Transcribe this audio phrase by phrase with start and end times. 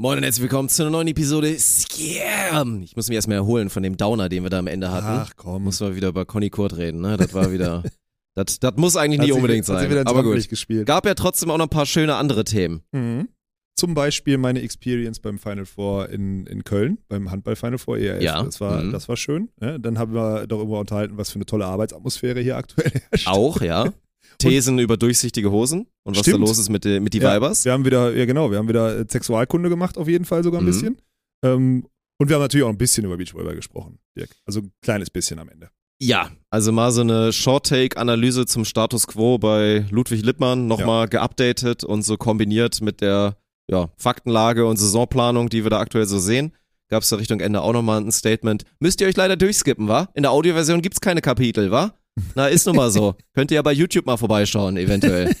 [0.00, 2.80] Moin und herzlich willkommen zu einer neuen Episode Scam.
[2.82, 5.06] Ich muss mich erstmal erholen von dem Downer, den wir da am Ende hatten.
[5.06, 5.64] Ach komm.
[5.64, 7.18] Muss mal wieder über Conny Kurt reden, ne?
[7.18, 7.82] Das war wieder.
[8.34, 9.90] das, das muss eigentlich nicht unbedingt sein.
[9.90, 10.48] wieder ins Aber gut.
[10.48, 10.86] gespielt.
[10.86, 12.80] Gab ja trotzdem auch noch ein paar schöne andere Themen.
[12.92, 13.28] Mhm.
[13.76, 18.22] Zum Beispiel meine Experience beim Final Four in, in Köln, beim Handball Final Four ERF.
[18.22, 18.42] Ja.
[18.42, 18.92] Das war, Mhm.
[18.92, 19.50] das war schön.
[19.60, 23.28] Ja, dann haben wir darüber unterhalten, was für eine tolle Arbeitsatmosphäre hier aktuell herrscht.
[23.28, 23.92] Auch, ja.
[24.48, 26.36] Thesen über durchsichtige Hosen und was Stimmt.
[26.36, 27.64] da los ist mit, den- mit die ja, Vibers.
[27.64, 30.60] Wir haben wieder, ja genau, wir haben wieder äh, Sexualkunde gemacht, auf jeden Fall sogar
[30.60, 30.68] ein Mhm.
[30.70, 31.00] bisschen.
[31.44, 31.86] Ähm,
[32.18, 34.30] und wir haben natürlich auch ein bisschen über Beachvolleyball gesprochen, Dirk.
[34.44, 35.70] Also ein kleines bisschen am Ende.
[36.02, 42.02] Ja, also mal so eine Short-Take-Analyse zum Status Quo bei Ludwig Lippmann nochmal geupdatet und
[42.04, 43.36] so kombiniert mit der
[43.70, 46.52] ja, Faktenlage und Saisonplanung, die wir da aktuell so sehen.
[46.88, 48.64] Gab es da Richtung Ende auch nochmal ein Statement.
[48.80, 50.08] Müsst ihr euch leider durchskippen, wa?
[50.14, 51.94] In der Audioversion gibt's keine Kapitel, wa?
[52.34, 53.14] Na, ist nun mal so.
[53.34, 55.34] Könnt ihr ja bei YouTube mal vorbeischauen, eventuell.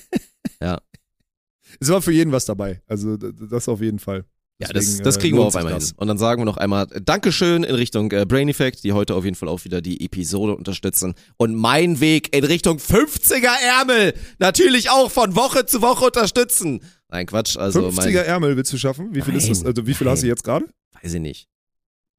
[1.80, 2.82] Es war für jeden was dabei.
[2.86, 4.24] Also das auf jeden Fall.
[4.60, 5.90] Ja, das, Deswegen, das äh, kriegen wir auf einmal hin.
[5.96, 9.14] Und dann sagen wir noch einmal äh, Dankeschön in Richtung äh, Brain Effect, die heute
[9.14, 11.14] auf jeden Fall auch wieder die Episode unterstützen.
[11.38, 16.82] Und mein Weg in Richtung 50er Ärmel natürlich auch von Woche zu Woche unterstützen.
[17.08, 19.14] Nein, Quatsch, also 50er Ärmel willst du schaffen?
[19.14, 19.64] Wie viel ist das?
[19.64, 20.66] Also wie viel hast du jetzt gerade?
[20.66, 21.48] mein, weiß ich nicht.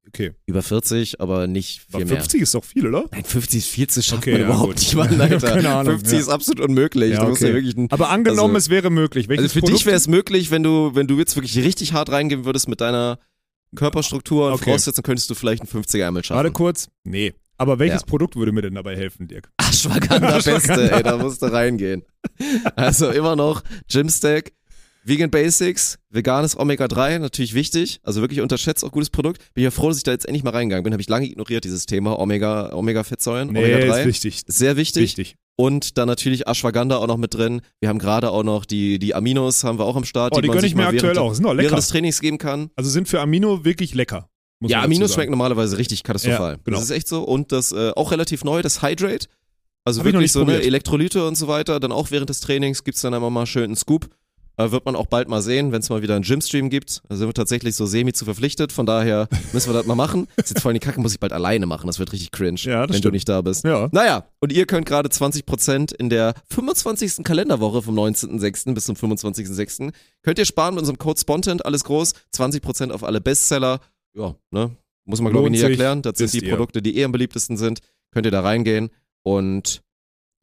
[0.08, 0.32] Okay.
[0.46, 2.16] Über 40, aber nicht viel Aber mehr.
[2.18, 3.06] 50 ist doch viel, oder?
[3.12, 4.80] Nein, 50 ist viel zu schaffen Okay, man ja, überhaupt gut.
[4.80, 5.40] nicht, Mann, Alter.
[5.52, 6.20] Keine Ahnung, 50 ja.
[6.20, 7.14] ist absolut unmöglich.
[7.14, 7.54] Ja, okay.
[7.54, 9.30] wirklich ein, Aber angenommen, Also- es wäre möglich.
[9.30, 9.80] Welches also für Produkt?
[9.80, 12.82] dich wäre es möglich, wenn du, wenn du jetzt wirklich richtig hart reingehen würdest mit
[12.82, 13.20] deiner
[13.76, 14.66] Körperstruktur und Okay.
[14.66, 16.38] Voraussetzungen, könntest du vielleicht einen 50er Ärmel schaffen.
[16.38, 16.90] Warte kurz.
[17.04, 17.34] Nee.
[17.58, 18.06] Aber welches Ja.
[18.08, 19.50] Produkt würde mir denn dabei helfen, Dirk?
[19.58, 20.98] Ashwagandha Beste, Ashwagandha.
[20.98, 22.04] ey, da musst du reingehen.
[22.76, 24.52] Also immer noch Gymstack,
[25.04, 29.42] Vegan Basics, veganes Omega-3, natürlich wichtig, also wirklich unterschätzt, auch gutes Produkt.
[29.54, 31.64] Bin ja froh, dass ich da jetzt endlich mal reingegangen bin, habe ich lange ignoriert,
[31.64, 34.00] dieses Thema Omega, Omega-Fettsäuren, Omega-3.
[34.02, 34.44] ist wichtig.
[34.48, 35.02] Ist sehr wichtig.
[35.04, 35.36] Wichtig.
[35.56, 37.62] Und dann natürlich Ashwagandha auch noch mit drin.
[37.80, 40.48] Wir haben gerade auch noch die, die Aminos haben wir auch am Start, Oh, die
[40.48, 41.34] man gönne ich mir aktuell während, auch.
[41.34, 41.76] Sind während lecker.
[41.76, 42.70] des Trainings geben kann.
[42.76, 44.28] Also sind für Amino wirklich lecker.
[44.64, 46.54] Ja, Aminos schmecken normalerweise richtig katastrophal.
[46.54, 46.78] Ja, genau.
[46.78, 47.24] Das ist echt so.
[47.24, 49.28] Und das äh, auch relativ neu, das Hydrate.
[49.84, 50.66] Also Hab wirklich so eine probiert.
[50.66, 51.80] Elektrolyte und so weiter.
[51.80, 54.08] Dann auch während des Trainings gibt's dann einmal mal schön einen Scoop.
[54.68, 57.02] Äh, wird man auch bald mal sehen, wenn es mal wieder einen Gymstream gibt.
[57.10, 58.72] Da sind wir tatsächlich so semi zu verpflichtet.
[58.72, 60.28] Von daher müssen wir das mal machen.
[60.38, 61.88] Ist jetzt voll die Kacke, muss ich bald alleine machen.
[61.88, 63.14] Das wird richtig cringe, Ja, das wenn du stimmt.
[63.14, 63.64] nicht da bist.
[63.64, 63.90] Ja.
[63.92, 67.24] Naja, und ihr könnt gerade 20% in der 25.
[67.24, 68.74] Kalenderwoche vom 19.06.
[68.74, 69.92] bis zum 25.06.
[70.24, 73.80] könnt ihr sparen mit unserem Code SPONTENT, alles groß, 20% auf alle Bestseller.
[74.14, 74.76] Ja, ne?
[75.06, 76.02] Muss man glaube ich nie erklären.
[76.02, 76.50] Das sind die ihr.
[76.52, 77.80] Produkte, die eh am beliebtesten sind.
[78.12, 78.90] Könnt ihr da reingehen
[79.24, 79.82] und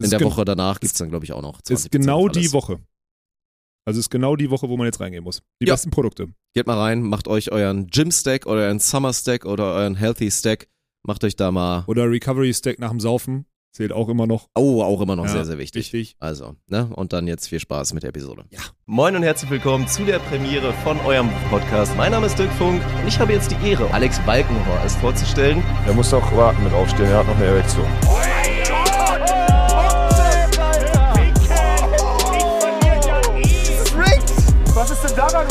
[0.03, 2.79] in der Woche danach gibt's dann glaube ich auch noch 20% Ist genau die Woche.
[3.89, 5.41] Also ist genau die Woche, wo man jetzt reingehen muss.
[5.63, 5.73] Die Ja.
[5.73, 6.27] besten Produkte.
[6.55, 10.31] Geht mal rein, macht euch euren Gym Stack oder euren Summer Stack oder euren Healthy
[10.31, 10.69] Stack.
[11.07, 13.47] Macht euch da mal, Oder Recovery Stack nach dem Saufen.
[13.75, 14.49] Zählt auch immer noch.
[14.55, 15.91] oh, auch immer noch Ja, sehr, sehr wichtig.
[15.95, 16.17] Wichtig.
[16.19, 16.91] Also, ne?
[16.97, 18.45] Und dann jetzt viel Spaß mit der Episode.
[18.85, 21.97] Moin und herzlich willkommen zu der Premiere von eurem Podcast.
[21.97, 25.63] Mein Name ist Dirk Funk und ich habe jetzt die Ehre, Alex Balkenhor als vorzustellen.
[25.87, 27.87] Er muss auch warten mit aufstehen, er hat noch eine Erektion.
[28.03, 28.18] Was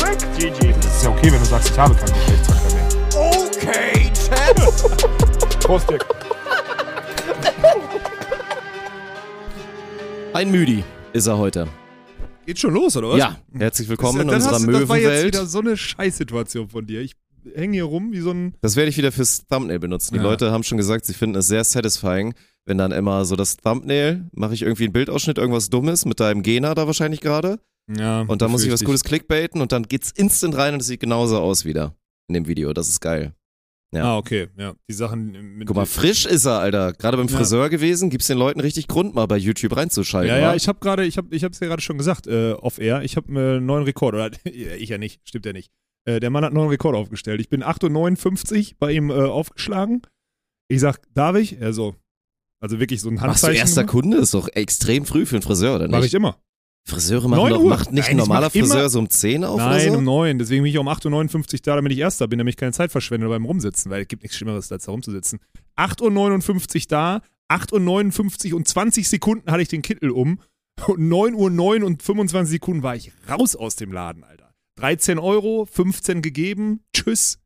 [0.10, 0.20] Rick?
[0.38, 0.74] GG.
[0.74, 2.88] Das ist ja okay, wenn du sagst, ich habe keinen Geschlechtsverkehr mehr.
[3.16, 5.60] Okay, Chat.
[5.62, 6.06] Prost, Dirk.
[10.34, 11.68] Ein Müdi ist er heute.
[12.46, 13.18] Geht schon los, oder was?
[13.18, 15.34] Ja, herzlich willkommen in Das- das unserer hast du- Das war jetzt Möwenwelt.
[15.34, 17.02] wieder so eine Scheißsituation von dir.
[17.02, 17.14] Ich
[17.56, 18.54] hänge hier rum wie so ein.
[18.62, 20.14] Das werde ich wieder fürs Thumbnail benutzen.
[20.14, 20.24] Die Ja.
[20.24, 22.34] Leute haben schon gesagt, sie finden es sehr satisfying,
[22.66, 26.44] wenn dann immer so das Thumbnail, mache ich irgendwie einen Bildausschnitt, irgendwas Dummes mit deinem
[26.44, 27.60] Gena da wahrscheinlich gerade.
[27.90, 30.88] Ja, Und dann muss ich was Gutes clickbaiten und dann geht's instant rein und es
[30.88, 31.96] sieht genauso aus wieder
[32.28, 32.74] in dem Video.
[32.74, 33.34] Das ist geil.
[33.94, 34.04] Ja.
[34.04, 34.50] Ah, okay.
[34.58, 35.64] Ja, die Sachen.
[35.66, 36.92] Guck mal, frisch ist er, Alter.
[36.92, 37.38] Gerade beim Ja.
[37.38, 40.30] Friseur gewesen, gibt's den Leuten richtig Grund, mal bei YouTube reinzuschalten.
[40.30, 42.52] Ja, ja, ich habe gerade, ich habe, ich habe es ja gerade schon gesagt, äh,
[42.52, 43.04] off air.
[43.04, 45.72] Ich habe einen neuen Rekord oder ich ja nicht, stimmt ja nicht.
[46.04, 47.40] Äh, der Mann hat einen neuen Rekord aufgestellt.
[47.40, 50.02] Ich bin 8,59 bei ihm äh, aufgeschlagen.
[50.68, 51.62] Ich sag, darf ich?
[51.62, 51.96] Er so,
[52.60, 53.58] also wirklich so ein Machst du Handzeichen.
[53.60, 53.86] erster.
[53.86, 54.18] Kunde?
[54.18, 56.08] Ist doch extrem früh für einen Friseur, oder Mach nicht?
[56.08, 56.38] ich immer.
[56.88, 59.44] Friseure machen 9 doch, macht nicht Nein, ein normaler mach immer- Friseur so um 10
[59.44, 59.98] auf Nein, oder so?
[60.00, 60.40] um 9.
[60.40, 62.92] Deswegen bin ich um 8.59 Uhr da, damit ich erster bin, damit ich keine Zeit
[62.92, 65.40] verschwende beim Rumsitzen, weil es gibt nichts Schlimmeres, als da rumzusitzen.
[65.78, 70.40] 8.59 Uhr da, 8.59 Uhr und 20 Sekunden hatte ich den Kittel um
[70.88, 74.54] und 9 Uhr 9 und 25 Sekunden war ich raus aus dem Laden, Alter.
[74.78, 77.40] 13 Euro, 15 gegeben, tschüss.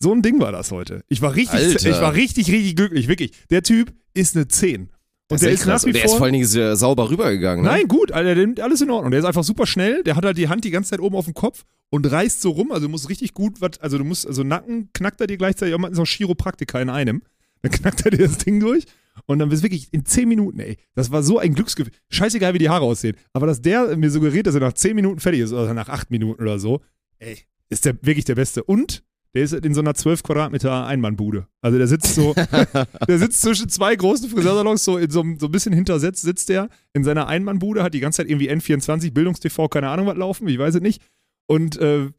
[0.00, 1.02] So ein Ding war das heute.
[1.08, 1.90] Ich war richtig, Alter.
[1.90, 3.32] ich war richtig, richtig glücklich, wirklich.
[3.50, 4.90] Der Typ ist eine 10.
[5.30, 6.18] Und Das der ist nach wie Und der ist vor.
[6.18, 7.62] vor allen Dingen sehr sauber rübergegangen.
[7.62, 7.70] Ne?
[7.70, 9.10] Nein, gut, Alter, der nimmt alles in Ordnung.
[9.10, 11.26] Der ist einfach super schnell, der hat halt die Hand die ganze Zeit oben auf
[11.26, 12.72] dem Kopf und reißt so rum.
[12.72, 15.74] Also du musst richtig gut, was, also du musst, also Nacken knackt er dir gleichzeitig,
[15.74, 17.22] auch ist auch Chiropraktiker in einem.
[17.60, 18.84] Dann knackt er dir das Ding durch
[19.26, 20.78] und dann bist du wirklich in 10 Minuten, ey.
[20.94, 21.92] Das war so ein Glücksgefühl.
[22.08, 23.16] Scheißegal, wie die Haare aussehen.
[23.34, 26.10] Aber dass der mir suggeriert, dass er nach 10 Minuten fertig ist oder nach 8
[26.10, 26.80] Minuten oder so,
[27.18, 27.38] ey,
[27.68, 28.64] ist der wirklich der Beste.
[28.64, 29.02] Und
[29.34, 31.46] der ist in so einer 12 Quadratmeter Einmannbude.
[31.60, 32.34] Also der sitzt so,
[33.08, 36.68] der sitzt zwischen zwei großen Friseursalons, so in so, so ein bisschen hintersetzt sitzt der
[36.94, 40.58] in seiner Einmannbude, hat die ganze Zeit irgendwie N24, Bildungstv, keine Ahnung was laufen, ich
[40.58, 41.02] weiß es nicht.
[41.46, 42.10] Und äh,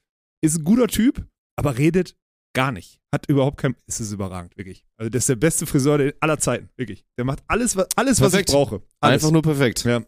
[0.42, 1.26] ist ein guter Typ,
[1.56, 2.16] aber redet
[2.54, 3.00] gar nicht.
[3.14, 4.86] Hat überhaupt kein, es ist überragend, wirklich.
[4.98, 7.06] Also das ist der beste Friseur der- aller Zeiten, wirklich.
[7.18, 8.82] Der macht alles, was, alles, was ich brauche.
[9.02, 9.16] Alles.
[9.24, 9.84] Einfach nur perfekt.
[9.84, 10.02] Ja.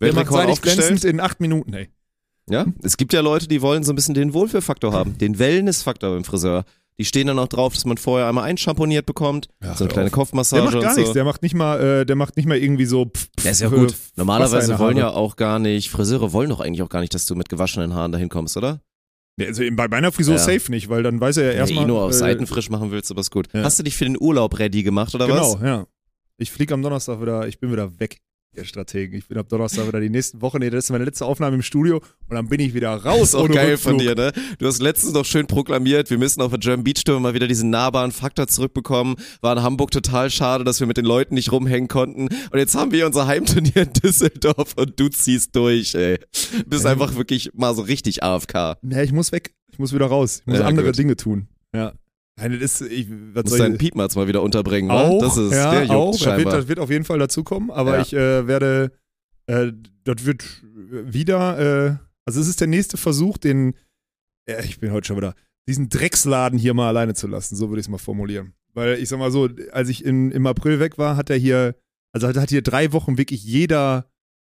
[0.00, 0.86] Der macht seinig aufgestellt.
[0.86, 1.88] glänzend in acht Minuten, ey.
[2.50, 6.14] Ja, es gibt ja Leute, die wollen so ein bisschen den Wohlfühlfaktor haben, den Wellness-Faktor
[6.14, 6.64] beim Friseur.
[7.00, 10.06] Die stehen dann auch drauf, dass man vorher einmal einschamponiert bekommt, Ja, so eine kleine
[10.08, 10.12] auf.
[10.14, 11.14] Kopfmassage Der macht gar und nichts, so.
[11.14, 13.04] der macht nicht mal, äh, der macht nicht mal irgendwie so.
[13.06, 13.94] Pff, Der ist ja äh, gut.
[14.16, 17.36] Normalerweise wollen ja auch gar nicht, Friseure wollen doch eigentlich auch gar nicht, dass du
[17.36, 18.80] mit gewaschenen Haaren dahin kommst, oder?
[19.36, 20.40] Nee, Also bei meiner Frisur Ja.
[20.40, 21.84] safe nicht, weil dann weiß er ja Wenn erstmal.
[21.84, 23.46] du eh nur auf äh, Seiten frisch machen willst, aber ist gut.
[23.54, 23.62] ja.
[23.62, 25.62] Hast du dich für den Urlaub ready gemacht, oder Genau, was?
[25.62, 25.86] ja.
[26.38, 28.18] Ich fliege am Donnerstag wieder, ich bin wieder weg,
[28.56, 29.16] ihr Strategen.
[29.16, 31.62] Ich bin ab Donnerstag wieder die nächsten Wochen, nee, das ist meine letzte Aufnahme im
[31.62, 31.96] Studio
[32.28, 33.28] und dann bin ich wieder raus.
[33.28, 33.80] ist auch geil Rückflug.
[33.80, 34.32] von dir, ne?
[34.58, 37.46] Du hast letztens noch schön proklamiert, wir müssen auf der German Beach Tour mal wieder
[37.46, 39.16] diesen nahbaren Faktor zurückbekommen.
[39.42, 42.22] War in Hamburg total schade, dass wir mit den Leuten nicht rumhängen konnten.
[42.28, 46.18] Und jetzt haben wir unser Heimturnier in Düsseldorf und du ziehst durch, ey.
[46.66, 46.90] Bist Ja.
[46.90, 48.76] einfach wirklich mal so richtig AFK.
[48.82, 49.54] Nee, ich muss weg.
[49.70, 50.40] Ich muss wieder raus.
[50.40, 50.98] Ich muss Ja, andere gut.
[50.98, 51.48] Dinge tun.
[51.74, 51.92] Ja.
[52.38, 55.18] Nein, das ist, ich, was soll deinen Piepmatz mal wieder unterbringen, auch, ne?
[55.20, 56.10] Das ist, ja, der juckt auch.
[56.12, 56.56] Das wird, scheinbar.
[56.56, 58.02] das wird auf jeden Fall dazukommen, aber Ja.
[58.02, 58.92] ich äh, werde,
[59.46, 59.72] äh,
[60.04, 63.74] das wird wieder, äh, also es ist der nächste Versuch, den,
[64.48, 65.34] ja, ich bin heute schon wieder,
[65.68, 68.54] diesen Drecksladen hier mal alleine zu lassen, so würde ich es mal formulieren.
[68.74, 71.74] Weil ich sag mal so, als ich in, im April weg war, hat er hier,
[72.12, 74.06] also hat, hat hier drei Wochen wirklich jeder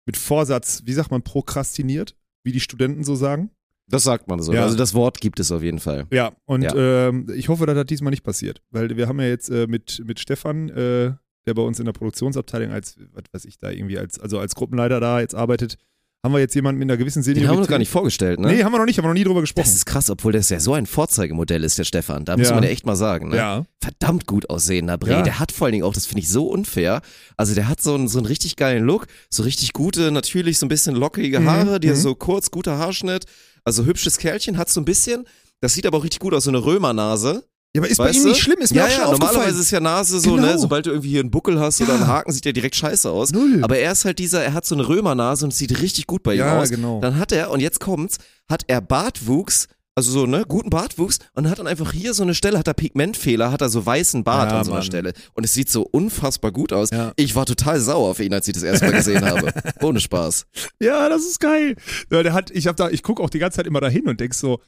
[0.07, 3.51] mit Vorsatz, wie sagt man, prokrastiniert, wie die Studenten so sagen.
[3.93, 4.53] Das sagt man so.
[4.53, 4.65] Ja.
[4.65, 6.07] Also das Wort gibt es auf jeden Fall.
[6.11, 6.75] Ja, und Ja.
[6.75, 8.61] Ähm, ich hoffe, dass das diesmal nicht passiert.
[8.71, 11.13] Weil wir haben ja jetzt äh, mit, mit Stefan, äh,
[11.47, 14.55] der bei uns in der Produktionsabteilung als, was weiß ich da irgendwie, als, also als
[14.55, 15.77] Gruppenleiter da jetzt arbeitet,
[16.25, 17.49] haben wir jetzt jemanden mit einer gewissen Den Seniorität.
[17.49, 18.47] haben wir noch gar nicht vorgestellt, ne?
[18.53, 19.65] Nee, haben wir noch nicht, haben wir noch nie drüber gesprochen.
[19.67, 22.25] Das ist krass, obwohl das ja so ein Vorzeigemodell ist, der Stefan.
[22.25, 22.55] Da muss Ja.
[22.55, 23.31] man ja echt mal sagen.
[23.31, 23.37] Ne?
[23.39, 23.65] ja.
[23.81, 25.11] Verdammt gut aussehender Bre.
[25.11, 25.23] Ja.
[25.23, 27.03] Der hat vor allen Dingen auch, das finde ich so unfair.
[27.37, 30.67] Also der hat so einen, so einen richtig geilen Look, so richtig gute, natürlich so
[30.67, 31.97] ein bisschen lockige Mhm, Haare, die mhm.
[31.97, 33.25] so kurz, guter Haarschnitt.
[33.65, 35.27] Also hübsches Kerlchen, hat so ein bisschen,
[35.61, 37.45] das sieht aber auch richtig gut aus, so eine Römernase.
[37.75, 38.29] Ja, aber ist bei Weißt ihm du?
[38.31, 40.47] nicht schlimm, ist mir ja, auch schon ja, normalerweise ist ja Nase so, Genau.
[40.47, 41.97] ne, sobald du irgendwie hier einen Buckel hast oder Ja.
[42.01, 43.33] einen Haken, sieht der direkt scheiße aus.
[43.33, 43.61] Null.
[43.63, 46.35] Aber er ist halt dieser, er hat so eine Römernase und sieht richtig gut bei
[46.35, 46.69] ihm ja, aus.
[46.69, 47.01] genau.
[47.01, 48.19] Dann hat er, und jetzt kommt's,
[48.51, 52.35] hat er Bartwuchs, also so, ne, guten Bartwuchs und hat dann einfach hier so eine
[52.35, 54.87] Stelle, hat er Pigmentfehler, hat er so weißen Bart Ja, an so einer Mann.
[54.87, 55.13] Stelle.
[55.35, 56.91] Und es sieht so unfassbar gut aus.
[56.91, 57.13] Ja.
[57.17, 59.53] Ich war total sauer auf ihn, als ich das erste Mal gesehen habe.
[59.83, 60.47] Ohne Spaß.
[60.81, 61.77] Ja, das ist geil.
[62.11, 64.19] Ja, der hat, ich hab da, ich gucke auch die ganze Zeit immer dahin und
[64.19, 64.61] denk so,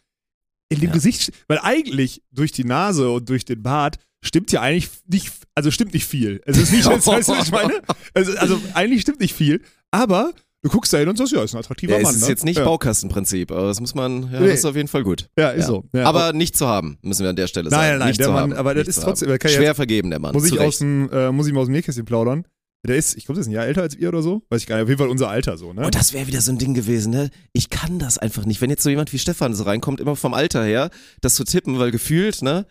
[0.69, 0.93] in dem.
[0.93, 5.71] Gesicht, weil eigentlich durch die Nase und durch den Bart stimmt ja eigentlich nicht, also
[5.71, 6.41] stimmt nicht viel.
[6.47, 7.83] Es ist nicht, weißt du, was ich meine?
[8.15, 10.33] Also, also eigentlich stimmt nicht viel, aber
[10.65, 12.15] du guckst da hin und sagst, ja, ist ein attraktiver Ja, Mann.
[12.15, 12.29] ist ne?
[12.29, 12.65] jetzt nicht ja.
[12.65, 14.49] Baukastenprinzip, aber das muss man, ja, Nee.
[14.49, 15.29] das ist auf jeden Fall gut.
[15.39, 15.85] Ja, ist so.
[15.93, 17.89] Aber nicht zu haben, müssen wir an der Stelle Nein, sagen.
[17.91, 18.53] nein, nein, nicht der zu Mann- haben.
[18.55, 20.33] aber das ist trotzdem- Schwer vergeben, der Mann.
[20.33, 22.45] muss ich, aus dem, äh, muss ich mal aus dem Nähkästchen plaudern.
[22.87, 24.43] Der ist, ich glaube, der ist ein Jahr älter als ihr oder so.
[24.51, 24.83] Weiß ich gar nicht.
[24.83, 25.87] Auf jeden Fall unser Alter so, ne?
[25.87, 27.31] Und das wäre wieder so ein Ding gewesen, ne?
[27.55, 28.61] Ich kann das einfach nicht.
[28.61, 30.91] Wenn jetzt so jemand wie Stefan so reinkommt, immer vom Alter her,
[31.23, 32.67] das zu tippen, weil gefühlt, ne?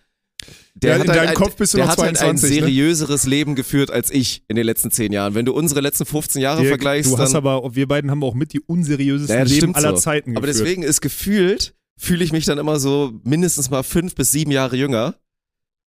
[0.83, 2.65] Ja, in deinem ein, Kopf bist du der noch hat halt ein 22, ne?
[2.65, 5.35] seriöseres Leben geführt als ich in den letzten zehn Jahren.
[5.35, 8.33] Wenn du unsere letzten 15 Jahre Dirk, vergleichst, du hast aber, wir beiden haben auch
[8.33, 10.01] mit die unseriösesten Ja, Leben aller so.
[10.01, 10.65] Zeiten aber geführt.
[10.65, 14.75] deswegen ist gefühlt, fühle ich mich dann immer so mindestens mal fünf bis sieben Jahre
[14.75, 15.15] jünger.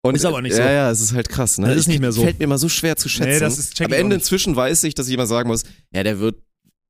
[0.03, 0.61] Und, Ist aber nicht so.
[0.61, 1.65] Ja, ja, es ist halt krass, ne?
[1.67, 2.21] Das ist Ich- nicht mehr so.
[2.21, 3.31] Fällt mir immer so schwer zu schätzen.
[3.31, 6.19] Nee, das ist- Am Ende inzwischen weiß ich, dass ich immer sagen muss, ja, der
[6.19, 6.35] wird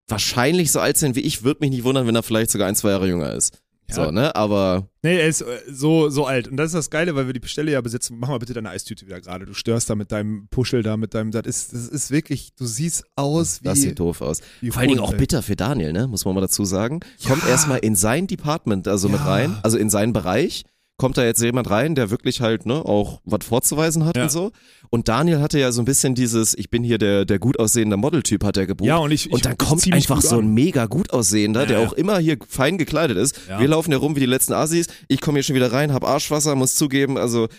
[0.09, 2.75] wahrscheinlich so alt sein wie ich, würde mich nicht wundern, wenn er vielleicht sogar ein,
[2.75, 3.57] zwei Jahre jünger ist.
[3.89, 3.95] Ja.
[4.05, 4.35] So, ne?
[4.35, 6.47] Aber Nee, er ist äh, so, so alt.
[6.47, 8.17] Und das ist das Geile, weil wir die Stelle ja besitzen.
[8.19, 9.45] Mach mal bitte deine Eistüte wieder gerade.
[9.45, 11.29] Du störst da mit deinem Puschel da, mit deinem.
[11.31, 13.65] Das ist, das ist wirklich, du siehst aus wie.
[13.65, 14.41] das sieht doof aus.
[14.69, 16.07] Vor allen Dingen auch bitter für Daniel, ne?
[16.07, 17.01] Muss man mal dazu sagen.
[17.27, 17.49] Kommt Ja.
[17.49, 19.25] erstmal in sein Department, also mit Ja.
[19.27, 20.63] rein, also in seinen Bereich.
[20.97, 24.23] Kommt da jetzt jemand rein, der wirklich halt, ne, auch was vorzuweisen hat Ja.
[24.23, 24.51] und so.
[24.89, 27.97] Und Daniel hatte ja so ein bisschen dieses, ich bin hier der, der gut aussehende
[27.97, 28.87] Modeltyp, hat er gebucht.
[28.87, 29.25] Ja, und ich.
[29.25, 31.87] ich Und dann kommt einfach so ein mega gut aussehender, Ja, der ja.
[31.87, 33.47] auch immer hier fein gekleidet ist.
[33.59, 34.87] Wir laufen ja rum wie die letzten Assis.
[35.09, 37.49] Ich komme hier schon wieder rein, hab Arschwasser, muss zugeben, also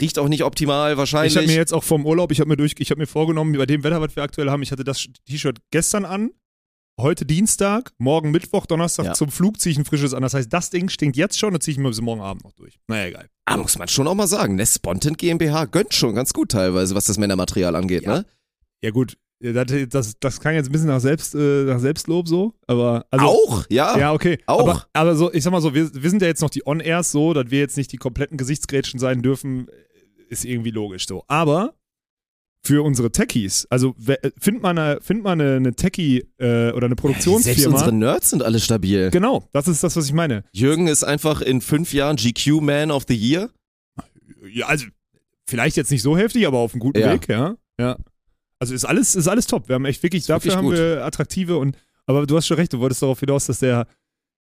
[0.00, 1.32] riecht auch nicht optimal wahrscheinlich.
[1.32, 3.56] Ich habe mir jetzt auch vom Urlaub, ich habe mir durch, ich habe mir vorgenommen,
[3.58, 6.30] bei dem Wetter, was wir aktuell haben, ich hatte das T-Shirt gestern an,
[7.00, 9.12] heute Dienstag, morgen Mittwoch, Donnerstag Ja.
[9.14, 10.22] zum Flug ziehe ich ein frisches an.
[10.22, 12.52] Das heißt, das Ding stinkt jetzt schon und ziehe ich mir bis morgen Abend noch
[12.52, 12.78] durch.
[12.88, 13.28] Naja, egal.
[13.46, 14.66] ah, muss man schon auch mal sagen, ne?
[14.66, 18.18] Spontan GmbH gönnt schon ganz gut teilweise, was das Männermaterial angeht, Ja.
[18.18, 18.26] ne?
[18.82, 22.54] Ja gut, das, das, das kann jetzt ein bisschen nach, Selbst, äh, nach Selbstlob so,
[22.66, 23.98] aber also, auch, ja.
[23.98, 24.38] Ja, okay.
[24.46, 24.60] Auch.
[24.60, 27.10] Aber, aber so, ich sag mal so, wir, wir sind ja jetzt noch die On-Airs
[27.10, 29.66] so, dass wir jetzt nicht die kompletten Gesichtsgrätschen sein dürfen,
[30.28, 31.24] ist irgendwie logisch so.
[31.28, 31.74] Aber
[32.66, 33.66] für unsere Techies.
[33.70, 37.74] Also äh, find mal eine, find mal eine, eine Techie äh, oder eine Selbst Produktionsfirma.
[37.76, 39.10] unsere Nerds sind alle stabil.
[39.10, 40.44] genau, das ist das, was ich meine.
[40.52, 43.50] Jürgen ist einfach in fünf Jahren GQ Man of the Year.
[44.50, 44.86] Ja, also
[45.46, 47.12] vielleicht jetzt nicht so heftig, aber auf einem guten Ja.
[47.12, 47.54] Weg, ja.
[47.78, 47.96] Ja.
[48.58, 49.68] Also ist alles, ist alles top.
[49.68, 52.72] Wir haben echt wirklich, dafür wirklich haben wir attraktive und, aber du hast schon recht,
[52.72, 53.86] du wolltest darauf hinaus, dass der,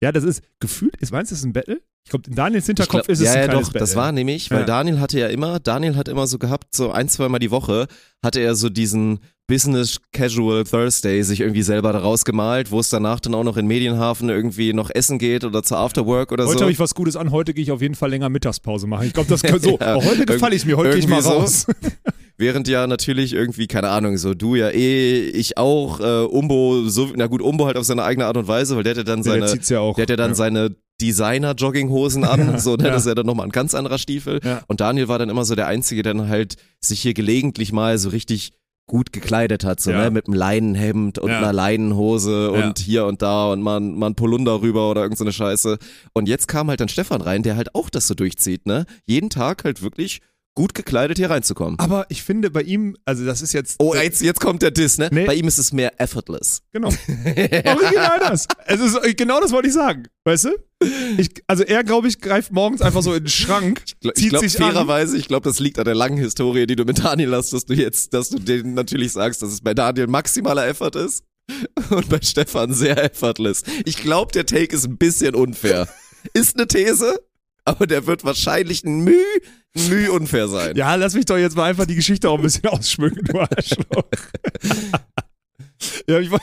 [0.02, 1.80] ja, das ist, gefühlt, ist, meinst du, das ist ein Battle?
[2.04, 3.80] Ich glaube, in Daniels Hinterkopf glaub- ist es ja, ein ja, kleines doch, Battle.
[3.80, 4.66] das war nämlich, weil Ja.
[4.66, 7.86] Daniel hatte ja immer, Daniel hat immer so gehabt, so ein, zwei Mal die Woche
[8.24, 13.18] hatte er so diesen Business Casual Thursday sich irgendwie selber daraus gemalt, wo es danach
[13.20, 16.62] dann auch noch in Medienhafen irgendwie noch essen geht oder zur Afterwork oder Heute so.
[16.62, 19.06] habe ich was Gutes an, heute gehe ich auf jeden Fall länger Mittagspause machen.
[19.08, 19.76] Ich glaube, das kann so.
[19.80, 21.30] Ja, heute gefalle ich mir, heute gehe ich mal so.
[21.30, 21.66] raus.
[22.40, 27.10] Während ja natürlich irgendwie, keine Ahnung, so du ja eh, ich auch, äh, Umbo, so,
[27.14, 29.22] na gut, Umbo halt auf seine eigene Art und Weise, weil der hat ja dann
[29.22, 29.94] der seine, zieht's ja auch.
[29.94, 32.90] der hat ja dann seine Designer-Jogginghosen an, so, ne, Ja.
[32.90, 34.40] das ist ja dann nochmal ein ganz anderer Stiefel.
[34.44, 34.62] Ja.
[34.68, 37.98] Und Daniel war dann immer so der Einzige, der dann halt sich hier gelegentlich mal
[37.98, 38.52] so richtig
[38.86, 40.04] gut gekleidet hat, so, Ja.
[40.04, 41.38] ne, mit einem Leinenhemd und Ja.
[41.38, 42.64] einer Leinenhose Ja.
[42.66, 45.78] und hier und da und mal, ein- Polunder rüber oder irgend so eine Scheiße.
[46.12, 49.30] Und jetzt kam halt dann Stefan rein, der halt auch das so durchzieht, ne, jeden
[49.30, 50.20] Tag halt wirklich
[50.54, 51.78] gut gekleidet hier reinzukommen.
[51.78, 53.76] Aber ich finde bei ihm, also das ist jetzt.
[53.78, 55.08] Oh, jetzt, jetzt kommt der Diss, ne?
[55.12, 55.24] Nee.
[55.26, 56.60] Bei ihm ist es mehr effortless.
[56.72, 56.88] Genau.
[57.18, 58.46] Original das.
[58.66, 60.04] Es ist, genau das wollte ich sagen.
[60.24, 60.50] Weißt du?
[61.18, 64.24] Ich, also er, glaube ich, greift morgens einfach so in den Schrank, Ich gl- zieht
[64.24, 64.72] Ich glaube sich an.
[64.72, 67.66] fairerweise, ich glaube, das liegt an der langen Historie, die du mit Daniel hast, dass
[67.66, 71.22] du jetzt, dass du denen natürlich sagst, dass es bei Daniel maximaler Effort ist
[71.90, 73.62] und bei Stefan sehr effortless.
[73.84, 75.88] Ich glaube, der Take ist ein bisschen unfair.
[76.34, 77.20] Ist eine These,
[77.70, 79.16] aber der wird wahrscheinlich ein Müh,
[79.88, 80.76] Müh unfair sein.
[80.76, 84.04] Ja, lass mich doch jetzt mal einfach die Geschichte auch ein bisschen ausschmücken, du Arschloch.
[86.08, 86.40] ja, ich war.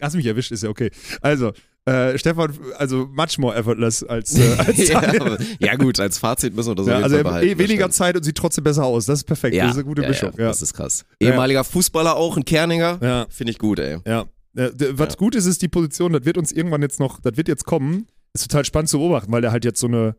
[0.00, 0.90] Hast mich erwischt, ist ja okay.
[1.20, 1.52] Also,
[1.84, 6.54] äh, Stefan, also much more effortless als, äh, als ja, aber, ja gut, als Fazit
[6.54, 8.64] müssen wir das Ja, auf jeden also Fall er eh weniger Zeit und sieht trotzdem
[8.64, 9.04] besser aus.
[9.06, 9.54] Das ist perfekt.
[9.54, 9.64] stimmt.
[9.70, 10.32] Das ist eine gute ja, Mischung.
[10.36, 11.04] Ja, Ja, Das ist krass.
[11.20, 11.30] Ja.
[11.30, 12.98] Ehemaliger Fußballer auch, ein Kerninger.
[13.02, 13.26] ja.
[13.28, 13.98] Finde ich gut, ey.
[14.06, 14.24] ja.
[14.54, 15.18] Was Ja.
[15.18, 18.06] gut ist, ist die Position, das wird uns irgendwann jetzt noch, das wird jetzt kommen.
[18.34, 20.16] Ist total spannend zu beobachten, weil der halt jetzt so eine,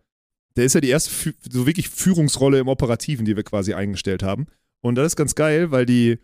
[0.56, 4.46] der ist ja die erste, so wirklich Führungsrolle im Operativen, die wir quasi eingestellt haben.
[4.82, 6.20] Und das ist ganz geil, weil die,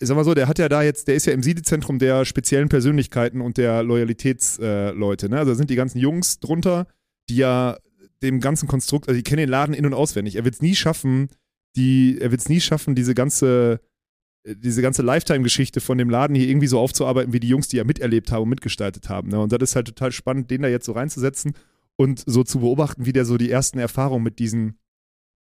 [0.00, 2.24] ich sag mal so, der hat ja da jetzt, der ist ja im Siedezentrum der
[2.24, 5.26] speziellen Persönlichkeiten und der Loyalitätsleute.
[5.26, 5.38] Äh, ne?
[5.38, 6.86] Also da sind die ganzen Jungs drunter,
[7.28, 7.78] die ja
[8.22, 10.36] dem ganzen Konstrukt, also die kennen den Laden in- und auswendig.
[10.36, 11.28] Er wird es nie schaffen,
[11.74, 13.80] die, er wird es nie schaffen, diese ganze,
[14.44, 17.84] diese ganze Lifetime-Geschichte von dem Laden hier irgendwie so aufzuarbeiten, wie die Jungs, die ja
[17.84, 19.28] miterlebt haben und mitgestaltet haben.
[19.28, 19.38] Ne?
[19.40, 21.52] Und das ist halt total spannend, den da jetzt so reinzusetzen
[21.96, 24.78] und so zu beobachten, wie der so die ersten Erfahrungen mit diesen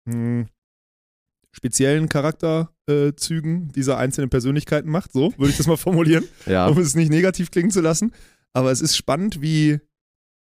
[0.07, 0.47] mh,
[1.53, 5.13] speziellen Charakterzügen dieser einzelnen Persönlichkeiten macht.
[5.13, 6.67] So würde ich das mal formulieren, Ja.
[6.69, 8.13] um es nicht negativ klingen zu lassen.
[8.53, 9.79] Aber es ist spannend, wie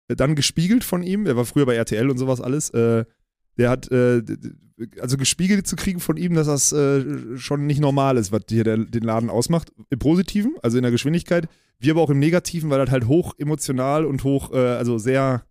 [0.08, 3.04] dann gespiegelt von ihm, er war früher bei RTL und sowas alles, äh,
[3.58, 4.22] der hat, äh,
[5.00, 8.64] also gespiegelt zu kriegen von ihm, dass das äh, schon nicht normal ist, was hier
[8.64, 9.72] der, den Laden ausmacht.
[9.90, 13.34] Im Positiven, also in der Geschwindigkeit, wie aber auch im Negativen, weil das halt hoch
[13.38, 15.44] emotional und hoch, äh, also sehr,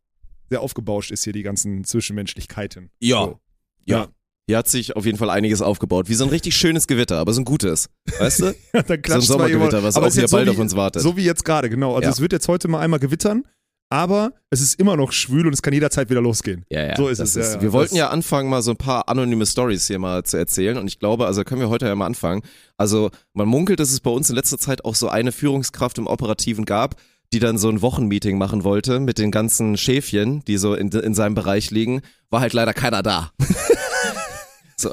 [0.50, 2.90] sehr aufgebauscht ist hier, die ganzen Zwischenmenschlichkeiten.
[3.00, 3.24] Ja.
[3.26, 3.40] So.
[3.86, 3.98] Ja.
[3.98, 4.08] Ja.
[4.48, 6.10] Hier hat sich auf jeden Fall einiges aufgebaut.
[6.10, 7.90] Wie so ein richtig schönes Gewitter, aber so ein gutes.
[8.20, 8.56] Weißt du?
[8.74, 11.02] dann So ein Sommergewitter, was auch hier jetzt bald so auf wie, uns wartet.
[11.04, 11.96] So wie jetzt gerade, genau.
[11.96, 12.10] Also Ja.
[12.10, 13.46] es wird jetzt heute mal einmal gewittern,
[13.92, 16.66] aber es ist immer noch schwül und es kann jederzeit wieder losgehen.
[16.70, 16.96] Ja, ja.
[16.96, 17.62] So ist es, ja, ja.
[17.62, 20.78] wir wollten Das- ja anfangen, mal so ein paar anonyme Stories hier mal zu erzählen.
[20.78, 22.42] Und ich glaube, also können wir heute ja mal anfangen.
[22.78, 26.08] Also man munkelt, dass es bei uns in letzter Zeit auch so eine Führungskraft im
[26.08, 26.96] Operativen gab,
[27.34, 31.14] die dann so ein Wochenmeeting machen wollte mit den ganzen Schäfchen, die so in, in
[31.14, 32.02] seinem Bereich liegen.
[32.30, 33.32] War halt leider keiner da.
[34.78, 34.90] so,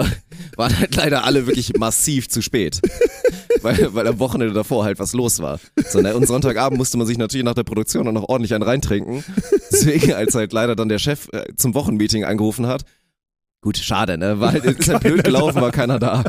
[0.56, 2.80] waren halt leider alle wirklich massiv zu spät.
[3.62, 5.58] Weil, weil am Wochenende davor halt was los war.
[5.88, 6.14] So, ne?
[6.14, 9.24] Und Sonntagabend musste man sich natürlich nach der Produktion auch noch ordentlich einen reintrinken.
[9.72, 12.84] Deswegen, als halt leider dann der Chef äh, zum Wochenmeeting angerufen hat,
[13.60, 14.38] gut, schade, ne?
[14.40, 16.24] War halt, ist halt blöd gelaufen, war keiner da.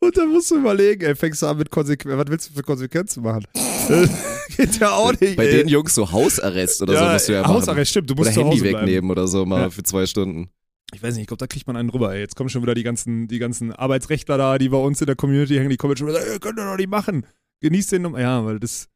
[0.00, 2.62] Und dann musst du überlegen, ey, fängst du an mit Konsequenzen, was willst du für
[2.64, 3.44] Konsequenzen machen?
[4.56, 5.58] Geht ja auch nicht, Bei ey.
[5.58, 7.54] den Jungs so Hausarrest oder so musst du ja machen.
[7.54, 9.70] Hausarrest, stimmt, du musst Oder Handy wegnehmen oder so mal Ja.
[9.70, 10.50] für zwei Stunden.
[10.92, 12.20] Ich weiß nicht, ich glaube, da kriegt man einen rüber, ey.
[12.20, 15.16] Jetzt kommen schon wieder die ganzen, die ganzen Arbeitsrechtler da, die bei uns in der
[15.16, 17.26] Community hängen, die kommen jetzt schon wieder, ey, könnt ihr doch nicht machen.
[17.60, 18.88] Genießt den, ja, weil das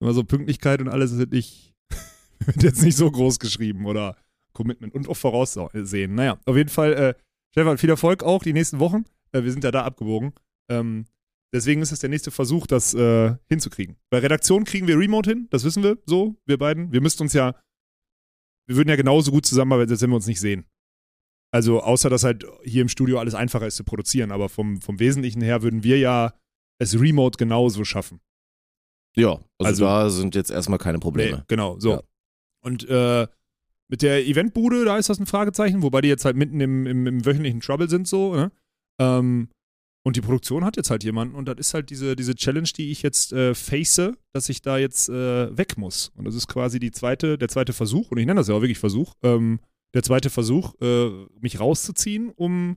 [0.00, 1.74] immer so Pünktlichkeit und alles wird nicht,
[2.46, 4.16] wird jetzt nicht so groß geschrieben oder
[4.52, 6.14] Commitment und auch voraussehen.
[6.14, 7.14] Naja, auf jeden Fall, äh,
[7.52, 9.04] Stefan, viel Erfolg auch die nächsten Wochen.
[9.32, 10.32] Äh, wir sind ja da abgebogen.
[10.70, 11.06] Ähm,
[11.52, 13.96] deswegen ist es der nächste Versuch, das äh, hinzukriegen.
[14.10, 16.92] Bei Redaktion kriegen wir Remote hin, das wissen wir so, wir beiden.
[16.92, 17.54] Wir müssten uns ja,
[18.66, 20.64] wir würden ja genauso gut zusammenarbeiten, als wenn wir uns nicht sehen.
[21.54, 24.98] Also außer, dass halt hier im Studio alles einfacher ist zu produzieren, aber vom, vom
[24.98, 26.34] Wesentlichen her würden wir ja
[26.80, 28.20] es remote genauso schaffen.
[29.16, 31.36] Ja, also, Also- da sind jetzt erstmal keine Probleme.
[31.38, 31.90] Nee, genau, so.
[31.92, 32.02] Ja.
[32.64, 33.28] Und äh,
[33.90, 37.06] Mit der Eventbude, da ist das ein Fragezeichen, wobei die jetzt halt mitten im, im,
[37.06, 38.50] im wöchentlichen Trouble sind, so, ne?
[38.98, 39.50] Ähm,
[40.06, 42.90] und die Produktion hat jetzt halt jemanden und das ist halt diese, diese Challenge, die
[42.90, 46.10] ich jetzt äh, face, dass ich da jetzt äh, weg muss.
[46.16, 48.62] Und das ist quasi die zweite, der zweite Versuch, und ich nenne das ja auch
[48.62, 49.60] wirklich Versuch, ähm,
[49.94, 51.08] der zweite Versuch, äh,
[51.40, 52.76] mich rauszuziehen, um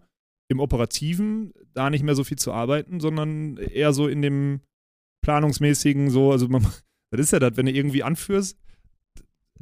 [0.50, 4.62] im Operativen da nicht mehr so viel zu arbeiten, sondern eher so in dem
[5.24, 6.62] planungsmäßigen, so, also man,
[7.12, 8.58] das ist ja das, wenn du irgendwie anführst,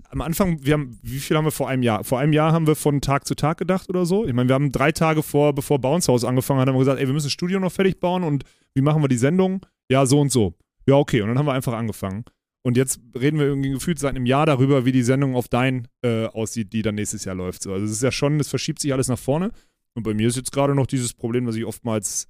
[0.10, 2.04] am Anfang, wir haben, wie viel haben wir vor einem Jahr?
[2.04, 4.26] Vor einem Jahr haben wir von Tag zu Tag gedacht oder so.
[4.26, 7.00] Ich meine, wir haben drei Tage vor, bevor Bounce House angefangen hat, haben wir gesagt,
[7.00, 8.44] ey, wir müssen das Studio noch fertig bauen und
[8.74, 9.66] wie machen wir die Sendung?
[9.90, 10.54] Ja, so und so.
[10.86, 11.22] Ja, okay.
[11.22, 12.26] Und dann haben wir einfach angefangen.
[12.66, 15.88] Und jetzt reden wir irgendwie gefühlt seit einem Jahr darüber, wie die Sendung auf Dein
[16.02, 17.62] äh, aussieht, die dann nächstes Jahr läuft.
[17.62, 19.52] So, also es ist ja schon, es verschiebt sich alles nach vorne.
[19.94, 22.28] Und bei mir ist jetzt gerade noch dieses Problem, was ich oftmals,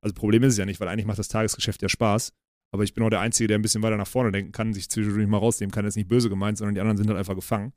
[0.00, 2.32] also Problem ist es ja nicht, weil eigentlich macht das Tagesgeschäft ja Spaß.
[2.72, 4.90] Aber ich bin auch der Einzige, der ein bisschen weiter nach vorne denken kann, sich
[4.90, 5.84] zwischendurch mal rausnehmen kann.
[5.84, 7.72] Das ist nicht böse gemeint, sondern die anderen sind halt einfach gefangen.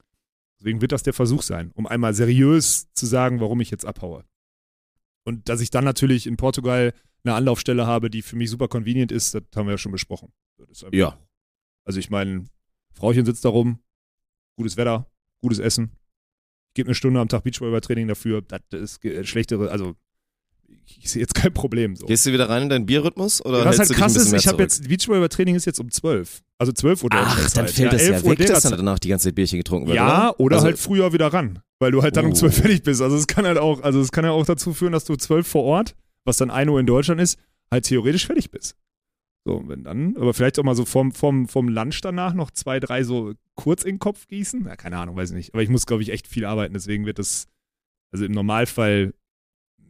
[0.60, 4.26] Deswegen wird das der Versuch sein, um einmal seriös zu sagen, warum ich jetzt abhaue.
[5.26, 6.92] Und dass ich dann natürlich in Portugal
[7.24, 10.34] eine Anlaufstelle habe, die für mich super convenient ist, das haben wir ja schon besprochen.
[10.92, 11.20] Ja.
[11.90, 12.46] Also ich meine,
[12.94, 13.80] Frauchen sitzt da rum,
[14.56, 15.08] gutes Wetter,
[15.42, 15.90] gutes Essen.
[16.68, 18.44] Ich gebe eine Stunde am Tag Beachvolleyball-Training dafür.
[18.44, 19.96] Das ist schlechtere, also
[20.86, 21.96] ich sehe jetzt kein Problem.
[21.96, 22.06] So.
[22.06, 24.62] Gehst du wieder rein in deinen Bierrhythmus oder Was hältst halt krass ist, ich habe
[24.62, 26.44] jetzt, Beachvolleyball-Training ist jetzt um 12.
[26.60, 29.10] Also 12 Uhr Ach, dann fällt das ja 11 Uhr weg, dass dann danach die
[29.10, 32.16] ganze Zeit Bierchen getrunken wird, Ja, oder Also- halt früher wieder ran, weil du halt
[32.18, 32.36] dann um Uh.
[32.36, 33.02] 12 fertig bist.
[33.02, 35.48] Also es kann halt auch, also es kann ja auch dazu führen, dass du 12
[35.48, 37.40] vor Ort, was dann 1 Uhr in Deutschland ist,
[37.72, 38.76] halt theoretisch fertig bist.
[39.50, 42.80] So, wenn dann, aber vielleicht auch mal so vom, vom, vom Lunch danach noch zwei,
[42.80, 44.64] drei so kurz in den Kopf gießen.
[44.64, 45.54] Ja, keine Ahnung, weiß ich nicht.
[45.56, 47.48] Aber ich muss, glaube ich, echt viel arbeiten, deswegen wird das,
[48.12, 49.16] also im Normalfall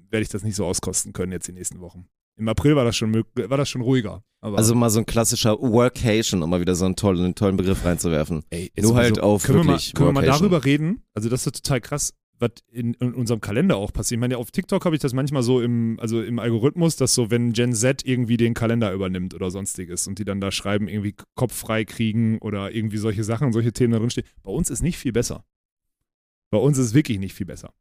[0.10, 2.08] werde ich das nicht so auskosten können jetzt die nächsten Wochen.
[2.38, 4.24] Im April war das schon, war das schon ruhiger.
[4.39, 7.58] Aber Also mal so ein klassischer Workation, um mal wieder so einen tollen, einen tollen
[7.58, 8.46] Begriff reinzuwerfen.
[8.51, 11.04] Ey, Nur halt auf können wir mal, wirklich können wir mal darüber reden?
[11.13, 14.17] Also das ist total krass, was in, in unserem Kalender auch passiert.
[14.17, 17.29] Ich meine, auf TikTok habe ich das manchmal so im, also im Algorithmus, dass so,
[17.29, 21.15] wenn Gen Z irgendwie den Kalender übernimmt oder sonstiges und die dann da schreiben, irgendwie
[21.36, 24.25] Kopf frei kriegen oder irgendwie solche Sachen, solche Themen da drin stehen.
[24.43, 25.43] Bei uns ist nicht viel besser.
[26.50, 27.74] Bei uns ist wirklich nicht viel besser.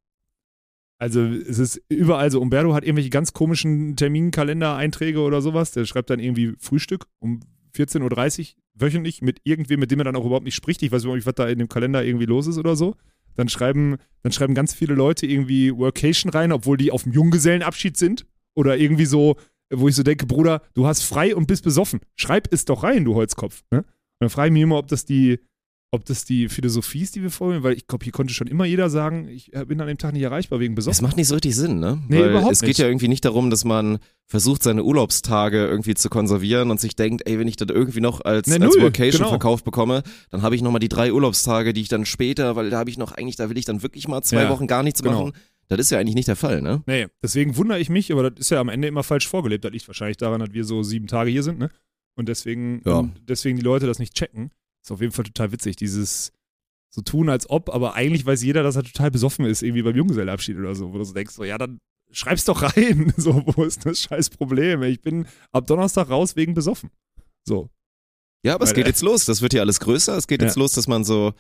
[0.99, 5.71] Also es ist überall so, Umberto hat irgendwelche ganz komischen Terminkalender-Einträge oder sowas.
[5.71, 7.40] Der schreibt dann irgendwie Frühstück um
[7.77, 10.83] 14.30 Uhr wöchentlich mit irgendwem, mit dem er dann auch überhaupt nicht spricht.
[10.83, 12.97] Ich weiß überhaupt nicht, was da in dem Kalender irgendwie los ist oder so.
[13.38, 17.96] Dann schreiben, dann schreiben ganz viele Leute irgendwie Workation rein, obwohl die auf dem Junggesellenabschied
[17.96, 18.27] sind.
[18.57, 19.37] Oder irgendwie so,
[19.72, 22.01] wo ich so denke, Bruder, du hast frei und bist besoffen.
[22.16, 23.62] Schreib es doch rein, du Holzkopf.
[23.70, 23.79] Ne?
[23.79, 23.87] Und
[24.18, 25.38] dann frage ich mich immer, ob das die,
[25.90, 28.66] ob das die Philosophie ist, die wir vornehmen, weil ich glaube, hier konnte schon immer
[28.66, 31.03] jeder sagen, ich äh, bin an dem Tag nicht erreichbar wegen Es besoffen.
[31.03, 32.03] macht nicht so richtig Sinn, ne?
[32.09, 32.79] Nee, Weil überhaupt es geht nicht.
[32.79, 37.22] ja irgendwie nicht darum, dass man versucht, seine Urlaubstage irgendwie zu konservieren und sich denkt,
[37.27, 39.29] ey, wenn ich das irgendwie noch als, Ne, als null, Vacation genau.
[39.31, 42.79] verkauft bekomme, dann habe ich nochmal die drei Urlaubstage, die ich dann später, weil da
[42.79, 45.03] habe ich noch eigentlich, da will ich dann wirklich mal zwei Ja, Wochen gar nichts
[45.03, 45.27] genau.
[45.29, 45.33] machen.
[45.68, 46.83] Das ist ja eigentlich nicht der Fall, ne?
[46.87, 49.64] Nee, deswegen wundere ich mich, aber das ist ja am Ende immer falsch vorgelebt.
[49.64, 51.70] Das liegt wahrscheinlich daran, dass wir so sieben Tage hier sind, ne?
[52.14, 52.98] Und deswegen, Ja.
[52.98, 54.51] und deswegen die Leute das nicht checken.
[54.83, 56.33] Ist auf jeden Fall total witzig, dieses
[56.91, 59.95] so tun, als ob, aber eigentlich weiß jeder, dass er total besoffen ist, irgendwie beim
[59.95, 61.79] Junggesellenabschied oder so, wo du so denkst, so, ja, dann
[62.11, 63.12] schreib's doch rein.
[63.19, 64.83] So, wo ist das scheiß Problem?
[64.83, 66.91] Ich bin ab Donnerstag raus wegen besoffen.
[67.47, 67.69] So.
[68.45, 69.27] Ja, aber es Weil, geht äh, jetzt los.
[69.27, 70.17] Das wird hier alles größer.
[70.17, 70.47] Es geht Ja.
[70.49, 71.35] jetzt los, dass man so,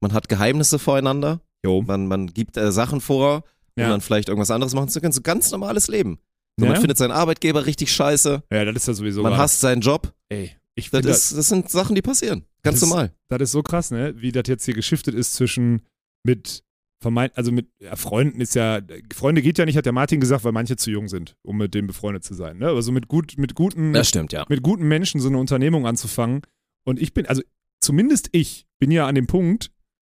[0.00, 1.40] man hat Geheimnisse voreinander.
[1.64, 1.82] Jo.
[1.82, 3.42] Man, man gibt äh, Sachen vor,
[3.76, 3.88] um Ja.
[3.88, 5.12] dann vielleicht irgendwas anderes machen zu können.
[5.12, 6.18] So ganz normales Leben.
[6.58, 6.72] So, Ja.
[6.72, 8.44] Man findet seinen Arbeitgeber richtig scheiße.
[8.52, 9.22] Ja, das ist ja sowieso.
[9.22, 10.12] man hasst seinen Job.
[10.28, 12.44] Ey, ich Das, ist, das sind Sachen, die passieren.
[12.64, 13.12] Ganz Das- normal.
[13.28, 14.14] das ist so krass, ne?
[14.20, 15.82] Wie das jetzt hier geschiftet ist zwischen
[16.24, 16.62] mit
[17.02, 18.80] vermeint, also mit ja, Freunden ist ja,
[19.12, 21.74] Freunde geht ja nicht, hat der Martin gesagt, weil manche zu jung sind, um mit
[21.74, 22.58] dem befreundet zu sein.
[22.58, 22.68] Ne?
[22.68, 24.46] Aber so mit gut, mit guten, Das stimmt, ja.
[24.48, 26.42] mit guten Menschen so eine Unternehmung anzufangen.
[26.84, 27.42] Und ich bin, also
[27.80, 29.72] zumindest ich bin ja an dem Punkt,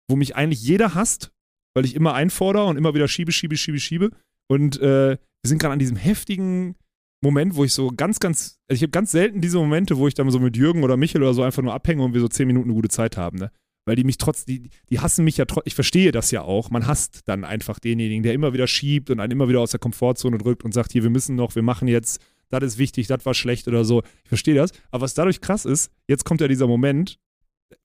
[0.07, 1.31] wo mich eigentlich jeder hasst,
[1.73, 4.11] weil ich immer einfordere und immer wieder schiebe, schiebe, schiebe, schiebe.
[4.47, 6.75] Und äh, wir sind gerade an diesem heftigen
[7.21, 10.13] Moment, wo ich so ganz, ganz, also ich habe ganz selten diese Momente, wo ich
[10.13, 12.47] dann so mit Jürgen oder Michel oder so einfach nur abhänge und wir so zehn
[12.47, 13.51] Minuten eine gute Zeit haben, ne?
[13.87, 16.71] Weil die mich trotz, die, die hassen mich ja trotz, ich verstehe das ja auch.
[16.71, 19.79] Man hasst dann einfach denjenigen, der immer wieder schiebt und einen immer wieder aus der
[19.79, 23.25] Komfortzone drückt und sagt, hier, wir müssen noch, wir machen jetzt, das ist wichtig, das
[23.27, 24.01] war schlecht oder so.
[24.23, 24.71] Ich verstehe das.
[24.89, 27.19] Aber was dadurch krass ist, jetzt kommt ja dieser Moment,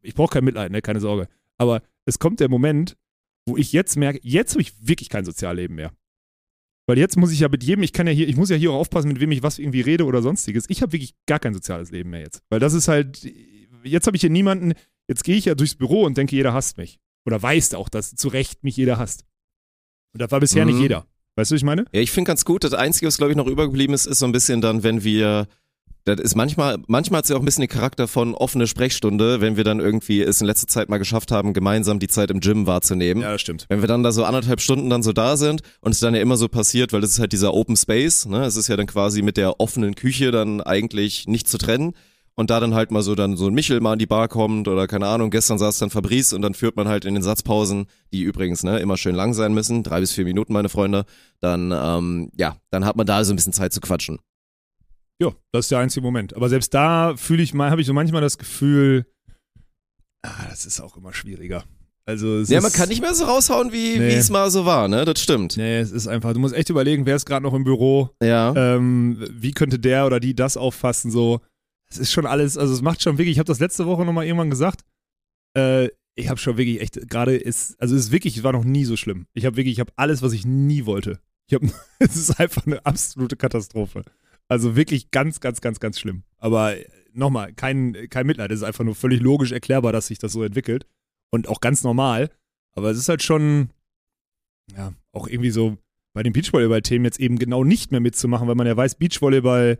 [0.00, 1.28] ich brauche kein Mitleid, ne, keine Sorge.
[1.58, 2.96] Aber es kommt der Moment,
[3.46, 5.92] wo ich jetzt merke, jetzt habe ich wirklich kein Sozialleben mehr.
[6.90, 8.72] Weil jetzt muss ich ja mit jedem, ich kann ja hier, ich muss ja hier
[8.72, 10.64] auch aufpassen, mit wem ich was irgendwie rede oder sonstiges.
[10.66, 12.42] Ich habe wirklich gar kein soziales Leben mehr jetzt.
[12.48, 13.33] Weil das ist halt,
[13.85, 14.72] jetzt habe ich hier niemanden,
[15.07, 16.98] jetzt gehe ich ja durchs Büro und denke, jeder hasst mich.
[17.24, 19.24] Oder weiß auch, dass zu Recht mich jeder hasst.
[20.14, 20.72] Und das war bisher Mhm.
[20.72, 21.07] nicht jeder.
[21.37, 21.85] Weißt du, was ich meine?
[21.92, 24.26] Ja, ich finde ganz gut, das Einzige, was glaube ich noch übergeblieben ist, ist so
[24.26, 25.46] ein bisschen dann, wenn wir
[26.04, 29.56] Das ist manchmal, manchmal hat sie auch ein bisschen den Charakter von offene Sprechstunde, wenn
[29.56, 32.66] wir dann irgendwie es in letzter Zeit mal geschafft haben, gemeinsam die Zeit im Gym
[32.66, 33.22] wahrzunehmen.
[33.22, 33.66] Ja, das stimmt.
[33.68, 36.20] Wenn wir dann da so anderthalb Stunden dann so da sind und es dann ja
[36.20, 38.44] immer so passiert, weil das ist halt dieser Open Space, ne?
[38.44, 41.92] Es ist ja dann quasi mit der offenen Küche dann eigentlich nicht zu trennen.
[42.36, 44.66] Und da dann halt mal so dann so ein Michel mal an die Bar kommt
[44.66, 47.84] oder keine Ahnung, gestern saß dann Fabrice und dann führt man halt in den Satzpausen,
[48.14, 51.04] die übrigens ne, immer schön lang sein müssen, drei bis vier Minuten, meine Freunde,
[51.40, 54.20] dann ähm, ja, dann hat man da so ein bisschen Zeit zu quatschen.
[55.20, 56.35] Ja, das ist der einzige Moment.
[56.35, 59.06] Aber selbst da fühle ich mal, habe ich so manchmal das Gefühl,
[60.22, 61.64] ah, das ist auch immer schwieriger.
[62.06, 64.09] Also es Ja, man kann nicht mehr so raushauen, wie Nee.
[64.09, 65.04] wie es mal so war, ne?
[65.04, 65.56] Das stimmt.
[65.56, 68.54] Nee, es ist einfach, du musst echt überlegen, wer ist gerade noch im Büro, Ja.
[68.56, 71.40] ähm, wie könnte der oder die das auffassen, so.
[71.90, 74.24] Es ist schon alles, also es macht schon wirklich, ich habe das letzte Woche nochmal
[74.24, 74.80] irgendwann gesagt,
[75.56, 78.64] äh, ich habe schon wirklich echt, gerade ist, also es ist wirklich, es war noch
[78.64, 79.26] nie so schlimm.
[79.35, 81.20] Ich habe wirklich, ich habe alles, was ich nie wollte.
[81.48, 81.66] Ich habe,
[81.98, 84.04] es ist einfach eine absolute Katastrophe.
[84.50, 86.24] Also wirklich ganz, ganz, ganz, ganz schlimm.
[86.38, 90.18] Aber äh, nochmal, kein, kein Mitleid, es ist einfach nur völlig logisch erklärbar, dass sich
[90.18, 90.86] das so entwickelt.
[91.30, 92.30] Und auch ganz normal.
[92.72, 93.70] Aber es ist halt schon,
[94.76, 95.78] ja, auch irgendwie so
[96.14, 99.78] bei den Beachvolleyball-Themen jetzt eben genau nicht mehr mitzumachen, weil man ja weiß, Beachvolleyball,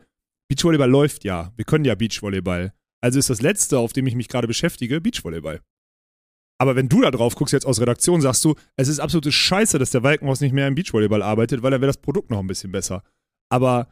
[0.49, 1.53] Beachvolleyball läuft ja.
[1.57, 2.73] Wir können ja Beachvolleyball.
[3.01, 5.61] Also ist das Letzte, auf dem ich mich gerade beschäftige, Beachvolleyball.
[6.59, 9.81] Aber wenn du da drauf guckst, jetzt aus Redaktion, sagst du, es ist absolute Scheiße,
[9.81, 12.47] dass der Walkenhaus nicht mehr im Beachvolleyball arbeitet, weil dann wäre das Produkt noch ein
[12.47, 13.03] bisschen besser.
[13.49, 13.89] Aber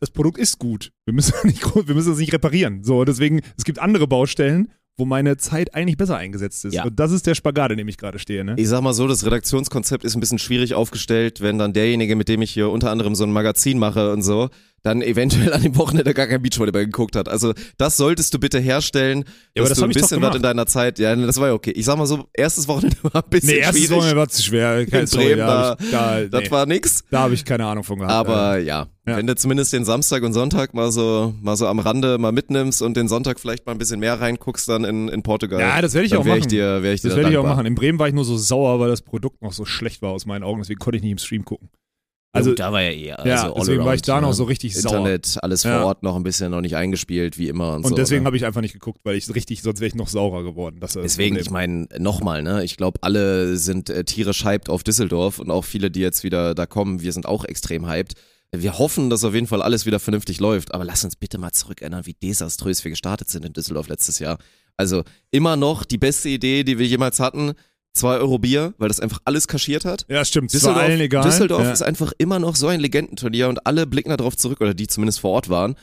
[0.00, 0.92] das Produkt ist gut.
[1.04, 2.84] Wir müssen, nicht, wir müssen das nicht reparieren.
[2.84, 6.74] So, deswegen, es gibt andere Baustellen, wo meine Zeit eigentlich besser eingesetzt ist.
[6.74, 6.84] Ja.
[6.84, 8.44] Und das ist der Spagat, in dem ich gerade stehe.
[8.44, 8.54] Ne?
[8.56, 12.28] Ich sag mal so, das Redaktionskonzept ist ein bisschen schwierig aufgestellt, wenn dann derjenige, mit
[12.28, 14.48] dem ich hier unter anderem so ein Magazin mache und so,
[14.82, 17.28] dann eventuell an dem Wochenende gar kein Beachvolleyball geguckt hat.
[17.28, 19.24] Also das solltest du bitte herstellen,
[19.56, 21.54] Ja, aber dass das du ein bisschen was in deiner Zeit, ja, das war ja
[21.54, 21.72] okay.
[21.72, 23.96] Ich sag mal so, erstes Wochenende war ein bisschen Nee, erstes schwierig.
[23.96, 24.86] Wochenende war zu schwer.
[24.86, 27.02] Keine in Sorry, Bremen, da, ich, da, nee, das war nix.
[27.10, 28.12] da habe ich keine Ahnung von gehabt.
[28.12, 29.16] Aber ja, Ja.
[29.16, 32.80] wenn du zumindest den Samstag und Sonntag mal so, mal so am Rande mal mitnimmst
[32.80, 35.58] und den Sonntag vielleicht mal ein bisschen mehr reinguckst dann in, in Portugal.
[35.58, 36.38] Ja, das werde ich auch machen.
[36.38, 37.66] Ich dir, ich das da werde ich auch machen.
[37.66, 40.26] In Bremen war ich nur so sauer, weil das Produkt noch so schlecht war aus
[40.26, 40.60] meinen Augen.
[40.60, 41.70] Deswegen konnte ich nicht im Stream gucken.
[42.36, 43.22] Also, Also da war ja eher.
[43.26, 44.34] ja, also deswegen war ich da noch ne?
[44.34, 44.92] so richtig sauer.
[44.98, 45.78] Internet, alles Ja.
[45.78, 47.94] vor Ort noch ein bisschen noch nicht eingespielt, wie immer und, Und so.
[47.96, 48.26] deswegen ne?
[48.26, 50.78] habe ich einfach nicht geguckt, weil ich richtig, sonst wäre ich noch saurer geworden.
[50.80, 55.50] Deswegen, ich meine, nochmal, ne, ich glaube, alle sind äh, tierisch hyped auf Düsseldorf und
[55.50, 58.14] auch viele, die jetzt wieder da kommen, wir sind auch extrem hyped.
[58.54, 61.50] Wir hoffen, dass auf jeden Fall alles wieder vernünftig läuft, aber lass uns bitte mal
[61.52, 64.38] zurückerinnern, wie desaströs wir gestartet sind in Düsseldorf letztes Jahr.
[64.76, 67.52] Also immer noch die beste Idee, die wir jemals hatten,
[67.96, 70.06] zwei Euro Bier, weil das einfach alles kaschiert hat.
[70.08, 70.52] Ja, stimmt.
[70.52, 71.24] Düsseldorf, allen egal.
[71.24, 71.72] Düsseldorf ja.
[71.72, 75.20] ist einfach immer noch so ein Legendenturnier und alle blicken darauf zurück, oder die zumindest
[75.20, 75.76] vor Ort waren.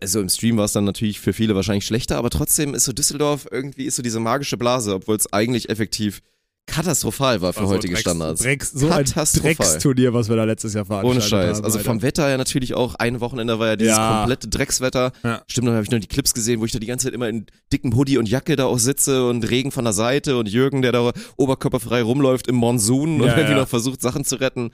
[0.00, 2.92] Also im Stream war es dann natürlich für viele wahrscheinlich schlechter, aber trotzdem ist so
[2.92, 6.22] Düsseldorf irgendwie ist so diese magische Blase, obwohl es eigentlich effektiv
[6.66, 8.42] katastrophal war für War so heutige Drecks- Standards.
[8.42, 9.04] Drecks, so ein.
[9.04, 11.56] Drecksturnier, was wir da letztes Jahr Ohne veranstaltet Scheiß.
[11.58, 11.64] haben.
[11.64, 12.02] Also vom.
[12.02, 14.18] Wetter ja natürlich auch, ein Wochenende war ja dieses Ja.
[14.20, 15.12] komplette Dreckswetter.
[15.22, 15.42] Ja.
[15.48, 17.28] Stimmt, dann habe ich noch die Clips gesehen, wo ich da die ganze Zeit immer
[17.28, 20.82] in dickem Hoodie und Jacke da auch sitze und Regen von der Seite und Jürgen,
[20.82, 23.58] der da oberkörperfrei rumläuft im Monsun und Ja, irgendwie ja.
[23.60, 24.70] noch versucht, Sachen zu retten.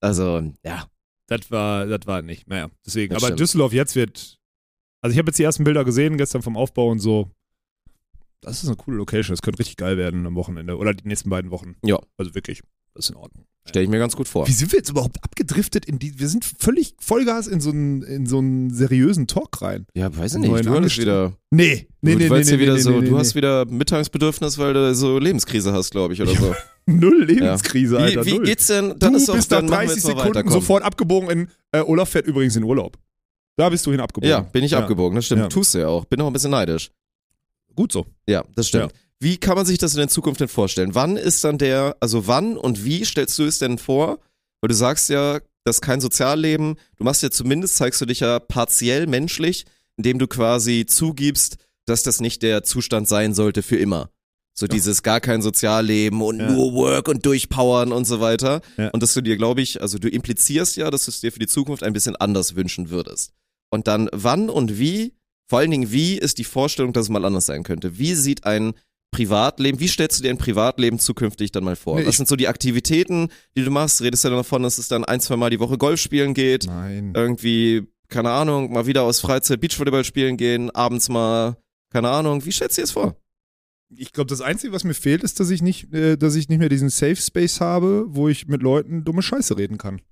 [0.00, 0.84] Also, ja.
[1.28, 2.48] Das war, das war nicht.
[2.48, 3.12] Naja, deswegen.
[3.12, 3.40] Das Aber stimmt.
[3.40, 4.38] Düsseldorf jetzt wird.
[5.02, 7.30] Also ich habe jetzt die ersten Bilder gesehen, gestern vom Aufbau und so.
[8.40, 9.32] Das ist eine coole Location.
[9.34, 10.76] Das könnte richtig geil werden am Wochenende.
[10.76, 11.76] Oder die nächsten beiden Wochen.
[11.84, 11.98] Ja.
[12.16, 12.62] Also wirklich.
[12.94, 13.44] Das ist in Ordnung.
[13.68, 14.48] Stelle ich mir ganz gut vor.
[14.48, 16.18] Wie sind wir jetzt überhaupt abgedriftet in die.
[16.18, 19.86] Wir sind völlig Vollgas in so einen, in so einen seriösen Talk rein.
[19.94, 20.66] Ja, weiß ich nicht.
[20.66, 21.34] Du hattest wieder.
[21.50, 24.56] Nee, nee, du nee, nee, nee, ja wieder nee, so, nee, du hast wieder Mitteilungsbedürfnis,
[24.58, 26.54] weil du so Lebenskrise hast, glaube ich, oder so.
[26.86, 28.24] Null Lebenskrise, Alter.
[28.24, 28.46] wie, wie null.
[28.46, 28.94] geht's denn?
[28.98, 31.30] Dann du ist doch, bist nach dann machen wir 30 jetzt mal Sekunden sofort abgebogen
[31.30, 31.48] in.
[31.72, 32.96] Äh, Olaf fährt übrigens in Urlaub.
[33.58, 34.30] Da bist du hin abgebogen.
[34.30, 35.42] Ja, bin ich abgebogen, das stimmt.
[35.42, 35.48] Ja.
[35.48, 36.04] Tust du ja auch.
[36.06, 36.90] Bin auch ein bisschen neidisch.
[37.78, 38.06] Gut so.
[38.28, 38.92] Ja, das stimmt.
[39.20, 40.96] Wie kann man sich das in der Zukunft denn vorstellen?
[40.96, 44.18] Wann ist dann der, also wann und wie stellst du es denn vor?
[44.60, 46.74] Weil du sagst ja, das ist kein Sozialleben.
[46.96, 49.64] Du machst ja zumindest, zeigst du dich ja partiell menschlich,
[49.96, 54.10] indem du quasi zugibst, dass das nicht der Zustand sein sollte für immer.
[54.54, 56.50] So dieses gar kein Sozialleben und Ja.
[56.50, 58.60] nur Work und durchpowern und so weiter.
[58.76, 58.88] Ja.
[58.88, 61.38] Und dass du dir, glaube ich, also du implizierst ja, dass du es dir für
[61.38, 63.30] die Zukunft ein bisschen anders wünschen würdest.
[63.70, 65.12] Und dann wann und wie,
[65.48, 67.98] vor allen Dingen wie ist die Vorstellung, dass es mal anders sein könnte?
[67.98, 68.74] Wie sieht ein
[69.10, 71.98] Privatleben, wie stellst du dir ein Privatleben zukünftig dann mal vor?
[71.98, 74.02] Nee, Was sind so die Aktivitäten, die du machst?
[74.02, 76.66] Redest du dann davon, dass es dann ein, zwei Mal die Woche Golf spielen geht?
[76.66, 77.12] Nein.
[77.16, 81.56] Irgendwie, keine Ahnung, mal wieder aus Freizeit Beachvolleyball spielen gehen, abends mal,
[81.90, 83.16] keine Ahnung, wie stellst du dir das vor?
[83.96, 86.58] Ich glaube, das Einzige, was mir fehlt, ist, dass ich nicht, äh, dass ich nicht
[86.58, 90.02] mehr diesen Safe Space habe, wo ich mit Leuten dumme Scheiße reden kann.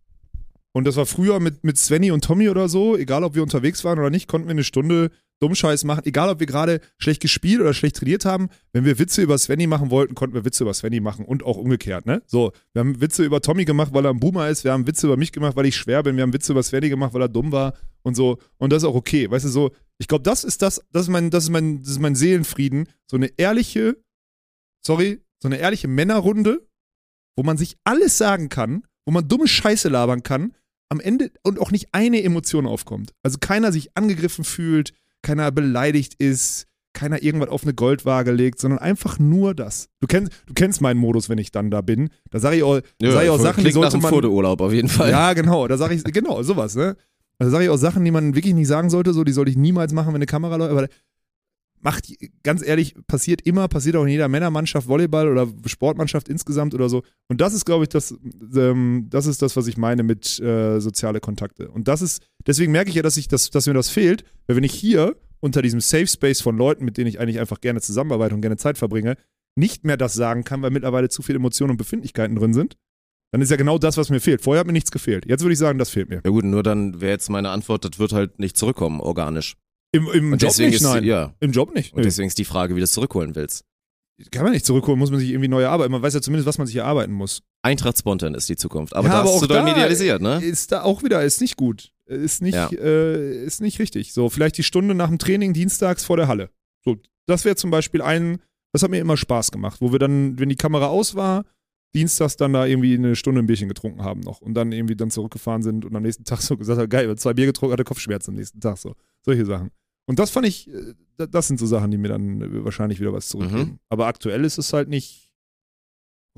[0.72, 3.84] Und das war früher mit, mit Svenny und Tommy oder so, egal ob wir unterwegs
[3.84, 7.60] waren oder nicht, konnten wir eine Stunde Dummscheiß machen, egal ob wir gerade schlecht gespielt
[7.60, 10.72] oder schlecht trainiert haben, wenn wir Witze über Svenny machen wollten, konnten wir Witze über
[10.72, 12.22] Svenny machen und auch umgekehrt, ne?
[12.26, 15.06] So, wir haben Witze über Tommy gemacht, weil er ein Boomer ist, wir haben Witze
[15.06, 17.28] über mich gemacht, weil ich schwer bin, wir haben Witze über Svenny gemacht, weil er
[17.28, 18.38] dumm war und so.
[18.56, 21.08] Und das ist auch okay, weißt du, so, ich glaube, das ist das, das ist
[21.08, 23.96] mein, das ist mein, das ist mein Seelenfrieden, so eine ehrliche,
[24.84, 26.66] sorry, so eine ehrliche Männerrunde,
[27.36, 30.54] wo man sich alles sagen kann, wo man dumme Scheiße labern kann,
[30.88, 33.12] am Ende und auch nicht eine Emotion aufkommt.
[33.22, 34.92] Also keiner sich angegriffen fühlt,
[35.26, 39.88] keiner beleidigt ist, keiner irgendwas auf eine Goldwaage legt, sondern einfach nur das.
[40.00, 42.08] Du kennst, du kennst meinen Modus, wenn ich dann da bin.
[42.30, 44.10] Da sage ich auch, Ja, sag ich auch Sachen, die sollte man.
[44.10, 45.10] Fotourlaub auf jeden Fall.
[45.10, 45.66] Ja, genau.
[45.66, 46.96] Da sage ich, genau, sowas, ne?
[47.38, 49.56] Da sage ich auch Sachen, die man wirklich nicht sagen sollte, so, die sollte ich
[49.58, 50.88] niemals machen, wenn eine Kamera läuft, aber
[51.80, 52.12] macht,
[52.42, 57.02] ganz ehrlich, passiert immer, passiert auch in jeder Männermannschaft, Volleyball oder Sportmannschaft insgesamt oder so.
[57.28, 58.14] Und das ist, glaube ich, das,
[58.54, 61.70] ähm, das ist das, was ich meine mit äh, soziale Kontakte.
[61.70, 64.56] Und das ist, deswegen merke ich ja, dass ich das, dass mir das fehlt, weil
[64.56, 67.80] wenn ich hier unter diesem Safe Space von Leuten, mit denen ich eigentlich einfach gerne
[67.80, 69.16] zusammenarbeite und gerne Zeit verbringe,
[69.54, 72.76] nicht mehr das sagen kann, weil mittlerweile zu viele Emotionen und Befindlichkeiten drin sind,
[73.32, 74.42] dann ist ja genau das, was mir fehlt.
[74.42, 75.26] Vorher hat mir nichts gefehlt.
[75.26, 76.20] Jetzt würde ich sagen, das fehlt mir.
[76.24, 79.56] Ja gut, nur dann wäre jetzt meine Antwort, das wird halt nicht zurückkommen, organisch.
[79.96, 81.04] Im, im Und Job deswegen nicht, ist, nein.
[81.04, 81.92] ja, Im Job nicht.
[81.92, 82.04] und Nö.
[82.04, 83.64] deswegen ist die Frage, wie du es zurückholen willst.
[84.30, 85.92] Kann man nicht zurückholen, muss man sich irgendwie neu erarbeiten.
[85.92, 87.42] Man weiß ja zumindest, was man sich erarbeiten muss.
[87.62, 88.96] Eintracht Spontan ist die Zukunft.
[88.96, 90.42] Aber Ja, da aber hast auch du dann da idealisiert, ne?
[90.42, 91.92] Ist da auch wieder, ist nicht gut.
[92.06, 92.70] Ist nicht, Ja.
[92.72, 94.14] äh, ist nicht richtig.
[94.14, 96.48] So, vielleicht die Stunde nach dem Training dienstags vor der Halle.
[96.82, 98.38] So, das wäre zum Beispiel ein,
[98.72, 101.44] das hat mir immer Spaß gemacht, wo wir dann, wenn die Kamera aus war,
[101.94, 105.10] dienstags dann da irgendwie eine Stunde ein Bierchen getrunken haben noch und dann irgendwie dann
[105.10, 108.30] zurückgefahren sind und am nächsten Tag so gesagt haben, geil, zwei Bier getrunken, hatte Kopfschmerzen
[108.30, 108.94] am nächsten Tag so.
[109.22, 109.70] Solche Sachen.
[110.06, 113.00] Und das fand ich, äh, da- das sind so Sachen, die mir dann äh, wahrscheinlich
[113.00, 113.70] wieder was zurückgeben.
[113.72, 113.78] Mhm.
[113.88, 115.32] Aber aktuell ist es halt nicht,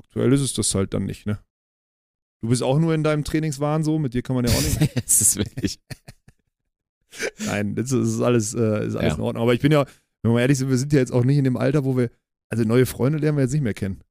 [0.03, 1.39] aktuell ist es das halt dann nicht, ne?
[2.41, 4.91] Du bist auch nur in deinem Trainingswahn so, mit dir kann man ja auch nicht.
[5.05, 5.79] es ist wirklich.
[7.45, 9.15] Nein, das ist, das ist alles, äh, ist alles Ja.
[9.15, 9.43] in Ordnung.
[9.43, 9.85] Aber ich bin ja,
[10.21, 11.97] wenn wir mal ehrlich sind, wir sind ja jetzt auch nicht in dem Alter, wo
[11.97, 12.09] wir,
[12.49, 14.01] also neue Freunde lernen wir jetzt nicht mehr kennen.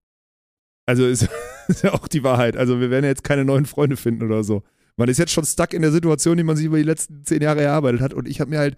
[0.86, 1.28] Also ist,
[1.68, 2.56] ist ja auch die Wahrheit.
[2.56, 4.62] Also wir werden ja jetzt keine neuen Freunde finden oder so.
[4.96, 7.40] Man ist jetzt schon stuck in der Situation, die man sich über die letzten zehn
[7.40, 8.14] Jahre erarbeitet hat.
[8.14, 8.76] Und ich habe mir halt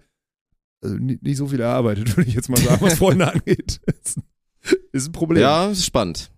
[0.81, 3.79] also nicht, so viel erarbeitet, würde ich jetzt mal sagen, was Freunde angeht.
[4.03, 4.19] Ist,
[4.91, 5.41] ist ein Problem.
[5.41, 6.31] Ja, ist spannend.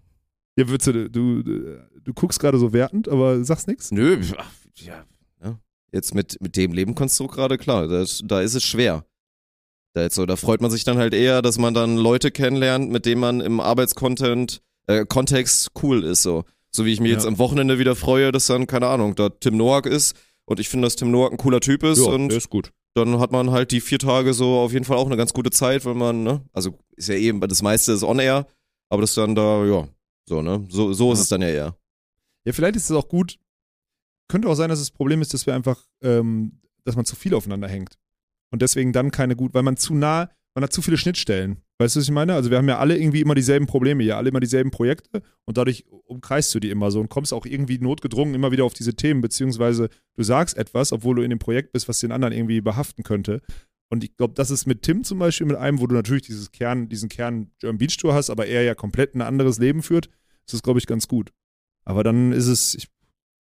[0.55, 1.43] Ja, Würze, du, du,
[2.03, 3.91] du guckst gerade so wertend, aber sagst nichts.
[3.91, 5.03] Nö, ach, ja.
[5.41, 5.59] ne?
[5.91, 9.05] Jetzt mit, mit dem Lebenkonstrukt gerade, klar, das, da ist es schwer.
[9.93, 12.91] Da, jetzt so, da freut man sich dann halt eher, dass man dann Leute kennenlernt,
[12.91, 16.43] mit denen man im Arbeitskontent, äh, Kontext cool ist, so.
[16.71, 17.29] So wie ich mich jetzt Ja.
[17.29, 20.87] am Wochenende wieder freue, dass dann, keine Ahnung, da Tim Noack ist und ich finde,
[20.87, 22.71] dass Tim Noack ein cooler Typ ist und ist gut.
[22.95, 25.49] Dann hat man halt die vier Tage so auf jeden Fall auch eine ganz gute
[25.51, 28.45] Zeit, wenn man, ne, also ist ja eben, das meiste ist on-air,
[28.89, 29.87] aber das dann da, ja,
[30.27, 31.23] so, ne, so, so ist Ja.
[31.23, 31.77] es dann ja eher.
[32.45, 33.39] Ja, vielleicht ist es auch gut.
[34.29, 37.33] Könnte auch sein, dass das Problem ist, dass wir einfach, ähm, dass man zu viel
[37.33, 37.97] aufeinander hängt.
[38.51, 41.57] Und deswegen dann keine gut, weil man zu nah, man hat zu viele Schnittstellen.
[41.79, 42.35] Weißt du, was ich meine?
[42.35, 45.57] Also wir haben ja alle irgendwie immer dieselben Probleme hier, alle immer dieselben Projekte und
[45.57, 48.95] dadurch umkreist du die immer so und kommst auch irgendwie notgedrungen immer wieder auf diese
[48.95, 52.61] Themen, beziehungsweise du sagst etwas, obwohl du in dem Projekt bist, was den anderen irgendwie
[52.61, 53.41] behaften könnte.
[53.89, 56.51] Und ich glaube, das ist mit Tim zum Beispiel mit einem, wo du natürlich dieses
[56.51, 60.07] Kern, diesen Kern German Beach Tour hast, aber er ja komplett ein anderes Leben führt,
[60.45, 61.31] ist das, glaube ich, ganz gut.
[61.85, 62.85] Aber dann ist es, ich,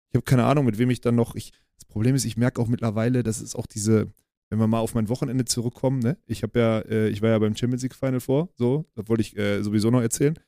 [0.10, 2.62] ich habe keine Ahnung, mit wem ich dann noch, ich, das Problem ist, ich merke
[2.62, 4.14] auch mittlerweile, dass es auch diese,
[4.50, 6.18] wenn wir mal auf mein Wochenende zurückkommen, ne?
[6.26, 9.22] Ich habe ja, äh, ich war ja beim Champions League Final vor, so, das wollte
[9.22, 10.40] ich äh, sowieso noch erzählen.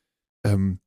[0.44, 0.80] Ähm,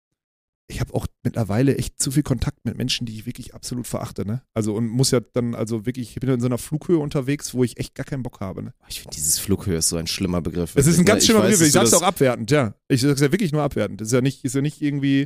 [0.69, 4.27] ich habe auch mittlerweile echt zu viel Kontakt mit Menschen, die ich wirklich absolut verachte,
[4.27, 4.43] ne?
[4.55, 7.65] Also und muss ja dann, also wirklich, ich bin in so einer Flughöhe unterwegs, wo
[7.65, 8.75] ich echt gar keinen Bock habe, ne?
[8.89, 10.75] Ich finde, dieses Flughöhe ist so ein schlimmer Begriff.
[10.75, 11.27] Es ist ein wirklich, ganz ne?
[11.27, 11.67] schlimmer weiß, Begriff.
[11.67, 12.75] Ich sag's auch abwertend, ja.
[12.89, 14.01] Ich sag's ja wirklich nur abwertend.
[14.01, 15.23] Das ist ja nicht, ist ja nicht irgendwie,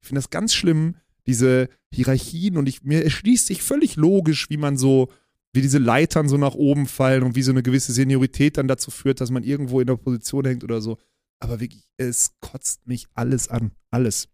[0.00, 4.56] ich finde das ganz schlimm, diese Hierarchien und ich, mir erschließt sich völlig logisch, wie
[4.56, 5.10] man so,
[5.52, 8.90] wie diese Leitern so nach oben fallen und wie so eine gewisse Seniorität dann dazu
[8.90, 10.98] führt, dass man irgendwo in der Position hängt oder so.
[11.40, 13.72] Aber wirklich, es kotzt mich alles an.
[13.90, 14.28] Alles.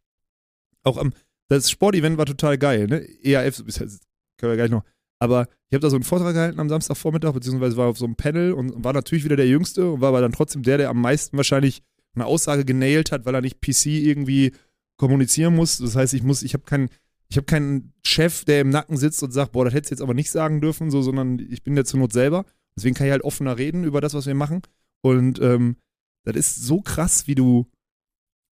[0.83, 1.13] Auch am,
[1.49, 3.07] das Sportevent war total geil, ne?
[3.23, 4.85] EAF, können wir gleich noch.
[5.19, 8.17] Aber ich habe da so einen Vortrag gehalten am Samstagvormittag, beziehungsweise war auf so einem
[8.17, 11.01] Panel und war natürlich wieder der Jüngste und war aber dann trotzdem der, der am
[11.01, 11.83] meisten wahrscheinlich
[12.15, 14.53] eine Aussage genailt hat, weil er nicht PC irgendwie
[14.99, 15.79] kommunizieren muss.
[15.79, 16.91] Das heißt, ich muss, ich habe keinen,
[17.29, 20.03] ich habe keinen Chef, der im Nacken sitzt und sagt, boah, das hättest du jetzt
[20.03, 22.45] aber nicht sagen dürfen, so, sondern ich bin der zur Not selber.
[22.77, 24.63] Deswegen kann ich halt offener reden über das, was wir machen.
[25.03, 25.77] Und ähm,
[26.25, 27.67] das ist so krass, wie du,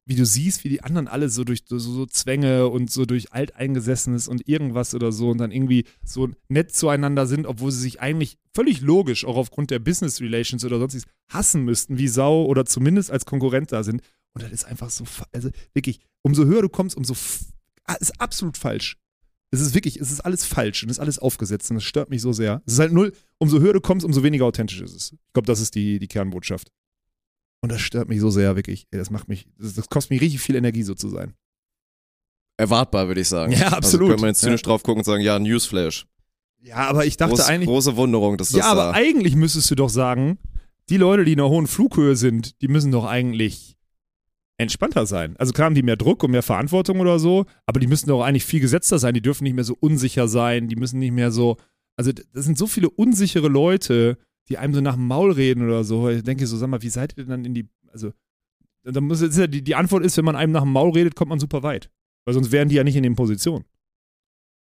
[0.07, 3.33] wie du siehst, wie die anderen alle so durch so, so Zwänge und so durch
[3.33, 8.01] Alteingesessenes und irgendwas oder so und dann irgendwie so nett zueinander sind, obwohl sie sich
[8.01, 12.65] eigentlich völlig logisch, auch aufgrund der Business Relations oder sonstiges, hassen müssten wie Sau oder
[12.65, 14.03] zumindest als Konkurrent da sind.
[14.35, 17.15] Und das ist einfach so, also wirklich, umso höher du kommst, umso,
[18.01, 18.97] ist absolut falsch.
[19.51, 22.11] Es ist wirklich, es ist alles falsch und es ist alles aufgesetzt und es stört
[22.11, 22.63] mich so sehr.
[22.67, 25.13] Es ist halt null, umso höher du kommst, umso weniger authentisch ist es.
[25.13, 26.73] Ich glaube, das ist die, die Kernbotschaft.
[27.63, 28.87] Und das stört mich so sehr, wirklich.
[28.91, 31.35] Ey, das macht mich, das, das kostet mich richtig viel Energie, so zu sein.
[32.57, 33.53] Erwartbar, würde ich sagen.
[33.53, 34.07] Ja, absolut.
[34.07, 34.65] Also können wir jetzt zynisch Ja.
[34.67, 36.07] drauf gucken und sagen, ja, Newsflash.
[36.61, 37.69] Ja, aber ich dachte Groß, eigentlich.
[37.69, 38.91] Große Wunderung, dass das Ja, aber da.
[38.93, 40.39] eigentlich müsstest du doch sagen,
[40.89, 43.77] die Leute, die in einer hohen Flughöhe sind, die müssen doch eigentlich
[44.57, 45.37] entspannter sein.
[45.37, 48.23] Also klar haben die mehr Druck und mehr Verantwortung oder so, aber die müssen doch
[48.23, 49.15] eigentlich viel gesetzter sein.
[49.15, 51.57] Die dürfen nicht mehr so unsicher sein, die müssen nicht mehr so.
[51.97, 55.85] Also das sind so viele unsichere Leute, die einem so nach dem Maul reden oder
[55.85, 56.09] so.
[56.09, 57.69] Ich denke so, sag mal, wie seid ihr denn dann in die.
[57.93, 58.13] Also,
[58.85, 61.31] da muss ja, die, die Antwort ist, wenn man einem nach dem Maul redet, kommt
[61.31, 61.91] man super weit.
[62.27, 63.65] Weil sonst wären die ja nicht in den Positionen.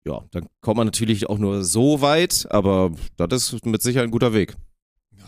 [0.07, 4.11] Ja, dann kommt man natürlich auch nur so weit, aber das ist mit Sicherheit ein
[4.11, 4.55] guter Weg.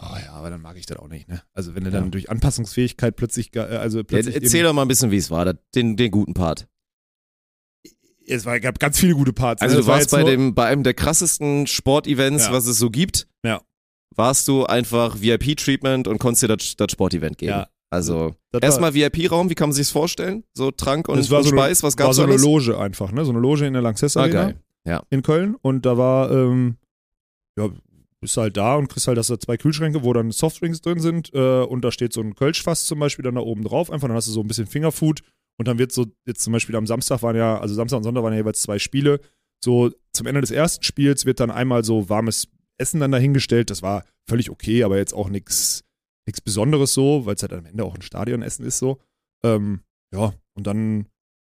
[0.02, 1.42] Ja, ja, aber dann mag ich das auch nicht, ne?
[1.54, 4.88] Also wenn du dann durch Anpassungsfähigkeit plötzlich, äh, also Ja, plötzlich erzähl doch mal ein
[4.88, 6.68] bisschen, wie es war, da- den, den guten Part.
[8.28, 9.62] es war, gab ganz viele gute Parts.
[9.62, 9.78] Also ne?
[9.78, 12.52] du Das war warst jetzt bei, dem, bei einem der krassesten Sportevents, Ja.
[12.54, 13.28] was es so gibt.
[13.44, 13.62] Ja.
[14.16, 17.52] Warst du einfach VIP-Treatment und konntest dir das, das Sportevent geben.
[17.52, 17.68] Ja.
[17.90, 20.44] Also Das war- erstmal VIP-Raum, wie kann man sich's vorstellen?
[20.54, 22.44] So Trank und, das war und so eine, Speis, was war gab's so eine alles?
[22.44, 23.26] Loge einfach, ne?
[23.26, 24.54] So eine Loge in der Lanxess Ah, Arena
[24.86, 25.02] geil.
[25.10, 26.78] in Köln und da war, ähm,
[27.58, 27.70] ja,
[28.22, 31.34] bist halt da und kriegst halt, dass da zwei Kühlschränke, wo dann Softdrinks drin sind
[31.34, 34.16] äh, und da steht so ein Kölschfass zum Beispiel dann da oben drauf einfach, dann
[34.16, 35.22] hast du so ein bisschen Fingerfood
[35.58, 38.24] und dann wird so, jetzt zum Beispiel am Samstag waren ja, also Samstag und Sonntag
[38.24, 39.20] waren ja jeweils zwei Spiele,
[39.64, 43.82] so zum Ende des ersten Spiels wird dann einmal so warmes Essen dann dahingestellt, das
[43.82, 45.84] war völlig okay, aber jetzt auch nichts
[46.44, 49.00] Besonderes so, weil es halt am Ende auch ein Stadionessen ist so.
[49.44, 49.82] Ähm,
[50.14, 51.08] ja, und dann,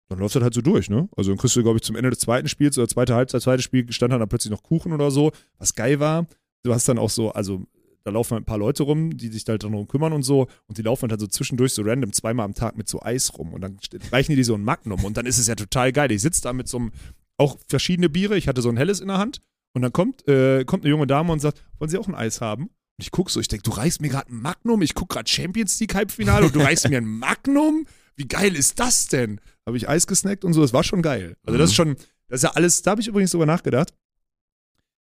[0.09, 1.09] dann läuft das halt so durch, ne?
[1.17, 3.65] Also dann kriegst du, glaube ich, zum Ende des zweiten Spiels oder zweite Halbzeit, zweites
[3.65, 6.27] Spiel stand dann, dann plötzlich noch Kuchen oder so, was geil war.
[6.65, 7.63] Du hast dann auch so, also
[8.05, 10.49] da laufen halt ein paar Leute rum, die sich da halt darum kümmern und so
[10.67, 13.53] und die laufen halt so zwischendurch so random zweimal am Tag mit so Eis rum
[13.53, 13.79] und dann
[14.13, 16.11] reichen die dir so ein Magnum und dann ist es ja total geil.
[16.11, 16.93] Ich sitze da mit so einem,
[17.37, 19.41] auch verschiedene Biere, ich hatte so ein helles in der Hand
[19.75, 22.41] und dann kommt, äh, kommt eine junge Dame und sagt, wollen Sie auch ein Eis
[22.41, 22.65] haben?
[22.65, 25.29] Und ich guck so, ich denke, du reichst mir gerade ein Magnum, ich guck gerade
[25.29, 27.87] Champions League Halbfinale und du reichst mir ein Magnum?
[28.17, 29.41] Wie geil ist das denn?
[29.67, 31.37] Habe ich Eis gesnackt und so, das war schon geil.
[31.45, 31.97] Also das ist schon,
[32.29, 33.93] das ist ja alles, da habe ich übrigens drüber nachgedacht,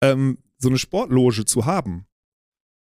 [0.02, 2.06] ähm, so eine Sportloge zu haben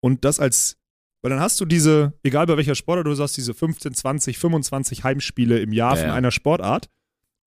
[0.02, 0.78] und das als,
[1.22, 5.04] weil dann hast du diese, egal bei welcher Sportart du sagst, diese 15, 20, 25
[5.04, 6.14] Heimspiele im Jahr Ja, von ja.
[6.16, 6.90] einer Sportart,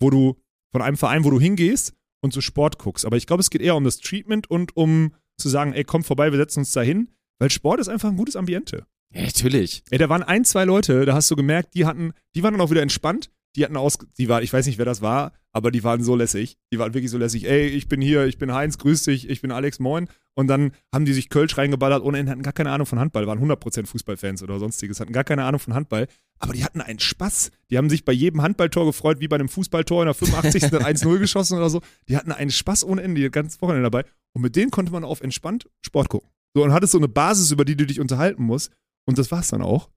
[0.00, 0.40] wo du,
[0.72, 3.04] von einem Verein, wo du hingehst und so Sport guckst.
[3.04, 6.04] Aber ich glaube, es geht eher um das Treatment und um zu sagen, ey, komm
[6.04, 8.86] vorbei, wir setzen uns da hin, weil Sport ist einfach ein gutes Ambiente.
[9.12, 9.84] Ja, natürlich.
[9.90, 12.60] Ey, da waren ein, zwei Leute, da hast du gemerkt, die hatten, die waren dann
[12.60, 13.30] auch wieder entspannt.
[13.56, 16.16] Die hatten aus, die war, ich weiß nicht, wer das war, aber die waren so
[16.16, 16.58] lässig.
[16.72, 17.48] Die waren wirklich so lässig.
[17.48, 20.08] Ey, ich bin hier, ich bin Heinz, grüß dich, ich bin Alex, moin.
[20.34, 23.28] Und dann haben die sich Kölsch reingeballert ohne Ende, hatten gar keine Ahnung von Handball,
[23.28, 26.08] waren 100% Fußballfans oder sonstiges, hatten gar keine Ahnung von Handball.
[26.40, 27.52] Aber die hatten einen Spaß.
[27.70, 30.62] Die haben sich bei jedem Handballtor gefreut, wie bei einem Fußballtor in der 85.
[30.70, 31.80] dann 1-0 geschossen oder so.
[32.08, 34.04] Die hatten einen Spaß ohne Ende, die ganze Wochenende dabei.
[34.32, 36.28] Und mit denen konnte man auf entspannt Sport gucken.
[36.52, 38.72] So, und hattest so eine Basis, über die du dich unterhalten musst.
[39.06, 39.88] Und das war's dann auch.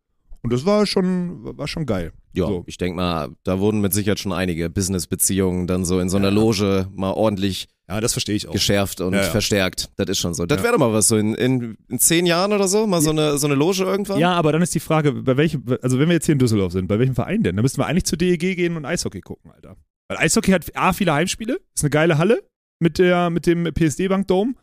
[0.48, 2.14] Und das war schon, war schon geil.
[2.34, 2.64] Ja, So.
[2.68, 6.32] ich denke mal, da wurden mit Sicherheit schon einige Business-Beziehungen dann so in so einer
[6.32, 8.54] Loge mal ordentlich Ja, das verstehe ich auch.
[8.54, 9.30] geschärft und Ja, ja.
[9.30, 9.90] verstärkt.
[9.98, 10.46] Das ist schon so.
[10.46, 10.64] Das Ja.
[10.64, 13.38] wäre doch mal was, so in, in, in zehn Jahren oder so, mal so eine,
[13.38, 14.20] so eine Loge irgendwann.
[14.20, 16.72] Ja, aber dann ist die Frage, bei welchem, also wenn wir jetzt hier in Düsseldorf
[16.72, 17.58] sind, bei welchem Verein denn?
[17.58, 19.76] Dann müssten wir eigentlich zur DEG gehen und Eishockey gucken, Alter.
[20.10, 22.42] Weil Eishockey hat A, viele Heimspiele, ist eine geile Halle
[22.80, 24.54] mit, der, mit dem PSD-Bank-Dome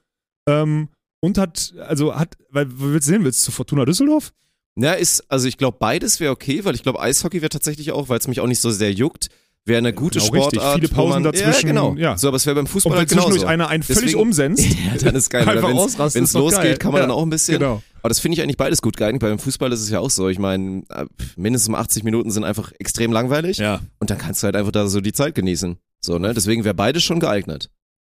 [0.49, 0.89] ähm,
[1.21, 4.33] und hat, also hat, weil, willst du sehen, willst du zu Fortuna Düsseldorf?
[4.77, 8.09] Ja, ist, also ich glaube, beides wäre okay, weil ich glaube, Eishockey wäre tatsächlich auch,
[8.09, 9.29] weil es mich auch nicht so sehr juckt,
[9.67, 10.61] wäre eine gute genau richtig.
[10.61, 10.75] Sportart.
[10.81, 11.95] Viele wo Pausen man, dazwischen, Ja, genau.
[11.97, 12.19] ja.
[12.19, 13.29] So, aber es wäre beim Fußball wenn halt genauso.
[13.29, 15.47] zwischendurch einer einen völlig Deswegen- umsenzt, ja, dann ist geil.
[15.47, 16.77] Wenn es losgeht, geil.
[16.77, 17.59] kann man Ja, dann auch ein bisschen.
[17.61, 17.83] genau.
[18.01, 19.21] Aber das finde ich eigentlich beides gut geeignet.
[19.23, 20.29] Beim Fußball ist es ja auch so.
[20.29, 21.07] Ich meine, äh,
[21.37, 23.57] mindestens 80 Minuten sind einfach extrem langweilig.
[23.59, 23.81] Ja.
[24.01, 25.79] Und dann kannst du halt einfach da so die Zeit genießen.
[26.01, 26.35] So, ne?
[26.35, 27.71] Deswegen wäre beides schon geeignet.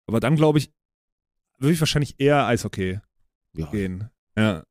[0.08, 0.72] Aber dann glaube ich,
[1.60, 3.00] würde ich wahrscheinlich eher Eishockey
[3.56, 3.66] Ja.
[3.68, 4.10] gehen.
[4.38, 4.64] Ja.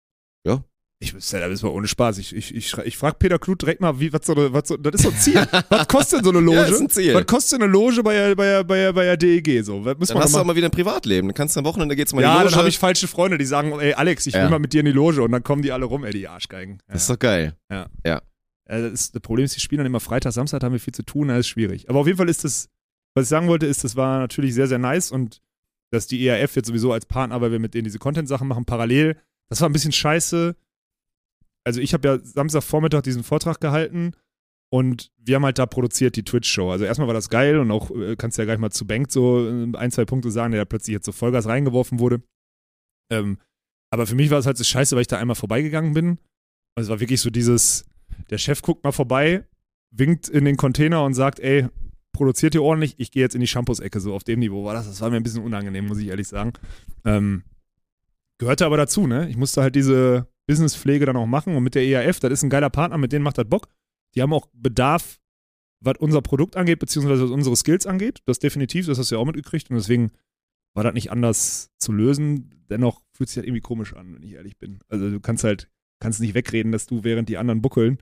[0.45, 0.63] Ja.
[0.99, 2.17] Ich wüsste, da ist mal ohne Spaß.
[2.19, 4.79] Ich, ich, ich, ich frage Peter Kluth direkt mal, wie, was so eine, was so,
[4.79, 5.47] das ist so ein Ziel.
[5.69, 6.57] was kostet denn so eine Loge?
[6.57, 7.13] Ja, ist ein Ziel.
[7.13, 9.63] Was kostet eine Loge bei der, bei der, bei der, bei der DEG?
[9.63, 11.29] So, was muss Dann man hast du auch mal wieder ein Privatleben.
[11.29, 12.57] Dann kannst du am Wochenende geht's mal in ja, die dann Loge.
[12.57, 14.49] habe ich falsche Freunde, die sagen, ey Alex, ich will Ja.
[14.49, 16.79] mal mit dir in die Loge und dann kommen die alle rum, ey, die Arschgeigen.
[16.89, 16.95] Ja.
[16.95, 17.55] das ist doch geil.
[18.65, 20.95] Äh, das, ist, das Problem ist, die spielen dann immer Freitag, Samstag, haben wir viel
[20.95, 21.91] zu tun, das ist schwierig.
[21.91, 22.69] Aber auf jeden Fall ist das,
[23.15, 25.43] was ich sagen wollte, ist, das war natürlich sehr, sehr nice und
[25.91, 29.19] dass die ERF jetzt sowieso als Partner, weil wir mit denen diese Content-Sachen machen, parallel,
[29.49, 30.57] das war ein bisschen scheiße.
[31.67, 34.13] Also ich habe ja Samstagvormittag diesen Vortrag gehalten
[34.71, 36.71] und wir haben halt da produziert die Twitch-Show.
[36.71, 39.11] Also erstmal war das geil und auch äh, kannst du ja gleich mal zu Bank
[39.11, 42.23] so äh, ein, zwei Punkte sagen, der da plötzlich jetzt so Vollgas reingeworfen wurde.
[43.11, 43.39] Ähm,
[43.91, 46.19] aber für mich war es halt so scheiße, weil ich da einmal vorbeigegangen bin.
[46.77, 47.85] Also es war wirklich so dieses,
[48.31, 49.45] der Chef guckt mal vorbei,
[49.91, 51.67] winkt in den Container und sagt, ey,
[52.13, 54.87] produziert ihr ordentlich, ich gehe jetzt in die Shampoos-Ecke, so auf dem Niveau war das.
[54.87, 56.53] Das war mir ein bisschen unangenehm, muss ich ehrlich sagen.
[57.05, 57.43] Ähm,
[58.39, 59.29] gehörte aber dazu, ne?
[59.29, 62.51] Ich musste halt diese Businesspflege dann auch machen und mit der EAF, das ist ein
[62.51, 63.69] geiler Partner, mit denen macht das Bock.
[64.15, 65.19] Die haben auch Bedarf,
[65.81, 68.23] was unser Produkt angeht, beziehungsweise was unsere Skills angeht.
[68.27, 70.13] Das definitiv, das hast du ja auch mitgekriegt und deswegen
[70.75, 72.65] war das nicht anders zu lösen.
[72.71, 74.81] Dennoch fühlt sich halt irgendwie komisch an, wenn ich ehrlich bin.
[74.89, 75.69] Also du kannst halt,
[76.01, 77.99] kannst nicht wegreden, dass du während die anderen buckeln,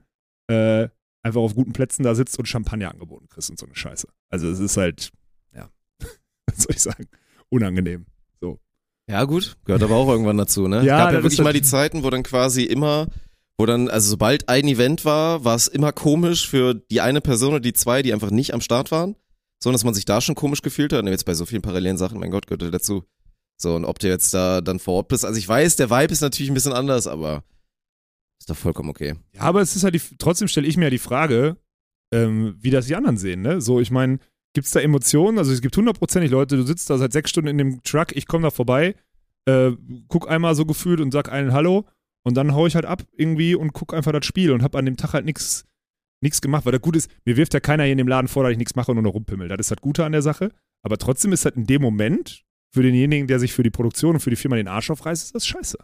[0.47, 0.89] äh,
[1.23, 4.07] einfach auf guten Plätzen da sitzt und Champagner angeboten kriegst und so eine Scheiße.
[4.29, 5.11] Also es ist halt,
[5.53, 5.69] ja,
[6.45, 7.07] was soll ich sagen,
[7.49, 8.05] unangenehm.
[9.09, 10.77] Ja, gut, gehört aber auch irgendwann dazu, ne?
[10.77, 13.07] Ja, es gab ja wirklich mal die Zeiten, wo dann quasi immer,
[13.57, 17.51] wo dann, also sobald ein Event war, war es immer komisch für die eine Person
[17.51, 19.15] oder die zwei, die einfach nicht am Start waren.
[19.63, 21.01] So, dass man sich da schon komisch gefühlt hat.
[21.01, 23.03] Und jetzt bei so vielen parallelen Sachen, mein Gott, gehört dazu.
[23.57, 25.23] So, und ob du jetzt da dann vor Ort bist.
[25.23, 27.43] Also ich weiß, der Vibe ist natürlich ein bisschen anders, aber
[28.39, 29.15] ist doch vollkommen okay.
[29.33, 31.57] Ja, aber es ist halt die, trotzdem stelle ich mir ja die Frage,
[32.13, 33.61] ähm, wie das die anderen sehen, ne?
[33.61, 34.19] So, ich meine,
[34.55, 35.37] gibt es da Emotionen?
[35.37, 38.25] Also es gibt hundertprozentig Leute, du sitzt da seit sechs Stunden in dem Truck, ich
[38.25, 38.95] komme da vorbei,
[39.45, 39.71] äh,
[40.07, 41.85] guck einmal so gefühlt und sag einen Hallo
[42.23, 44.85] und dann hau ich halt ab irgendwie und guck einfach das Spiel und hab an
[44.85, 45.65] dem Tag halt nichts
[46.21, 48.43] nichts gemacht, weil das gut ist, mir wirft ja keiner hier in dem Laden vor,
[48.43, 49.47] dass ich nichts mache und nur noch rumpimmel.
[49.47, 50.49] Das ist das Gute an der Sache.
[50.81, 52.43] Aber trotzdem ist das in dem Moment
[52.73, 55.35] für denjenigen, der sich für die Produktion und für die Firma den Arsch aufreißt, ist
[55.35, 55.77] das scheiße.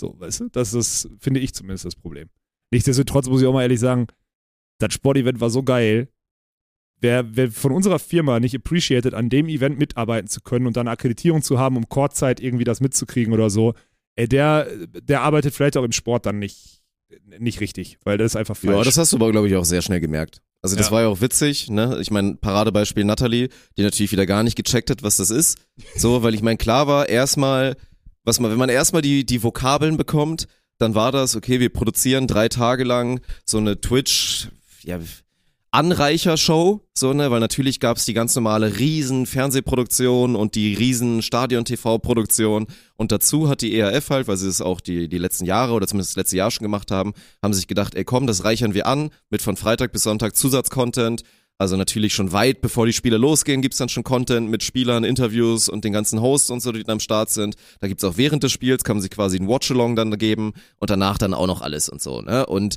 [0.00, 0.48] So, weißt du?
[0.50, 2.28] Das ist, finde ich zumindest, das Problem.
[2.70, 4.06] Nichtsdestotrotz muss ich auch mal ehrlich sagen,
[4.78, 6.08] das Sportevent war so geil.
[7.00, 10.88] Wer, wer von unserer Firma nicht appreciated, an dem Event mitarbeiten zu können und dann
[10.88, 13.74] Akkreditierung zu haben, um Kurzzeit irgendwie das mitzukriegen oder so,
[14.16, 14.66] ey, der,
[15.02, 16.82] der arbeitet vielleicht auch im Sport dann nicht,
[17.38, 18.76] nicht richtig, weil das ist einfach falsch.
[18.76, 20.42] Ja, das hast du aber, glaube ich, auch sehr schnell gemerkt.
[20.60, 20.92] Also das Ja.
[20.92, 21.98] war ja auch witzig, ne?
[22.00, 25.58] Ich meine, Paradebeispiel Natalie, die natürlich wieder gar nicht gecheckt hat, was das ist.
[25.94, 27.76] So, weil ich meine, klar war erstmal,
[28.24, 32.26] was man, wenn man erstmal die, die Vokabeln bekommt, dann war das, okay, wir produzieren
[32.26, 34.48] drei Tage lang so eine Twitch,
[34.82, 34.98] ja,
[35.70, 42.66] Anreichershow, so, ne, weil natürlich gab's die ganz normale riesen Fernsehproduktion und die riesen Stadion-TV-Produktion
[42.96, 45.86] und dazu hat die ERF halt, weil sie es auch die, die letzten Jahre oder
[45.86, 47.12] zumindest das letzte Jahr schon gemacht haben,
[47.42, 51.22] haben sich gedacht, ey komm, das reichern wir an mit von Freitag bis Sonntag Zusatzcontent.
[51.60, 55.68] Also natürlich schon weit bevor die Spiele losgehen, gibt's dann schon Content mit Spielern, Interviews
[55.68, 57.56] und den ganzen Hosts und so, die dann am Start sind.
[57.80, 60.88] Da gibt's auch während des Spiels, kann man sich quasi ein Watchalong dann geben und
[60.88, 62.46] danach dann auch noch alles und so, ne?
[62.46, 62.76] Und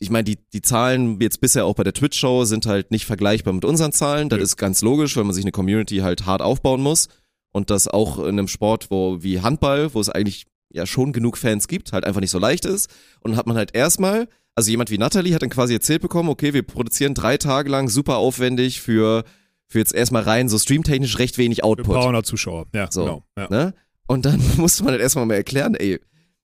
[0.00, 3.52] ich meine, die, die Zahlen jetzt bisher auch bei der Twitch-Show sind halt nicht vergleichbar
[3.52, 4.28] mit unseren Zahlen.
[4.28, 4.42] Das Nö.
[4.44, 7.08] ist ganz logisch, weil man sich eine Community halt hart aufbauen muss.
[7.52, 11.36] Und das auch in einem Sport, wo wie Handball, wo es eigentlich ja schon genug
[11.38, 12.90] Fans gibt, halt einfach nicht so leicht ist.
[13.20, 16.28] Und dann hat man halt erstmal, also jemand wie Natalie hat dann quasi erzählt bekommen,
[16.28, 19.24] okay, wir produzieren drei Tage lang super aufwendig für,
[19.66, 21.96] für jetzt erstmal rein so streamtechnisch recht wenig Für Output.
[21.96, 22.66] 300 Zuschauer.
[22.74, 23.24] Ja, So, genau.
[23.36, 23.48] Ja.
[23.50, 23.74] Ne?
[24.06, 25.98] Und dann musste man halt erstmal mal erklären, ey,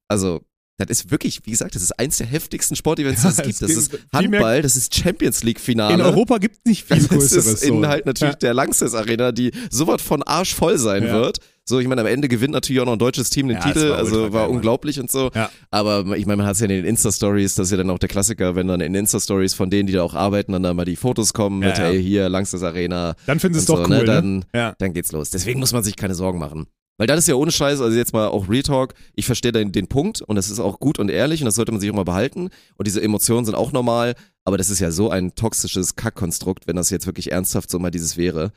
[0.09, 0.41] also
[0.77, 3.63] das ist wirklich, wie gesagt, das ist eins der heftigsten Sportevents, Ja, das es gibt.
[3.63, 5.95] Das ist Handball, das ist Champions League Finale.
[5.95, 7.47] In Europa gibt es nicht viel das Größeres.
[7.47, 7.87] ist in so.
[7.89, 8.39] halt natürlich Ja.
[8.41, 11.13] der Langsess Arena, die sowas von Arsch voll sein Ja.
[11.13, 11.39] wird.
[11.67, 13.97] So, ich meine, am Ende gewinnt natürlich auch noch ein deutsches Team den Titel, war
[13.97, 14.51] also war geil, Mann.
[14.51, 15.31] unglaublich und so.
[15.71, 17.99] Aber ich meine, man hat es ja in den Insta-Stories, das ist ja dann auch
[17.99, 20.85] der Klassiker, wenn dann in Insta-Stories von denen, die da auch arbeiten, dann da mal
[20.85, 23.89] die Fotos kommen mit, hey, hier, Langsess Arena, Dann finden sie es doch so, cool,
[23.89, 24.05] ne, ne?
[24.05, 24.75] dann- Ja.
[24.79, 25.31] dann geht's los.
[25.31, 26.67] Deswegen muss man sich keine Sorgen machen.
[26.97, 29.73] Weil das ist ja ohne Scheiß, also jetzt mal auch Real Talk, ich verstehe den,
[29.73, 31.95] den Punkt und das ist auch gut und ehrlich und das sollte man sich auch
[31.95, 34.15] mal behalten und diese Emotionen sind auch normal,
[34.45, 37.91] aber das ist ja so ein toxisches Kackkonstrukt, wenn das jetzt wirklich ernsthaft so mal
[37.91, 38.53] dieses wäre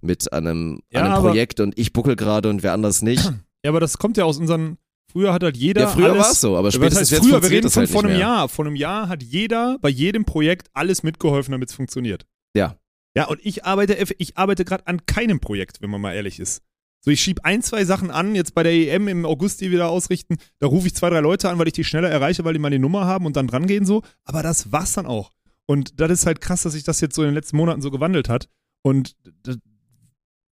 [0.00, 3.24] mit einem, Ja, einem Projekt und ich buckel gerade und wer anders nicht.
[3.64, 4.78] ja, aber das kommt ja aus unseren.
[5.10, 5.80] Früher hat halt jeder.
[5.82, 7.42] Ja, früher war es so, aber spätestens heißt jetzt früher?
[7.42, 8.20] Wir reden das von halt vor einem mehr.
[8.20, 8.48] Jahr.
[8.48, 12.26] Vor einem Jahr hat jeder bei jedem Projekt alles mitgeholfen, damit es funktioniert.
[12.54, 12.76] Ja.
[13.16, 16.62] Ja, und ich arbeite, ich arbeite gerade an keinem Projekt, wenn man mal ehrlich ist.
[17.02, 19.78] So, ich schieb ein, zwei Sachen an, jetzt bei der EM im August, die wir
[19.78, 20.36] da ausrichten.
[20.58, 22.70] Da rufe ich zwei, drei Leute an, weil ich die schneller erreiche, weil die mal
[22.70, 24.02] die Nummer haben und dann dran gehen so.
[24.24, 25.32] Aber das war's dann auch.
[25.66, 27.90] Und das ist halt krass, dass sich das jetzt so in den letzten Monaten so
[27.90, 28.48] gewandelt hat.
[28.82, 29.58] Und das,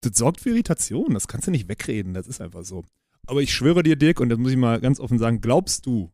[0.03, 1.15] das sorgt für Irritation.
[1.15, 2.15] Das kannst du nicht wegreden.
[2.15, 2.85] Das ist einfach so.
[3.27, 6.13] Aber ich schwöre dir, Dirk, und das muss ich mal ganz offen sagen, glaubst du,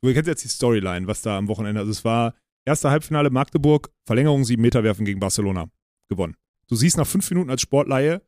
[0.00, 3.90] du kennst jetzt die Storyline, was da am Wochenende, also es war erste Halbfinale Magdeburg,
[4.04, 5.66] Verlängerung sieben Meter werfen gegen Barcelona,
[6.08, 6.34] gewonnen.
[6.68, 8.22] Du siehst nach fünf Minuten als Sportleihe,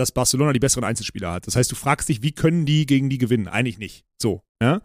[0.00, 1.46] dass Barcelona die besseren Einzelspieler hat.
[1.46, 3.48] Das heißt, du fragst dich, wie können die gegen die gewinnen?
[3.48, 4.04] Eigentlich nicht.
[4.20, 4.82] So, ja.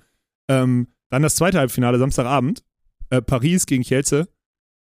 [0.50, 2.64] Ähm, dann das zweite Halbfinale, Samstagabend,
[3.10, 4.28] äh, Paris gegen Kielce,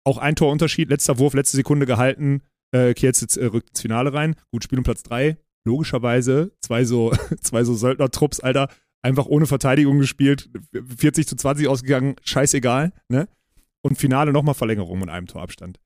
[0.05, 4.35] auch ein Torunterschied, letzter Wurf, letzte Sekunde gehalten, äh, Kielce äh, rückt ins Finale rein,
[4.51, 8.69] gut Spiel um Platz drei, logischerweise zwei so, zwei so Söldner-Trupps, Alter,
[9.03, 10.51] einfach ohne Verteidigung gespielt,
[10.97, 13.29] 40 zu 20 ausgegangen, scheißegal, ne?
[13.83, 15.79] Und Finale nochmal Verlängerung mit einem Torabstand.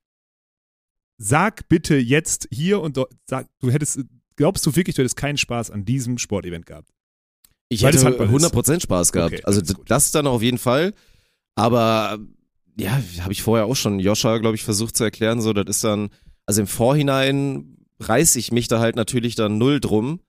[1.20, 4.04] Sag bitte jetzt hier und dort, sag, du hättest,
[4.38, 6.88] glaubst du wirklich, du hättest keinen Spaß an diesem Sportevent gehabt?
[7.68, 8.54] Ich Weil hätte ist.
[8.54, 9.34] 100% Spaß gehabt.
[9.34, 10.94] Okay, also das dann auf jeden Fall.
[11.54, 12.18] Aber
[12.78, 15.42] ja, habe ich vorher auch schon Joscha, glaube ich, versucht zu erklären.
[15.42, 16.08] So, das ist dann
[16.46, 20.20] Also im Vorhinein reiß ich mich da halt natürlich dann null drum.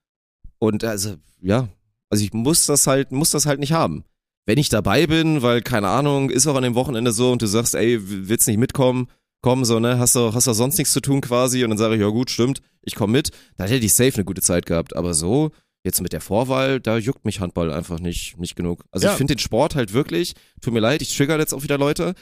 [0.58, 1.68] Und also, ja,
[2.10, 4.04] also ich muss das halt, muss das halt nicht haben.
[4.44, 7.46] Wenn ich dabei bin, weil, keine Ahnung, ist auch an dem Wochenende so und du
[7.46, 7.98] sagst, ey,
[8.28, 9.06] willst nicht mitkommen,
[9.42, 11.94] komm, so, ne, hast du, hast du sonst nichts zu tun quasi und dann sage
[11.94, 14.96] ich, ja gut, stimmt, ich komme mit, dann hätte ich safe eine gute Zeit gehabt.
[14.96, 15.50] Aber so,
[15.82, 18.84] jetzt mit der Vorwahl, da juckt mich Handball einfach nicht, nicht genug.
[18.90, 19.12] Also Ja.
[19.12, 22.14] ich finde den Sport halt wirklich, tut mir leid, ich trigger jetzt auch wieder Leute,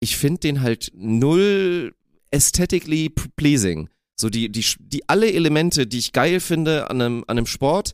[0.00, 1.94] ich finde den halt null
[2.32, 3.88] aesthetically pleasing.
[4.18, 7.92] So die, die, die alle Elemente, die ich geil finde an einem, an einem Sport,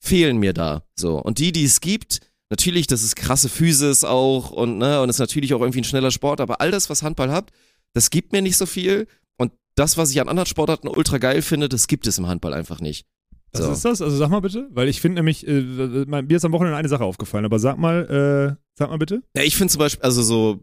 [0.00, 0.84] fehlen mir da.
[0.94, 1.18] So.
[1.20, 2.20] Und die, die es gibt,
[2.50, 6.12] natürlich, das ist krasse Physis auch und, ne, und ist natürlich auch irgendwie ein schneller
[6.12, 7.50] Sport, aber all das, was Handball hat,
[7.94, 9.06] das gibt mir nicht so viel.
[9.36, 12.54] Und das, was ich an anderen Sportarten ultra geil finde, das gibt es im Handball
[12.54, 13.06] einfach nicht.
[13.52, 13.72] Was So.
[13.72, 14.02] ist das?
[14.02, 17.04] Also sag mal bitte, weil ich finde nämlich, äh, mir ist am Wochenende eine Sache
[17.04, 19.22] aufgefallen, aber sag mal, äh, sag mal bitte.
[19.34, 20.62] Ja, ich finde zum Beispiel, also so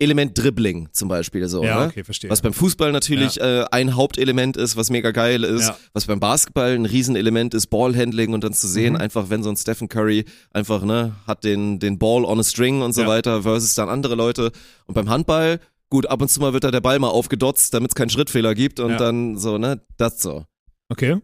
[0.00, 1.86] Element Dribbling zum Beispiel so, ne?
[1.86, 2.30] okay, verstehe.
[2.30, 5.76] Was beim Fußball natürlich äh, ein Hauptelement ist, was mega geil ist, Ja.
[5.92, 9.00] was beim Basketball ein Riesenelement ist, Ballhandling und dann zu sehen, Mhm.
[9.00, 12.80] einfach wenn so ein Stephen Curry einfach, ne, hat den, den Ball on a string
[12.82, 13.08] und so Ja.
[13.08, 14.52] weiter, versus dann andere Leute.
[14.86, 15.58] Und beim Handball,
[15.90, 18.54] gut, ab und zu mal wird da der Ball mal aufgedotzt, damit es keinen Schrittfehler
[18.54, 18.96] gibt und Ja.
[18.98, 20.44] dann so, ne, das so.
[20.90, 21.16] okay.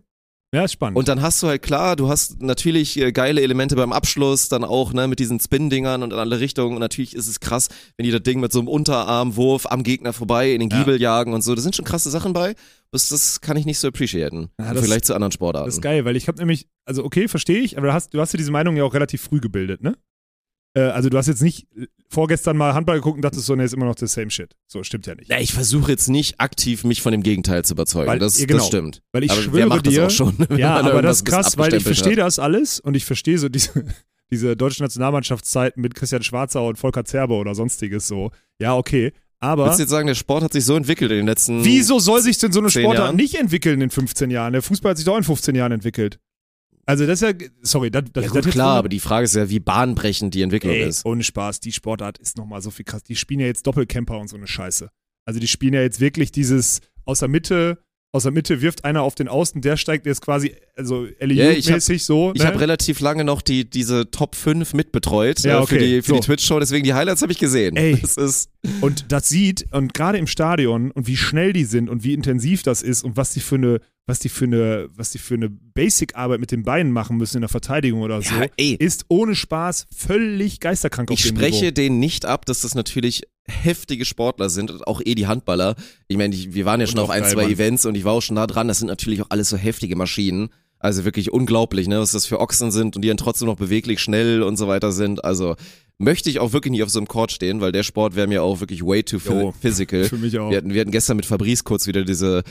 [0.54, 0.96] Ja, ist spannend.
[0.96, 4.62] Und dann hast du halt klar, du hast natürlich äh, geile Elemente beim Abschluss, dann
[4.62, 6.74] auch ne, mit diesen Spin-Dingern und in alle Richtungen.
[6.76, 10.12] Und natürlich ist es krass, wenn die das Ding mit so einem Unterarmwurf am Gegner
[10.12, 10.78] vorbei in den Ja.
[10.78, 11.56] Giebel jagen und so.
[11.56, 12.54] Da sind schon krasse Sachen bei.
[12.92, 14.48] Das, das kann ich nicht so appreciaten.
[14.60, 15.66] Ja, das- Vergleich zu anderen Sportarten.
[15.66, 18.20] Das ist geil, weil ich habe nämlich, also okay, verstehe ich, aber du hast, du
[18.20, 19.96] hast dir diese Meinung ja auch relativ früh gebildet, ne?
[20.74, 23.64] Äh, also du hast jetzt nicht äh, vorgestern mal Handball geguckt und dachtest so, ne,
[23.64, 24.54] ist immer noch the same shit.
[24.66, 25.30] So, stimmt ja nicht.
[25.30, 28.08] ja, ich versuche jetzt nicht aktiv mich von dem Gegenteil zu überzeugen.
[28.08, 28.58] Weil- das, genau.
[28.58, 29.02] das stimmt.
[29.12, 30.36] Weil ich aber schwöre dir, das auch schon?
[30.58, 33.84] ja, aber das ist krass, weil ich verstehe das alles und ich verstehe so diese,
[34.30, 38.30] diese deutsche Nationalmannschaftszeiten mit Christian Schwarzer und Volker Zerbe oder sonstiges so.
[38.58, 39.12] Ja, okay.
[39.40, 41.64] Aber Willst du jetzt sagen, der Sport hat sich so entwickelt in den letzten.
[41.64, 43.16] wieso soll sich denn so eine Sportart Jahren?
[43.16, 44.54] nicht entwickeln in 15 Jahren?
[44.54, 46.18] Der Fußball hat sich doch in 15 Jahren entwickelt.
[46.86, 49.24] Also das ist ja, sorry, das, das Ja, das gut, jetzt klar, aber die Frage
[49.24, 51.04] ist ja, wie bahnbrechend die Entwicklung Ey, ist.
[51.06, 53.02] ohne Spaß, die Sportart ist nochmal so viel krass.
[53.02, 54.90] Die spielen ja jetzt Doppelcamper und so eine Scheiße.
[55.26, 57.78] Also die spielen ja jetzt wirklich dieses aus der Mitte,
[58.12, 61.66] aus der Mitte wirft einer auf den Außen, der steigt jetzt quasi, also Ja, ich
[61.68, 62.32] hab- mäßig so.
[62.34, 62.46] Ich ne?
[62.48, 66.08] habe relativ lange noch die, diese Top 5 mitbetreut Ja, äh, für okay, die, für
[66.10, 66.14] so.
[66.16, 67.76] die Twitch-Show, deswegen die Highlights habe ich gesehen.
[67.76, 67.98] Ey.
[68.00, 68.50] Das ist,
[68.82, 72.62] Und das sieht, und gerade im Stadion und wie schnell die sind und wie intensiv
[72.62, 75.48] das ist und was die für eine, was die für eine, was die für eine
[75.48, 78.46] Basic-Arbeit mit den Beinen machen müssen in der Verteidigung oder so, Ja,
[78.78, 81.70] ist ohne Spaß völlig geisterkrank auf ich spreche Niveau.
[81.74, 85.74] denen nicht ab, dass das natürlich heftige Sportler sind und auch eh die Handballer.
[86.08, 87.52] Ich meine, ich- wir waren ja Und schon auf ein, zwei Mann.
[87.52, 88.68] Events und ich war auch schon nah dran.
[88.68, 90.48] Das sind natürlich auch alles so heftige Maschinen.
[90.78, 94.00] Also wirklich unglaublich, ne, was das für Ochsen sind und die dann trotzdem noch beweglich,
[94.00, 95.24] schnell und so weiter sind.
[95.24, 95.56] Also
[95.96, 98.42] möchte ich auch wirklich nicht auf so einem Court stehen, weil der Sport wäre mir
[98.42, 100.04] auch wirklich way too Jo, phy- physical.
[100.08, 100.50] Für mich auch.
[100.50, 102.42] Wir hatten, wir hatten gestern mit Fabrice kurz wieder diese,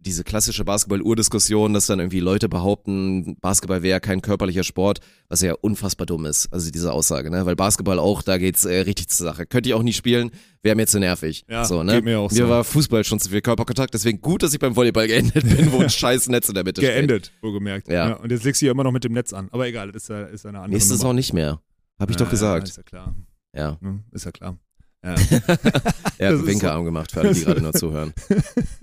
[0.00, 5.52] diese klassische Basketball-Urdiskussion, dass dann irgendwie Leute behaupten, Basketball wäre kein körperlicher Sport, was ja
[5.60, 7.44] unfassbar dumm ist, also diese Aussage, ne?
[7.44, 9.46] Weil Basketball auch, da geht's äh, richtig zur Sache.
[9.46, 10.30] Könnte ich auch nie spielen,
[10.62, 11.44] wäre mir zu nervig.
[11.48, 11.96] Ja, so, ne?
[11.96, 12.48] geht mir auch so.
[12.48, 15.80] war Fußball schon zu viel Körperkontakt, deswegen gut, dass ich beim Volleyball geendet bin, wo
[15.80, 16.94] ein scheiß Netz in der Mitte steht.
[16.94, 17.88] Geendet, wohlgemerkt.
[17.88, 18.14] Ja.
[18.14, 19.48] Und jetzt legst du ja immer noch mit dem Netz an.
[19.52, 20.98] Aber egal, das ist ja, ist ja eine andere Nächste Nummer.
[20.98, 21.60] Saison nicht mehr.
[21.98, 22.68] Hab ich Ja, doch gesagt.
[22.68, 23.14] Ja, ist ja klar.
[23.54, 23.78] Ja.
[23.80, 24.02] Ne?
[24.12, 24.58] Ist ja klar.
[25.04, 25.14] Ja.
[26.18, 28.12] Er hat einen Winkerarm gemacht, für alle, die gerade nur zuhören.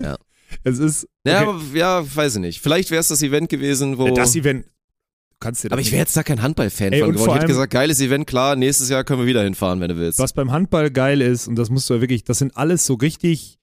[0.64, 1.08] es ist.
[1.26, 1.50] Ja, okay.
[1.50, 2.60] aber, ja, weiß ich nicht.
[2.60, 4.14] Vielleicht wäre es das Event gewesen, wo.
[4.14, 4.66] Das Event.
[4.66, 7.30] Du kannst dir aber ich wäre jetzt da kein Handball-Fan von geworden.
[7.30, 10.18] Ich hätte gesagt, geiles Event, klar, nächstes Jahr können wir wieder hinfahren, wenn du willst.
[10.18, 12.94] Was beim Handball geil ist, und das musst du ja wirklich, das sind alles so
[12.94, 13.58] richtig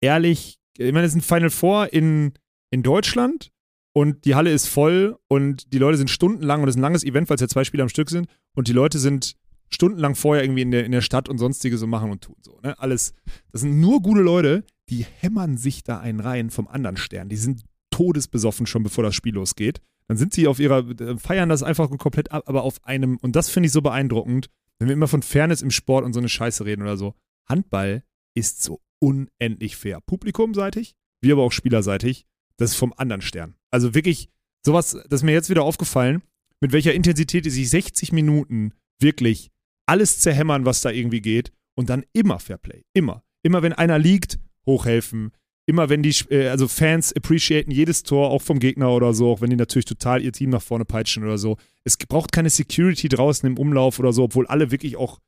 [0.00, 2.32] ehrlich, ich meine, es sind Final Four in,
[2.70, 3.52] in Deutschland
[3.92, 7.04] und die Halle ist voll und die Leute sind stundenlang und es ist ein langes
[7.04, 9.36] Event, weil es ja zwei Spiele am Stück sind und die Leute sind
[9.70, 12.58] stundenlang vorher irgendwie in der, in der Stadt und sonstiges so machen und tun so.
[12.62, 12.78] Ne?
[12.78, 13.14] Alles,
[13.52, 17.28] das sind nur gute Leute, die hämmern sich da einen rein vom anderen Stern.
[17.28, 19.80] Die sind todesbesoffen schon, bevor das Spiel losgeht.
[20.08, 23.36] Dann sind sie auf ihrer, äh, feiern das einfach komplett ab, aber auf einem, und
[23.36, 26.28] das finde ich so beeindruckend, wenn wir immer von Fairness im Sport und so eine
[26.28, 27.14] Scheiße reden oder so.
[27.48, 28.02] Handball
[28.34, 30.00] ist so unendlich fair.
[30.00, 32.26] Publikumseitig, wie aber auch spielerseitig.
[32.56, 33.56] Das ist vom anderen Stern.
[33.70, 34.28] Also wirklich,
[34.64, 36.22] sowas, das ist mir jetzt wieder aufgefallen,
[36.60, 39.50] mit welcher Intensität sich 60 Minuten wirklich
[39.86, 41.52] alles zerhämmern, was da irgendwie geht.
[41.76, 42.84] Und dann immer Fairplay.
[42.92, 43.24] Immer.
[43.42, 45.32] Immer wenn einer liegt, hochhelfen.
[45.66, 49.40] Immer wenn die, äh, also Fans appreciaten jedes Tor, auch vom Gegner oder so, auch
[49.40, 51.56] wenn die natürlich total ihr Team nach vorne peitschen oder so.
[51.84, 55.20] Es braucht keine Security draußen im Umlauf oder so, obwohl alle wirklich auch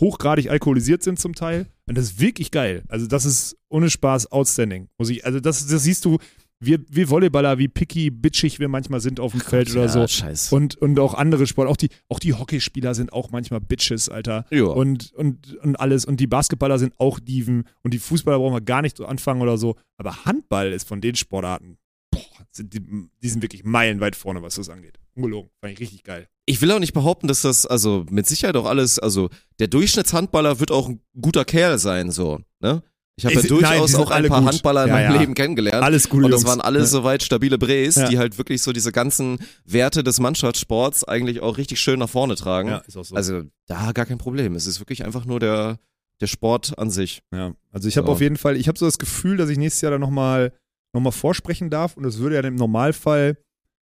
[0.00, 1.66] hochgradig alkoholisiert sind zum Teil.
[1.86, 2.84] Und das ist wirklich geil.
[2.88, 4.88] Also das ist ohne Spaß outstanding.
[4.98, 6.18] Muss ich, also das, das siehst du,
[6.64, 10.06] wir, wir Volleyballer, wie picky, bitchig wir manchmal sind auf dem Feld oder so.
[10.06, 10.54] Scheiße.
[10.54, 14.46] Und, und auch andere Sport, auch die, auch die Hockeyspieler sind auch manchmal Bitches, Alter.
[14.50, 14.64] Ja.
[14.64, 16.04] Und, und, und alles.
[16.04, 17.64] Und die Basketballer sind auch Dieven.
[17.82, 19.76] Und die Fußballer brauchen wir gar nicht so anfangen oder so.
[19.96, 21.78] Aber Handball ist von den Sportarten,
[22.10, 24.98] boah, sind die, die sind wirklich meilenweit vorne, was das angeht.
[25.14, 25.50] Ungelogen.
[25.60, 26.28] Fand ich richtig geil.
[26.46, 30.58] Ich will auch nicht behaupten, dass das, also mit Sicherheit auch alles, also der Durchschnittshandballer
[30.60, 32.82] wird auch ein guter Kerl sein, so, ne?
[33.16, 34.48] Ich habe ja nein, durchaus sind auch ein alle paar gut.
[34.52, 35.20] Handballer in Ja, meinem ja.
[35.20, 35.84] Leben kennengelernt.
[35.84, 36.50] Alles gute und das Jungs.
[36.50, 36.98] waren alles Ja.
[36.98, 41.80] soweit stabile Brees, die halt wirklich so diese ganzen Werte des Mannschaftssports eigentlich auch richtig
[41.80, 42.68] schön nach vorne tragen.
[42.70, 43.14] Ja, ist auch so.
[43.14, 44.54] Also da gar kein Problem.
[44.54, 45.78] Es ist wirklich einfach nur der,
[46.22, 47.22] der Sport an sich.
[47.34, 48.12] Ja, also ich habe So.
[48.14, 50.52] auf jeden Fall, ich habe so das Gefühl, dass ich nächstes Jahr dann nochmal
[50.94, 53.36] noch mal vorsprechen darf und es würde ja im Normalfall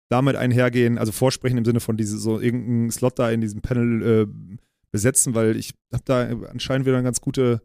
[0.09, 4.21] damit einhergehen, also vorsprechen im Sinne von diese, so irgendeinen Slot da in diesem Panel
[4.23, 4.57] äh,
[4.91, 7.61] besetzen, weil ich habe da anscheinend wieder eine ganz gute,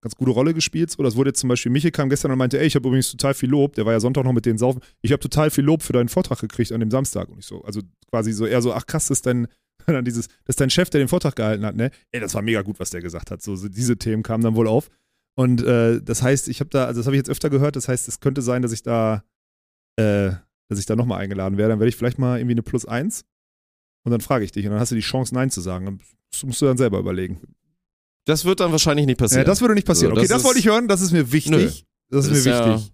[0.00, 0.94] ganz gute Rolle gespielt.
[0.98, 3.10] Oder es wurde jetzt zum Beispiel, Michael kam gestern und meinte, ey, ich habe übrigens
[3.10, 5.64] total viel Lob, der war ja Sonntag noch mit denen saufen, ich habe total viel
[5.64, 7.80] Lob für deinen Vortrag gekriegt an dem Samstag und ich so, also
[8.10, 9.48] quasi so eher so, ach krass, das ist dein,
[9.86, 11.90] dann dieses, das ist dein Chef, der den Vortrag gehalten hat, ne?
[12.12, 13.42] Ey, das war mega gut, was der gesagt hat.
[13.42, 14.90] So, so diese Themen kamen dann wohl auf.
[15.36, 17.88] Und äh, das heißt, ich habe da, also das habe ich jetzt öfter gehört, das
[17.88, 19.22] heißt, es könnte sein, dass ich da,
[19.96, 20.32] äh,
[20.68, 21.70] dass ich da nochmal eingeladen werde.
[21.70, 23.24] Dann werde ich vielleicht mal irgendwie eine Plus eins
[24.04, 26.00] und dann frage ich dich und dann hast du die Chance, Nein zu sagen.
[26.32, 27.40] Das musst du dann selber überlegen.
[28.28, 29.40] Das wird dann wahrscheinlich nicht passieren.
[29.40, 30.10] Ja, das würde nicht passieren.
[30.14, 31.50] So, okay, das das, wollte ist- ich hören, das ist mir wichtig.
[31.52, 31.64] Nö.
[32.10, 32.92] Das ist Das ist mir ja- wichtig.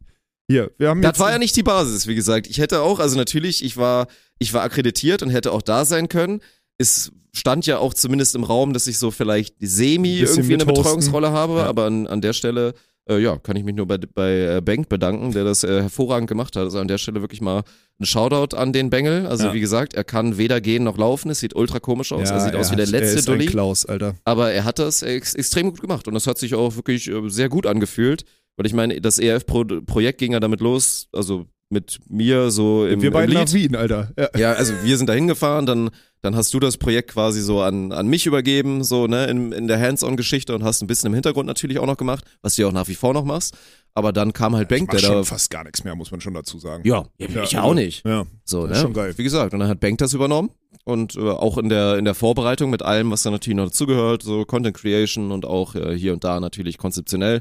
[0.48, 2.46] Hier, wir haben Das war ja nicht die Basis, wie gesagt.
[2.46, 4.06] Ich hätte auch, also natürlich, ich war,
[4.38, 6.40] ich war akkreditiert und hätte auch da sein können.
[6.78, 10.66] Es stand ja auch zumindest im Raum, dass ich so vielleicht semi irgendwie eine.
[10.66, 11.66] Betreuungsrolle habe, Ja.
[11.66, 12.74] aber an, an der Stelle,
[13.08, 16.28] äh, ja, kann ich mich nur bei, bei äh, Bank bedanken, der das äh, hervorragend
[16.28, 16.62] gemacht hat.
[16.64, 17.62] Also an der Stelle wirklich mal
[18.00, 19.26] ein Shoutout an den Bengel.
[19.26, 19.54] Also Ja.
[19.54, 21.30] wie gesagt, er kann weder gehen noch laufen.
[21.30, 22.28] Es sieht ultra komisch aus.
[22.30, 23.46] ja, er sieht aus wie der hat- er letzte ist ein Dulli.
[23.46, 24.14] Klaus, Alter.
[24.24, 27.28] Aber er hat das ex extrem gut gemacht und das hat sich auch wirklich äh,
[27.28, 28.24] sehr gut angefühlt.
[28.56, 33.08] Weil ich meine, das ERF-Projekt ging ja damit los, also mit mir so im, wir
[33.08, 33.46] im beiden Lied.
[33.46, 34.12] nach Wien, Alter.
[34.18, 34.28] Ja.
[34.38, 35.90] Ja, also wir sind da hingefahren, dann,
[36.22, 39.66] dann hast du das Projekt quasi so an, an mich übergeben, so, ne, in, in
[39.66, 42.68] der Hands-on-Geschichte und hast ein bisschen im Hintergrund natürlich auch noch gemacht, was du ja
[42.68, 43.56] auch nach wie vor noch machst.
[43.94, 45.24] Aber dann kam halt Bank, der schon da.
[45.24, 46.82] fast gar nichts mehr, muss man schon dazu sagen.
[46.86, 48.04] Ja, ja, Ja, ich ja also- auch nicht.
[48.04, 48.24] Ja.
[48.44, 48.74] So, ne?
[48.74, 49.14] schon geil.
[49.16, 50.50] Wie gesagt, und dann hat Bank das übernommen
[50.84, 54.22] und äh, auch in der, in der Vorbereitung mit allem, was da natürlich noch dazugehört,
[54.22, 57.40] so Content Creation und auch äh, hier und da natürlich konzeptionell.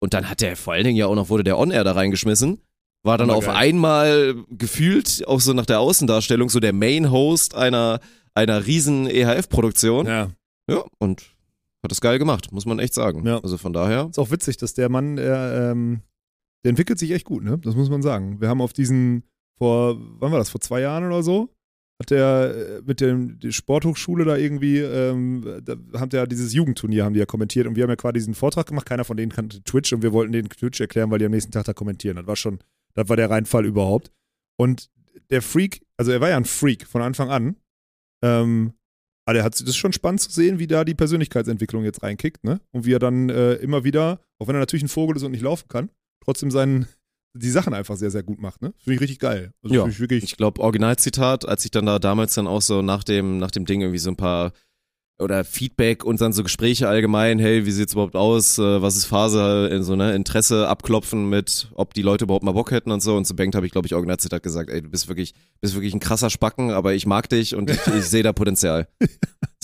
[0.00, 2.60] Und dann hat der vor allen Dingen ja auch noch, wurde der On-Air da reingeschmissen.
[3.04, 3.56] War dann auf geil.
[3.56, 8.00] einmal gefühlt, auch so nach der Außendarstellung, so der Main-Host einer,
[8.34, 10.06] einer riesen EHF-Produktion.
[10.06, 10.30] Ja.
[10.68, 10.84] ja.
[10.98, 11.32] und
[11.82, 13.26] hat das geil gemacht, muss man echt sagen.
[13.26, 13.40] Ja.
[13.40, 14.08] Also von daher.
[14.08, 16.02] Ist auch witzig, dass der Mann, der, ähm,
[16.64, 17.58] der entwickelt sich echt gut, ne?
[17.58, 18.40] Das muss man sagen.
[18.40, 19.24] Wir haben auf diesen,
[19.58, 21.52] vor, wann war das, vor zwei Jahren oder so,
[22.00, 27.04] hat der äh, mit dem, die Sporthochschule da irgendwie, ähm, da hat der dieses Jugendturnier,
[27.04, 29.32] haben die ja kommentiert und wir haben ja quasi diesen Vortrag gemacht, keiner von denen
[29.32, 32.16] kannte Twitch und wir wollten den Twitch erklären, weil die am nächsten Tag da kommentieren.
[32.16, 32.60] Das war schon,
[32.94, 34.12] das war der Reinfall überhaupt.
[34.58, 34.90] Und
[35.30, 37.56] der Freak, also er war ja ein Freak von Anfang an,
[38.22, 38.74] ähm,
[39.24, 42.44] aber der hat, das ist schon spannend zu sehen, wie da die Persönlichkeitsentwicklung jetzt reinkickt,
[42.44, 42.60] ne?
[42.72, 45.30] Und wie er dann äh, immer wieder, auch wenn er natürlich ein Vogel ist und
[45.30, 45.90] nicht laufen kann,
[46.24, 46.88] trotzdem seinen,
[47.34, 48.74] die Sachen einfach sehr, sehr gut macht, ne?
[48.78, 49.52] Finde ich richtig geil.
[49.62, 49.86] Also Ja.
[49.86, 53.52] ich Ich glaube, Originalzitat, als ich dann da damals dann auch so nach dem, nach
[53.52, 54.52] dem Ding irgendwie so ein paar
[55.22, 59.06] oder Feedback und dann so Gespräche allgemein, hey, wie sieht's überhaupt aus, äh, was ist
[59.06, 63.00] Phase, in so ne Interesse abklopfen mit, ob die Leute überhaupt mal Bock hätten und
[63.02, 63.16] so.
[63.16, 65.94] Und zu Bank habe ich, glaube ich, Originalzitat gesagt, ey, du bist wirklich, bist wirklich
[65.94, 68.88] ein krasser Spacken, aber ich mag dich und ich, ich sehe da Potenzial.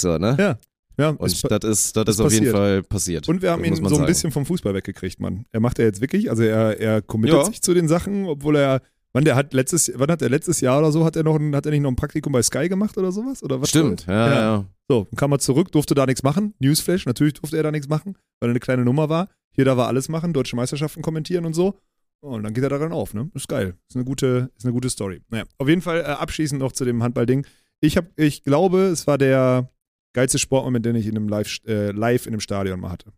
[0.00, 0.36] So, ne?
[0.38, 0.58] Ja,
[0.96, 1.08] ja.
[1.10, 2.56] Und ist- das ist, das ist ist auf jeden passiert.
[2.56, 3.28] Fall passiert.
[3.28, 4.06] Und wir haben ihn so ein sagen.
[4.06, 5.44] bisschen vom Fußball weggekriegt, Mann.
[5.50, 7.44] Er macht er jetzt wirklich, also er, er committet Ja.
[7.44, 8.80] sich zu den Sachen, obwohl er,
[9.12, 11.56] wann der hat letztes, wann hat er letztes Jahr oder so, hat er noch ein,
[11.56, 13.42] hat er nicht noch ein Praktikum bei Sky gemacht oder sowas?
[13.42, 13.70] Oder was?
[13.70, 14.34] Stimmt, ja, Ja.
[14.40, 14.64] ja.
[14.90, 16.54] So, dann kam er zurück, durfte da nichts machen.
[16.60, 19.28] Newsflash, natürlich durfte er da nichts machen, weil er eine kleine Nummer war.
[19.52, 21.78] Hier, da war alles machen, deutsche Meisterschaften kommentieren und so.
[22.20, 23.30] Oh, und dann geht er daran auf, ne?
[23.34, 23.76] Ist geil.
[23.88, 25.20] Ist eine gute, ist eine gute Story.
[25.28, 27.46] Naja, auf jeden Fall äh, abschließend noch zu dem Handballding.
[27.80, 29.70] Ich, hab, ich glaube, es war der
[30.14, 33.12] geilste Sportmoment, den ich in einem Live, äh, live in einem Stadion mal hatte.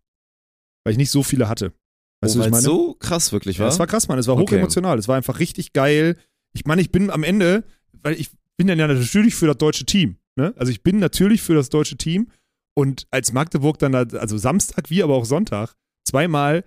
[0.84, 1.72] Weil ich nicht so viele hatte.
[2.20, 2.62] Weißt oh, du, was ich meine?
[2.62, 3.68] so krass wirklich Ja, war.
[3.68, 4.18] es war krass, Mann.
[4.18, 4.56] Es war Okay.
[4.56, 4.98] hochemotional.
[4.98, 6.16] Es war einfach richtig geil.
[6.52, 7.64] Ich meine, ich bin am Ende,
[8.02, 10.16] weil ich bin dann ja natürlich für das deutsche Team.
[10.36, 10.54] Ne?
[10.56, 12.30] Also ich bin natürlich für das deutsche Team.
[12.74, 15.74] Und als Magdeburg dann, da- also Samstag wie aber auch Sonntag,
[16.04, 16.64] zweimal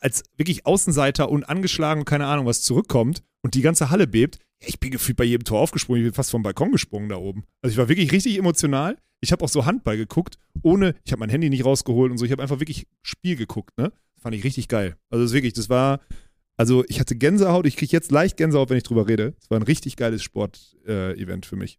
[0.00, 4.38] als wirklich Außenseiter und angeschlagen und keine Ahnung was zurückkommt und die ganze Halle bebt,
[4.60, 7.44] ich bin gefühlt bei jedem Tor aufgesprungen, ich bin fast vom Balkon gesprungen da oben.
[7.62, 8.98] Also ich war wirklich richtig emotional.
[9.20, 12.24] Ich habe auch so Handball geguckt, ohne, ich habe mein Handy nicht rausgeholt und so,
[12.24, 13.92] ich habe einfach wirklich Spiel geguckt, ne?
[14.20, 14.96] Fand ich richtig geil.
[15.10, 16.00] Also das wirklich, das war,
[16.56, 19.34] also ich hatte Gänsehaut, ich kriege jetzt leicht Gänsehaut, wenn ich drüber rede.
[19.40, 21.78] Es war ein richtig geiles Sport-Event für mich.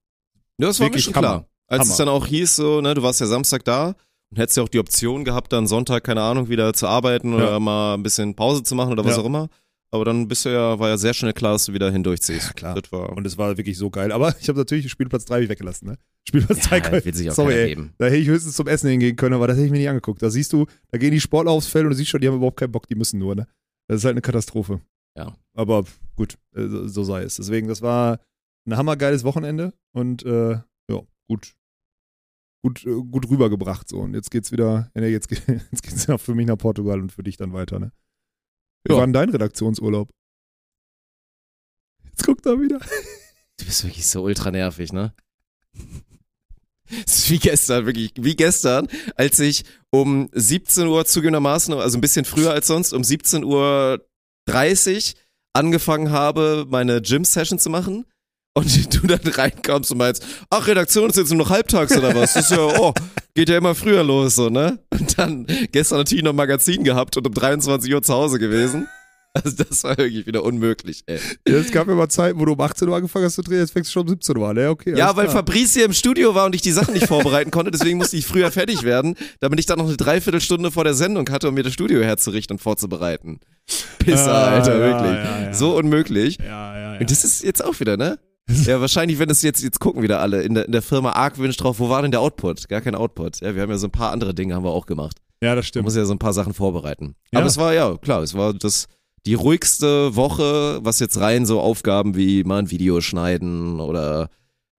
[0.60, 1.28] Ja, das war mir Wirklich schon Hammer.
[1.28, 1.46] klar.
[1.68, 1.92] Als Hammer.
[1.92, 3.96] es dann auch hieß, so, ne, du warst ja Samstag da
[4.30, 7.52] und hättest ja auch die Option gehabt, dann Sonntag, keine Ahnung, wieder zu arbeiten oder
[7.52, 7.60] Ja.
[7.60, 9.22] mal ein bisschen Pause zu machen oder was Ja.
[9.22, 9.50] auch immer.
[9.92, 12.46] aber dann bist du ja, war ja sehr schnell klar, dass du wieder hindurchziehst.
[12.48, 12.76] Ja, klar.
[12.80, 14.12] Das war, Und es war wirklich so geil.
[14.12, 15.98] Aber ich habe natürlich Spielplatz 3 weggelassen, ne?
[16.28, 17.78] Spielplatz 3 ja, will sich auch Sorry, ey.
[17.98, 20.22] Da hätte ich höchstens zum Essen hingehen können, aber das hätte ich mir nicht angeguckt.
[20.22, 22.36] Da siehst du, da gehen die Sportler aufs Feld und du siehst schon, die haben
[22.36, 23.48] überhaupt keinen Bock, die müssen nur, ne?
[23.88, 24.80] Das ist halt eine Katastrophe.
[25.18, 25.36] Ja.
[25.56, 25.86] Aber
[26.16, 27.38] gut, äh, so sei es.
[27.38, 28.20] Deswegen, das war
[28.66, 30.52] ein hammergeiles Wochenende und äh,
[30.90, 31.56] ja, gut.
[32.62, 34.00] Gut, äh, gut rübergebracht so.
[34.00, 35.42] Und jetzt geht's wieder, nee, jetzt, geht,
[35.72, 37.92] jetzt geht's ja für mich nach Portugal und für dich dann weiter, ne?
[38.84, 38.98] Wie Ja.
[39.00, 40.10] war denn dein Redaktionsurlaub?
[42.06, 42.80] Jetzt guckt er wieder.
[43.60, 45.14] Du bist wirklich so ultra nervig, ne?
[47.06, 52.02] Es ist wie gestern, wirklich, wie gestern, als ich um 17 Uhr zugegebenermaßen, also ein
[52.02, 54.08] bisschen früher als sonst, um 17 Uhr
[54.46, 55.16] 30
[55.52, 58.06] angefangen habe, meine Gym-Session zu machen.
[58.56, 62.34] Und du dann reinkommst und meinst, ach, Redaktion ist jetzt nur noch halbtags oder was?
[62.34, 62.94] Das ist ja, oh,
[63.36, 64.80] geht ja immer früher los, so, ne?
[64.92, 68.88] Und dann gestern natürlich noch Magazin gehabt und um 23 Uhr zu Hause gewesen.
[69.32, 71.20] Also das war wirklich wieder unmöglich, ey.
[71.48, 73.72] Ja, es gab immer Zeiten, wo du um 18 Uhr angefangen hast zu drehen, jetzt
[73.72, 74.70] fängst du schon um 17 Uhr an, ne?
[74.72, 74.98] Okay.
[74.98, 75.38] Ja, weil klar.
[75.38, 78.26] Fabrice hier im Studio war und ich die Sachen nicht vorbereiten konnte, deswegen musste ich
[78.26, 81.62] früher fertig werden, damit ich dann noch eine Dreiviertelstunde vor der Sendung hatte, um mir
[81.64, 83.40] das Studio herzurichten und vorzubereiten.
[84.00, 85.24] Pisser, Ah, Alter, ja, wirklich.
[85.24, 85.54] ja, ja.
[85.54, 86.40] So unmöglich.
[86.40, 87.00] Ja, ja, ja.
[87.00, 88.18] Und das ist jetzt auch wieder, ne?
[88.66, 91.58] Ja, wahrscheinlich, wenn es jetzt, jetzt gucken wieder alle in der, in der Firma argwünsch
[91.58, 92.68] drauf, wo war denn der Output?
[92.68, 93.42] Gar kein Output.
[93.42, 95.18] Ja, wir haben ja so ein paar andere Dinge haben wir auch gemacht.
[95.42, 95.86] ja, das Man stimmt.
[95.86, 97.16] muss ja so ein paar Sachen vorbereiten.
[97.32, 97.40] Ja.
[97.40, 98.88] Aber es war, ja, klar, es war das,
[99.26, 104.30] die ruhigste Woche, was jetzt rein so Aufgaben wie mal ein Video schneiden oder,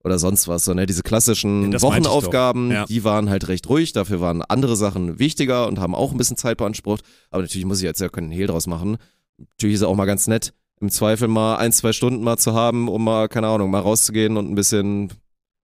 [0.03, 1.81] oder sonst was, so, ne, diese klassischen Ja.
[1.81, 2.85] Wochenaufgaben, Ja.
[2.85, 6.37] die waren halt recht ruhig, dafür waren andere Sachen wichtiger und haben auch ein bisschen
[6.37, 7.03] Zeit beansprucht.
[7.29, 8.97] Aber natürlich muss ich jetzt ja keinen Hehl draus machen.
[9.37, 12.53] Natürlich ist es auch mal ganz nett, im Zweifel mal ein, zwei Stunden mal zu
[12.53, 15.13] haben, um mal, keine Ahnung, mal rauszugehen und ein bisschen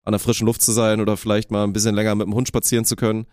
[0.05, 2.47] an der frischen Luft zu sein oder vielleicht mal ein bisschen länger mit dem Hund
[2.49, 3.27] spazieren zu können.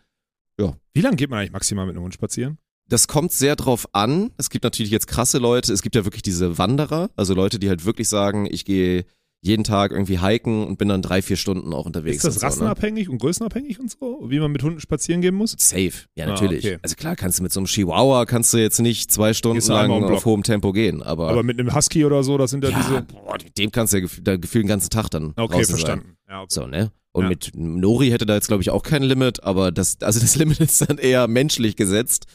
[0.58, 2.58] Wie lange geht man eigentlich maximal mit einem Hund spazieren?
[2.88, 4.32] Das kommt sehr drauf an.
[4.38, 5.74] Es gibt natürlich jetzt krasse Leute.
[5.74, 9.06] Es gibt ja wirklich diese Wanderer, also Leute, die halt wirklich sagen, ich gehe
[9.46, 12.16] jeden Tag irgendwie hiken und bin dann drei, vier Stunden auch unterwegs.
[12.18, 12.50] Ist das und so, ne?
[12.52, 14.24] rassenabhängig und größenabhängig und so?
[14.28, 15.54] Wie man mit Hunden spazieren gehen muss?
[15.60, 16.64] Safe, ja Ah, natürlich.
[16.66, 16.78] okay.
[16.82, 19.92] Also klar, kannst du mit so einem Chihuahua kannst du jetzt nicht zwei Stunden lang
[19.92, 22.78] auf hohem Tempo gehen, aber, Aber mit einem Husky oder so, das sind ja, ja,
[22.78, 23.02] diese.
[23.04, 26.16] boah, dem kannst du ja da gefühlt den ganzen Tag dann Okay, verstanden.
[26.30, 26.48] Ja, okay.
[26.50, 26.92] So, ne?
[27.12, 27.30] Und Ja.
[27.30, 30.62] mit Nori hätte da jetzt, glaube ich, auch kein Limit, aber das, also das Limit
[30.62, 32.28] ist dann eher menschlich gesetzt.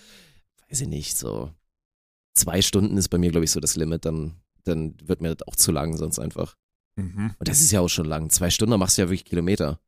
[0.68, 1.50] Weiß ich nicht, so
[2.34, 4.34] zwei Stunden ist bei mir, glaube ich, so das Limit, dann,
[4.64, 6.54] dann wird mir das auch zu lang sonst einfach.
[6.98, 7.34] Mhm.
[7.38, 8.30] Und das ist ja auch schon lang.
[8.30, 9.80] Zwei Stunden machst du ja wirklich Kilometer.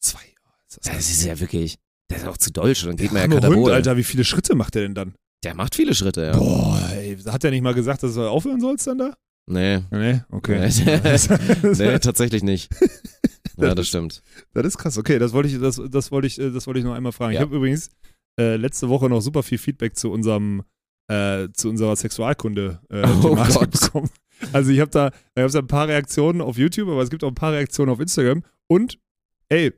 [0.00, 0.20] Zwei.
[0.68, 1.78] Ist das Das ist ja wirklich,
[2.08, 3.72] das ist auch zu deutsch, dann geht man ja arme Hund.
[3.72, 5.14] Alter, wie viele Schritte macht der denn dann?
[5.44, 6.36] Der macht viele Schritte, ja.
[6.36, 9.16] Boah, ey, hat der nicht mal gesagt, dass du aufhören sollst dann da?
[9.46, 9.82] Nee.
[9.90, 10.68] Nee, okay.
[10.68, 11.72] Nee.
[11.78, 12.70] Nee, tatsächlich nicht.
[13.58, 14.22] Ja, das stimmt.
[14.54, 14.96] das ist krass.
[14.96, 17.34] Okay, das wollte ich, das, das wollte ich, das wollte ich noch einmal fragen.
[17.34, 17.40] Ja.
[17.40, 17.90] Ich habe übrigens
[18.40, 20.62] äh, letzte Woche noch super viel Feedback zu unserem,
[21.08, 23.70] äh, zu unserer Sexualkunde äh, Oh Gott.
[23.70, 24.10] bekommen.
[24.52, 27.24] Also ich habe da, da gab's ja ein paar Reaktionen auf YouTube, aber es gibt
[27.24, 28.42] auch ein paar Reaktionen auf Instagram.
[28.68, 28.98] Und,
[29.48, 29.72] ey,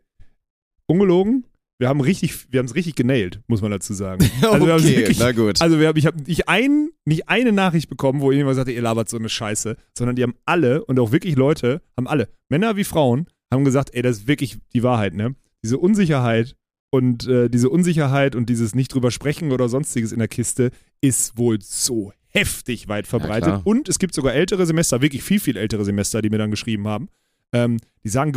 [0.86, 1.44] ungelogen,
[1.78, 4.24] wir haben richtig, wir haben es richtig genailt, muss man dazu sagen.
[4.42, 5.60] Also wir haben okay, wirklich- na gut.
[5.60, 8.82] Also wir haben, ich habe nicht ein, nicht eine Nachricht bekommen, wo jemand sagte, ihr
[8.82, 12.76] labert so eine Scheiße, sondern die haben alle und auch wirklich Leute, haben alle, Männer
[12.76, 15.34] wie Frauen, haben gesagt, ey, das ist wirklich die Wahrheit, ne?
[15.64, 16.56] Diese Unsicherheit
[16.90, 21.36] und äh, diese Unsicherheit und dieses nicht drüber sprechen oder sonstiges in der Kiste ist
[21.38, 23.44] wohl so heftig weit verbreitet.
[23.44, 23.62] klar.
[23.64, 26.88] und es gibt sogar ältere Semester, wirklich viel, viel ältere Semester, die mir dann geschrieben
[26.88, 27.08] haben.
[27.52, 28.32] Ähm, die sagen,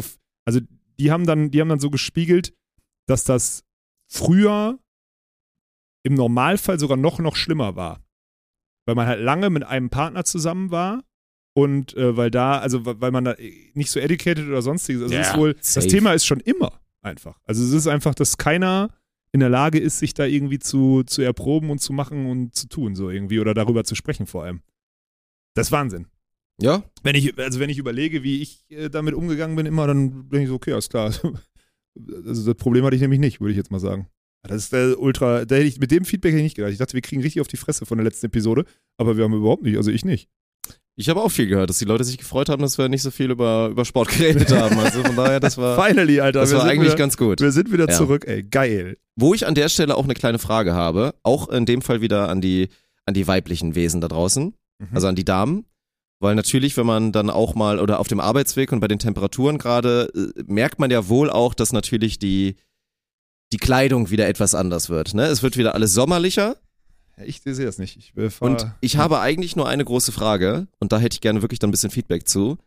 [0.46, 0.60] also
[1.00, 2.54] die haben dann, die haben dann so gespiegelt,
[3.08, 3.64] dass das
[4.08, 4.80] früher
[6.04, 8.04] im Normalfall sogar noch, noch schlimmer war.
[8.86, 11.04] Weil man halt lange mit einem Partner zusammen war
[11.54, 13.36] und äh, weil da, also weil man da
[13.74, 15.86] nicht so educated oder sonstiges, also Ja, ist wohl, safe.
[15.86, 17.40] das Thema ist schon immer einfach.
[17.46, 18.90] Also es ist einfach, dass keiner
[19.38, 22.68] in der Lage ist, sich da irgendwie zu, zu erproben und zu machen und zu
[22.68, 24.62] tun, so irgendwie, oder darüber zu sprechen vor allem.
[25.54, 26.08] Das ist Wahnsinn.
[26.60, 30.28] Ja, Wenn ich, also wenn ich überlege, wie ich äh, damit umgegangen bin, immer, dann
[30.28, 31.14] bin ich so, okay, alles klar.
[32.28, 34.08] Also das Problem hatte ich nämlich nicht, würde ich jetzt mal sagen.
[34.44, 36.72] Das ist der Ultra, da hätte ich, mit dem Feedback hätte ich nicht gedacht.
[36.72, 38.66] Ich dachte, wir kriegen richtig auf die Fresse von der letzten Episode,
[38.98, 40.30] aber wir haben überhaupt nicht, also ich nicht.
[41.00, 43.12] Ich habe auch viel gehört, dass die Leute sich gefreut haben, dass wir nicht so
[43.12, 44.78] viel über, über Sport geredet haben.
[44.80, 46.40] Also von daher, das war, Finally, Alter.
[46.42, 47.40] das wir war sind eigentlich wieder, ganz gut.
[47.40, 47.96] Wir sind wieder Ja.
[47.96, 48.44] zurück, ey.
[48.44, 48.98] Geil.
[49.16, 52.30] Wo ich an der Stelle auch eine kleine Frage habe, auch in dem Fall wieder
[52.30, 52.70] an die,
[53.06, 54.88] an die weiblichen Wesen da draußen, Mhm.
[54.94, 55.66] also an die Damen.
[56.20, 59.60] Weil natürlich, wenn man dann auch mal oder auf dem Arbeitsweg und bei den Temperaturen
[59.60, 62.56] gerade, äh, merkt man ja wohl auch, dass natürlich die,
[63.54, 65.14] die Kleidung wieder etwas anders wird.
[65.14, 65.26] Ne?
[65.28, 66.58] Es wird wieder alles sommerlicher.
[67.24, 67.98] Ich sehe das nicht.
[67.98, 71.60] Ich Und ich habe eigentlich nur eine große Frage und da hätte ich gerne wirklich
[71.60, 72.58] dann ein bisschen Feedback zu.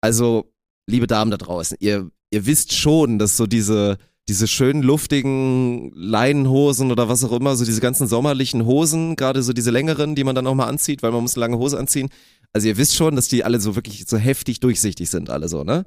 [0.00, 0.52] Also,
[0.88, 6.92] liebe Damen da draußen, ihr, ihr wisst schon, dass so diese diese schönen luftigen Leinenhosen
[6.92, 10.34] oder was auch immer, so diese ganzen sommerlichen Hosen, gerade so diese längeren, die man
[10.34, 12.08] dann auch mal anzieht, weil man muss eine lange Hose anziehen.
[12.52, 15.64] Also ihr wisst schon, dass die alle so wirklich so heftig durchsichtig sind, alle so,
[15.64, 15.86] ne?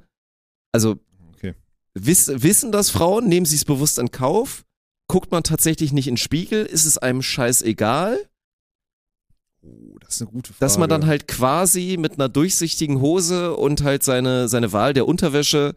[0.72, 0.98] Also
[1.34, 1.54] Okay.
[1.94, 4.65] wiss, wissen das Frauen, nehmen sie es bewusst in Kauf?
[5.08, 6.66] Guckt man tatsächlich nicht in den Spiegel?
[6.66, 8.18] Ist es einem scheißegal?
[9.62, 10.60] Oh, das ist eine gute Frage.
[10.60, 15.06] Dass man dann halt quasi mit einer durchsichtigen Hose und halt seine, seine Wahl der
[15.06, 15.74] Unterwäsche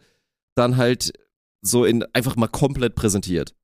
[0.54, 1.12] dann halt
[1.62, 3.54] so in einfach mal komplett präsentiert.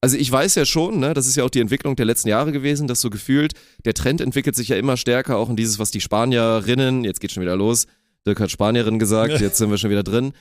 [0.00, 2.50] Also ich weiß ja schon, ne, das ist ja auch die Entwicklung der letzten Jahre
[2.50, 3.52] gewesen, dass so gefühlt,
[3.84, 7.30] der Trend entwickelt sich ja immer stärker, auch in dieses, was die Spanierinnen, jetzt geht
[7.30, 7.86] schon wieder los,
[8.26, 10.32] Dirk hat Spanierin gesagt, jetzt sind wir schon wieder drin.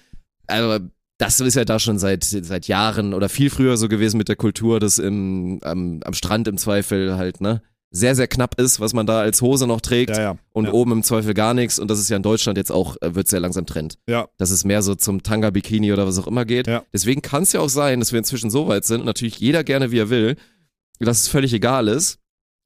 [0.47, 0.81] Aber
[1.21, 4.35] das ist ja da schon seit, seit Jahren oder viel früher so gewesen mit der
[4.35, 7.61] Kultur, dass im, am, am Strand im Zweifel halt, ne,
[7.91, 10.37] sehr, sehr knapp ist, was man da als Hose noch trägt Ja, ja.
[10.53, 10.71] und ja.
[10.71, 11.77] oben im Zweifel gar nichts.
[11.77, 13.99] Und das ist ja in Deutschland jetzt auch, äh, wird sehr langsam Trend.
[14.07, 14.29] Ja.
[14.37, 16.65] Dass es mehr so zum Tanga-Bikini oder was auch immer geht.
[16.65, 16.83] Ja.
[16.91, 19.91] Deswegen kann es ja auch sein, dass wir inzwischen so weit sind, natürlich jeder gerne
[19.91, 20.37] wie er will,
[20.99, 22.17] dass es völlig egal ist.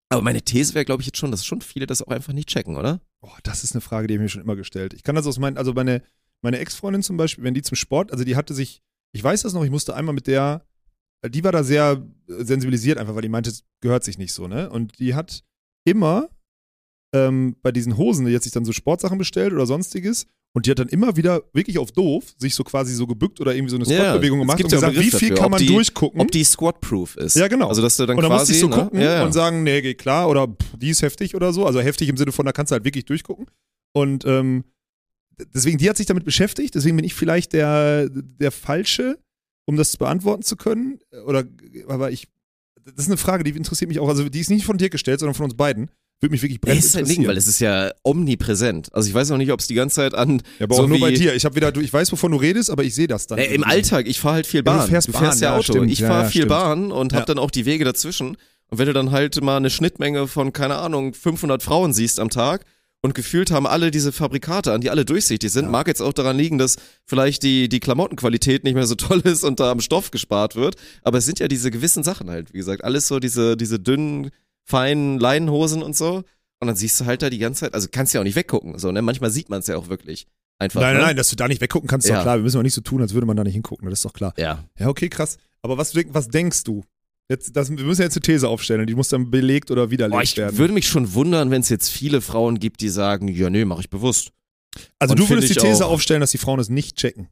[0.08, 2.48] Aber meine These wäre, glaube ich, jetzt schon, dass schon viele das auch einfach nicht
[2.48, 3.02] checken, oder?
[3.22, 4.94] Oh, das ist eine Frage, die ich mir schon immer gestellt.
[4.94, 6.04] Ich kann das aus meinen, also meine,
[6.46, 8.82] meine Ex-Freundin zum Beispiel, wenn die zum Sport, also die hatte sich,
[9.14, 10.66] ich weiß das noch, ich musste einmal mit der,
[11.28, 14.70] die war da sehr sensibilisiert einfach, weil die meinte, es gehört sich nicht so, ne?
[14.70, 15.44] Und die hat
[15.86, 16.30] immer
[17.14, 20.72] ähm, bei diesen Hosen, die hat sich dann so Sportsachen bestellt oder sonstiges und die
[20.72, 23.76] hat dann immer wieder wirklich auf doof sich so quasi so gebückt oder irgendwie so
[23.76, 26.22] eine Squat-Bewegung es gemacht und gesagt, wie viel dafür, kann man die- durchgucken.
[26.22, 27.36] Ob die squat-proof ist.
[27.36, 27.68] Ja, genau.
[27.68, 28.76] Also, dass du dann und dann quasi, musste ich so ne?
[28.76, 29.26] gucken ja, ja.
[29.26, 31.66] und sagen, nee, geht klar oder pff, die ist heftig oder so.
[31.66, 33.48] Also heftig im Sinne von, da kannst du halt wirklich durchgucken.
[33.94, 34.64] Und ähm,
[35.54, 39.18] deswegen, die hat sich damit beschäftigt, deswegen bin ich vielleicht der, der Falsche,
[39.66, 41.00] um das beantworten zu können.
[41.26, 41.44] Oder,
[41.88, 42.28] aber ich,
[42.84, 44.10] das ist eine Frage, die interessiert mich auch.
[44.10, 45.90] Also die ist nicht von dir gestellt, sondern von uns beiden.
[46.22, 47.22] Würde mich wirklich Das brennend ist ein interessieren.
[47.24, 48.88] Ding, weil es ist ja omnipräsent.
[48.94, 50.88] Also ich weiß auch nicht, ob es die ganze Zeit an ja, aber so auch
[50.88, 51.36] nur bei dir.
[51.36, 53.38] Ich habe wieder, du, ich weiß, wovon du redest, aber ich sehe das dann.
[53.38, 54.88] Nee, Im Alltag, ich fahre halt viel Ja, du Bahn.
[54.90, 55.74] fährst Bahn, ja ja, Auto.
[55.74, 55.92] stimmt.
[55.92, 56.50] Ich fahre ja, viel stimmt.
[56.50, 57.20] Bahn und Ja.
[57.20, 58.38] hab dann auch die Wege dazwischen.
[58.70, 62.30] Und wenn du dann halt mal eine Schnittmenge von, keine Ahnung, 500 Frauen siehst am
[62.30, 62.66] Tag
[63.06, 65.72] und gefühlt haben alle diese Fabrikate an, die alle durchsichtig sind, Ja.
[65.72, 66.76] mag jetzt auch daran liegen, dass
[67.06, 70.76] vielleicht die, die Klamottenqualität nicht mehr so toll ist und da am Stoff gespart wird.
[71.04, 74.32] Aber es sind ja diese gewissen Sachen halt, wie gesagt, alles so diese, diese dünnen,
[74.66, 76.24] feinen Leinenhosen und so.
[76.60, 78.78] Und dann siehst du halt da die ganze Zeit, also kannst ja auch nicht weggucken,
[78.80, 79.02] so, ne?
[79.02, 80.26] Manchmal sieht man es ja auch wirklich.
[80.58, 80.80] Einfach.
[80.82, 81.00] Nein, ne?
[81.00, 82.16] nein, nein, dass du da nicht weggucken kannst, ist Ja.
[82.18, 82.38] doch klar.
[82.38, 83.90] Wir müssen auch nicht so tun, als würde man da nicht hingucken.
[83.90, 84.34] Das ist doch klar.
[84.38, 84.64] Ja.
[84.80, 85.38] Ja, okay, krass.
[85.62, 86.84] Aber was, was denkst du?
[87.30, 90.16] Jetzt, das, wir müssen jetzt eine These aufstellen und die muss dann belegt oder widerlegt
[90.16, 90.58] Boah, ich werden.
[90.58, 93.82] würde mich schon wundern, wenn es jetzt viele Frauen gibt, die sagen, ja, nee, mache
[93.82, 94.30] ich bewusst.
[95.00, 97.30] also und du würdest die ich These aufstellen, dass die Frauen es nicht checken.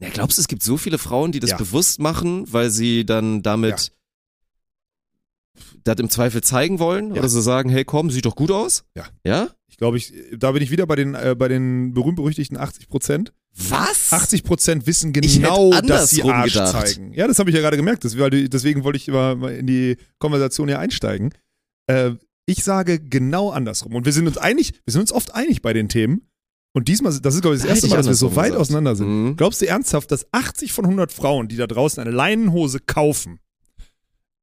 [0.00, 1.56] Ja, glaubst du, es gibt so viele Frauen, die das Ja.
[1.58, 3.92] bewusst machen, weil sie dann damit
[5.84, 7.14] das im Zweifel zeigen wollen?
[7.14, 7.20] Ja.
[7.20, 8.84] Oder so sagen, hey, komm, sieht doch gut aus?
[8.96, 9.06] Ja.
[9.24, 9.50] Ja?
[9.68, 13.32] Ich glaube, ich, da bin ich wieder bei den, äh, bei den berühmt-berüchtigten 80 Prozent.
[13.58, 14.12] Was?
[14.12, 16.72] 80 Prozent wissen genau, dass sie Arsch gedacht.
[16.88, 17.12] zeigen.
[17.14, 18.04] Ja, das habe ich ja gerade gemerkt.
[18.04, 21.32] Deswegen wollte ich immer mal in die Konversation hier einsteigen.
[21.86, 22.12] Äh,
[22.44, 23.94] ich sage genau andersrum.
[23.94, 26.22] Und wir sind uns einig, wir sind uns oft einig bei den Themen.
[26.72, 28.60] Und diesmal, das ist, glaube ich, das erste Mal, dass wir so weit gesagt.
[28.60, 29.08] auseinander sind.
[29.08, 29.36] Mhm.
[29.36, 33.40] Glaubst du ernsthaft, dass 80 von 100 Frauen, die da draußen eine Leinenhose kaufen,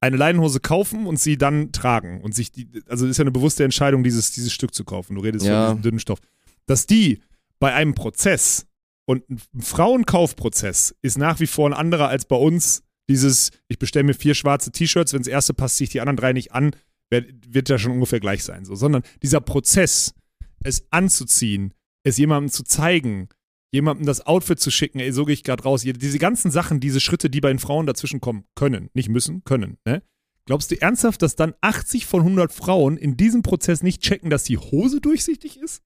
[0.00, 3.62] eine Leinenhose kaufen und sie dann tragen und sich die, also ist ja eine bewusste
[3.64, 5.14] Entscheidung, dieses, dieses Stück zu kaufen.
[5.14, 5.68] Du redest Ja.
[5.68, 6.18] von diesem dünnen Stoff.
[6.66, 7.20] Dass die
[7.60, 8.66] bei einem Prozess
[9.06, 14.04] und ein Frauenkaufprozess ist nach wie vor ein anderer als bei uns dieses, ich bestelle
[14.04, 16.74] mir vier schwarze T-Shirts, wenn das erste passt, ziehe ich die anderen drei nicht an,
[17.10, 18.64] wird, wird ja schon ungefähr gleich sein.
[18.64, 18.74] So.
[18.74, 20.14] Sondern dieser Prozess,
[20.62, 23.28] es anzuziehen, es jemandem zu zeigen,
[23.72, 25.82] jemandem das Outfit zu schicken, ey, so gehe ich gerade raus.
[25.82, 29.78] Diese ganzen Sachen, diese Schritte, die bei den Frauen dazwischen kommen, können, nicht müssen, können.
[29.84, 30.02] Ne?
[30.46, 34.44] Glaubst du ernsthaft, dass dann 80 von 100 Frauen in diesem Prozess nicht checken, dass
[34.44, 35.82] die Hose durchsichtig ist?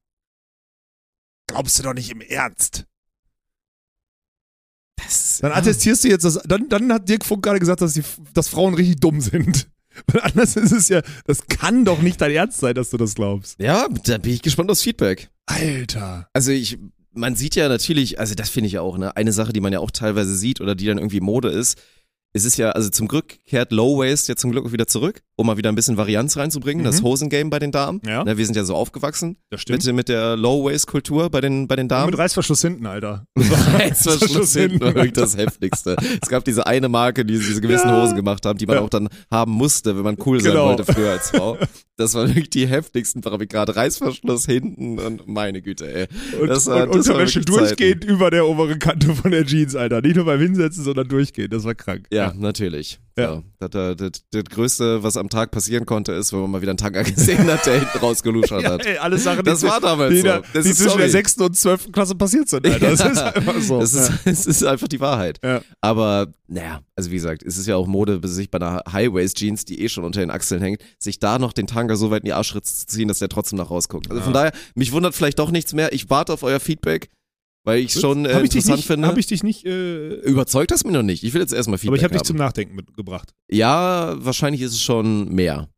[1.49, 2.87] Glaubst du doch nicht im Ernst.
[5.41, 8.03] Dann attestierst du jetzt, dass, dann, dann hat Dirk Funk gerade gesagt, dass, die,
[8.35, 9.69] dass Frauen richtig dumm sind.
[10.07, 13.15] Weil anders ist es ja, das kann doch nicht dein Ernst sein, dass du das
[13.15, 13.59] glaubst.
[13.59, 15.31] Ja, da bin ich gespannt aufs Feedback.
[15.47, 16.29] Alter.
[16.33, 16.79] Also ich,
[17.13, 19.81] man sieht ja natürlich, also das finde ich auch, ne, eine Sache, die man ja
[19.81, 21.79] auch teilweise sieht oder die dann irgendwie Mode ist.
[22.35, 25.47] Es ist ja, also zum Glück kehrt Low Waist jetzt zum Glück wieder zurück, um
[25.47, 27.07] mal wieder ein bisschen Varianz reinzubringen, das Mhm.
[27.07, 28.03] Hosengame bei den Damen.
[28.07, 28.23] Ja.
[28.23, 31.67] Ne, wir sind ja so aufgewachsen Das mit, mit der Low Waist Kultur bei den,
[31.67, 32.11] bei den Damen.
[32.11, 33.25] Mit Reißverschluss hinten, Alter.
[33.39, 35.97] Reißverschluss hinten war wirklich das Heftigste.
[36.23, 38.03] Es gab diese eine Marke, die diese gewissen Ja.
[38.03, 38.83] Hosen gemacht haben, die man Ja.
[38.83, 40.69] auch dann haben musste, wenn man cool sein Genau.
[40.69, 41.57] wollte früher als Frau.
[41.97, 43.75] Das waren wirklich die heftigsten Fabrikate.
[43.75, 46.07] Reißverschluss hinten und meine Güte, ey.
[46.41, 49.75] Und, Das war- und das war Unterwäsche durchgehend über der oberen Kante von der Jeans,
[49.75, 50.01] Alter.
[50.03, 51.53] Nicht nur beim Hinsetzen, sondern durchgehend.
[51.53, 52.07] Das war krank.
[52.13, 52.35] Ja, Ja, Ja.
[52.37, 52.99] natürlich.
[53.19, 53.35] Ja.
[53.35, 53.43] Ja.
[53.59, 56.71] Das, das, das, das Größte, was am Tag passieren konnte, ist, wenn man mal wieder
[56.71, 58.87] einen Tanker gesehen hat, der hinten rausgeluschert hat.
[58.87, 60.29] ey, alle Sachen, Das war damals die, so.
[60.55, 61.25] die ist zwischen der sorry.
[61.25, 61.37] 6.
[61.39, 61.93] und 12.
[61.93, 62.65] Klasse passiert sind.
[62.65, 62.79] Alter.
[62.91, 63.81] Das ist einfach so.
[63.81, 65.41] Das ist, es ist einfach die Wahrheit.
[65.43, 65.63] Ja.
[65.81, 69.81] Aber, naja, also wie gesagt, es ist ja auch Mode, sich bei einer High-Waist-Jeans, die
[69.83, 72.33] eh schon unter den Achseln hängt, sich da noch den Tanker so weit in die
[72.35, 74.09] Arschritze zu ziehen, dass der trotzdem noch rausguckt.
[74.11, 75.93] Also von daher, mich wundert vielleicht doch nichts mehr.
[75.93, 77.09] Ich warte auf euer Feedback,
[77.69, 79.09] weil ich schon äh, ich dich interessant nicht, finde.
[79.09, 81.23] Hab ich dich nicht, äh, Überzeugt das mir noch nicht.
[81.23, 83.35] Ich will jetzt erstmal Feedback aber ich habe dich zum Nachdenken mitgebracht.
[83.51, 85.69] Ja, wahrscheinlich ist es schon mehr.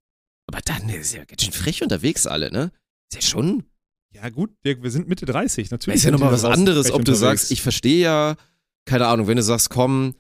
[0.47, 2.71] Aber dann ist ja ganz schön frech unterwegs alle, ne?
[3.11, 3.65] Ist ja schon.
[4.13, 5.97] Ja gut, Dirk, wir sind Mitte 30, natürlich.
[5.97, 7.21] ist ja nochmal was anderes, ob du unterwegs.
[7.21, 8.37] sagst, ich verstehe ja,
[8.85, 10.15] keine Ahnung, wenn du sagst, komm,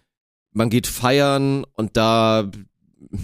[0.52, 2.50] man geht feiern und da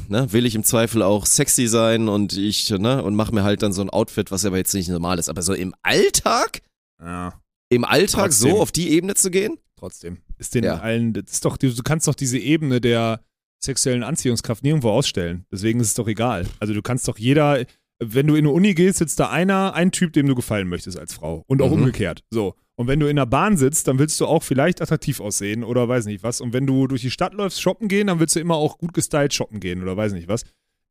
[0.09, 3.63] ne, will ich im Zweifel auch sexy sein und ich, ne, und mach mir halt
[3.63, 5.29] dann so ein Outfit, was aber jetzt nicht normal ist.
[5.29, 6.61] Aber so im Alltag,
[7.01, 7.35] Ja,
[7.69, 8.51] im Alltag Trotzdem.
[8.53, 9.59] so auf die Ebene zu gehen?
[9.79, 10.19] trotzdem.
[10.39, 10.79] Ist den Ja.
[10.79, 13.21] allen, das ist doch, du kannst doch diese Ebene der
[13.63, 15.45] sexuellen Anziehungskraft nirgendwo ausstellen.
[15.53, 16.47] Deswegen ist es doch egal.
[16.61, 17.63] Also du kannst doch jeder,
[17.99, 20.99] wenn du in eine Uni gehst, sitzt da einer, ein Typ, dem du gefallen möchtest
[20.99, 21.45] als Frau.
[21.47, 21.81] Und auch Mhm.
[21.83, 22.25] umgekehrt.
[22.31, 22.55] So.
[22.77, 25.87] Und wenn du in der Bahn sitzt, dann willst du auch vielleicht attraktiv aussehen oder
[25.89, 26.41] weiß nicht was.
[26.41, 28.95] Und wenn du durch die Stadt läufst, shoppen gehen, dann willst du immer auch gut
[28.95, 30.43] gestylt shoppen gehen oder weiß nicht was.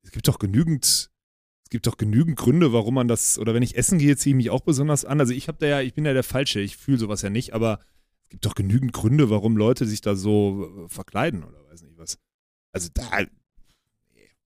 [0.03, 1.09] Es gibt doch genügend,
[1.65, 4.37] es gibt doch genügend Gründe, warum man das, oder wenn ich essen gehe, ziehe ich
[4.37, 5.19] mich auch besonders an.
[5.19, 7.53] Also ich habe da ja, ich bin ja der Falsche, ich fühle sowas ja nicht,
[7.53, 7.79] aber
[8.23, 11.97] es gibt doch genügend Gründe, warum Leute sich da so äh, verkleiden oder weiß nicht
[11.97, 12.19] was.
[12.71, 13.09] Also da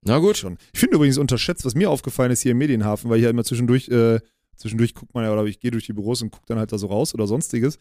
[0.02, 0.36] Na gut.
[0.36, 0.59] schon.
[0.72, 3.44] Ich finde übrigens unterschätzt, was mir aufgefallen ist hier im Medienhafen, weil ich ja immer
[3.44, 4.18] zwischendurch, äh,
[4.57, 6.78] zwischendurch guckt man ja, oder ich gehe durch die Büros und gucke dann halt da
[6.78, 7.78] so raus oder sonstiges.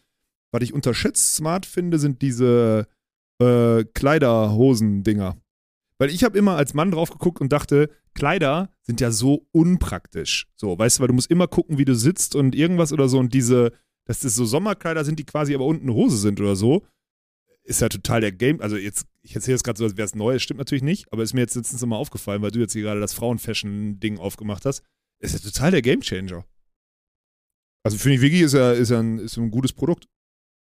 [0.51, 2.88] Was ich unterschätzt smart finde, sind diese
[3.41, 5.36] äh, Kleiderhosen-Dinger.
[5.97, 10.47] Weil ich habe immer als Mann drauf geguckt und dachte, Kleider sind ja so unpraktisch.
[10.55, 13.19] So, weißt du, weil du musst immer gucken, wie du sitzt und irgendwas oder so.
[13.19, 13.71] Und diese,
[14.05, 16.85] dass das so Sommerkleider sind, die quasi aber unten eine Hose sind oder so,
[17.63, 18.61] ist ja total der Game.
[18.61, 21.11] Also jetzt, ich erzähle das gerade so, als wäre es neu, das stimmt natürlich nicht,
[21.11, 24.65] aber ist mir jetzt letztens immer aufgefallen, weil du jetzt hier gerade das Frauenfashion-Ding aufgemacht
[24.65, 24.83] hast.
[25.19, 26.45] Ist ja total der Gamechanger.
[27.83, 30.07] Also finde ich, Wiggy ist ja, ist ja ein, ist ein gutes Produkt.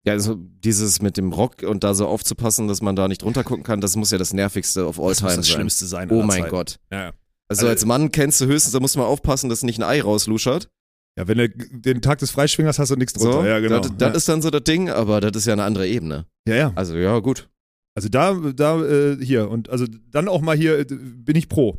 [0.06, 3.44] Ja, also dieses mit dem Rock und da so aufzupassen, dass man da nicht runter
[3.44, 5.68] gucken kann, das muss ja das nervigste of all time sein.
[5.68, 6.10] sein.
[6.10, 6.50] Oh mein Zeiten.
[6.50, 6.76] Gott.
[6.90, 7.12] Ja, ja.
[7.48, 10.70] Also als Mann kennst du höchstens, da muss man aufpassen, dass nicht ein Ei rausluschert.
[11.18, 13.42] ja, wenn du den Tag des Freischwingers hast du nichts drunter.
[13.42, 13.80] So, ja, genau.
[13.80, 14.14] Das, das ja.
[14.14, 16.26] ist dann so das Ding, aber das ist ja eine andere Ebene.
[16.48, 16.72] ja, ja.
[16.76, 17.50] Also ja, gut.
[17.94, 21.76] Also da, da, äh, hier und also dann auch mal hier äh, bin ich pro.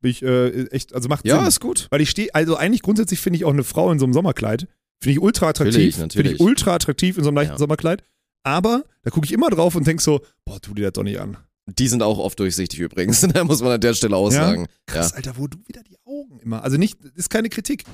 [0.00, 1.46] Bin ich äh, echt, also macht Ja, Sinn.
[1.46, 1.86] ist gut.
[1.90, 4.66] Weil ich stehe, also eigentlich grundsätzlich finde ich auch eine Frau in so einem Sommerkleid,
[5.02, 5.98] finde ich ultra attraktiv.
[5.98, 7.58] Natürlich, Finde ich ultra attraktiv in so einem leichten Ja.
[7.58, 8.02] Sommerkleid.
[8.44, 11.20] Aber da gucke ich immer drauf und denke so, boah, tu dir das doch nicht
[11.20, 11.36] an.
[11.66, 13.20] Die sind auch oft durchsichtig übrigens.
[13.32, 14.66] Da muss man an der Stelle aussagen.
[14.86, 16.64] Krass, Alter, wo du wieder die Augen immer.
[16.64, 17.84] Also nicht, ist keine Kritik,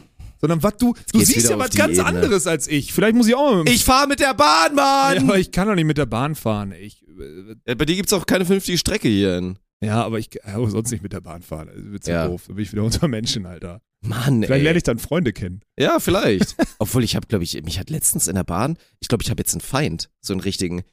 [0.40, 2.06] sondern was du, du geht's siehst ja was ganz Ebene.
[2.06, 2.92] anderes als ich.
[2.94, 5.18] Vielleicht muss ich auch mit dem Ich fahr mit der Bahn, ja, Mann!
[5.28, 6.72] aber ich kann doch nicht mit der Bahn fahren.
[6.72, 9.58] Ich, äh, Ja, bei dir gibt's auch keine vernünftige Strecke hierhin.
[9.82, 11.68] ja, aber ich kann auch sonst nicht mit der Bahn fahren.
[11.68, 12.26] Also, wird Ja.
[12.26, 12.44] doof.
[12.48, 13.82] Da bin ich wieder unter Menschen, Alter.
[14.00, 14.62] Mann, Vielleicht ey.
[14.62, 15.60] lerne ich dann Freunde kennen.
[15.78, 16.56] Ja, vielleicht.
[16.78, 19.40] Obwohl ich habe, glaube ich, mich hat letztens in der Bahn, ich glaube, ich habe
[19.40, 20.84] jetzt einen Feind, so einen richtigen.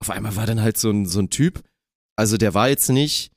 [0.00, 1.62] Auf einmal war dann halt so ein, so ein Typ,
[2.16, 3.32] also der war jetzt nicht,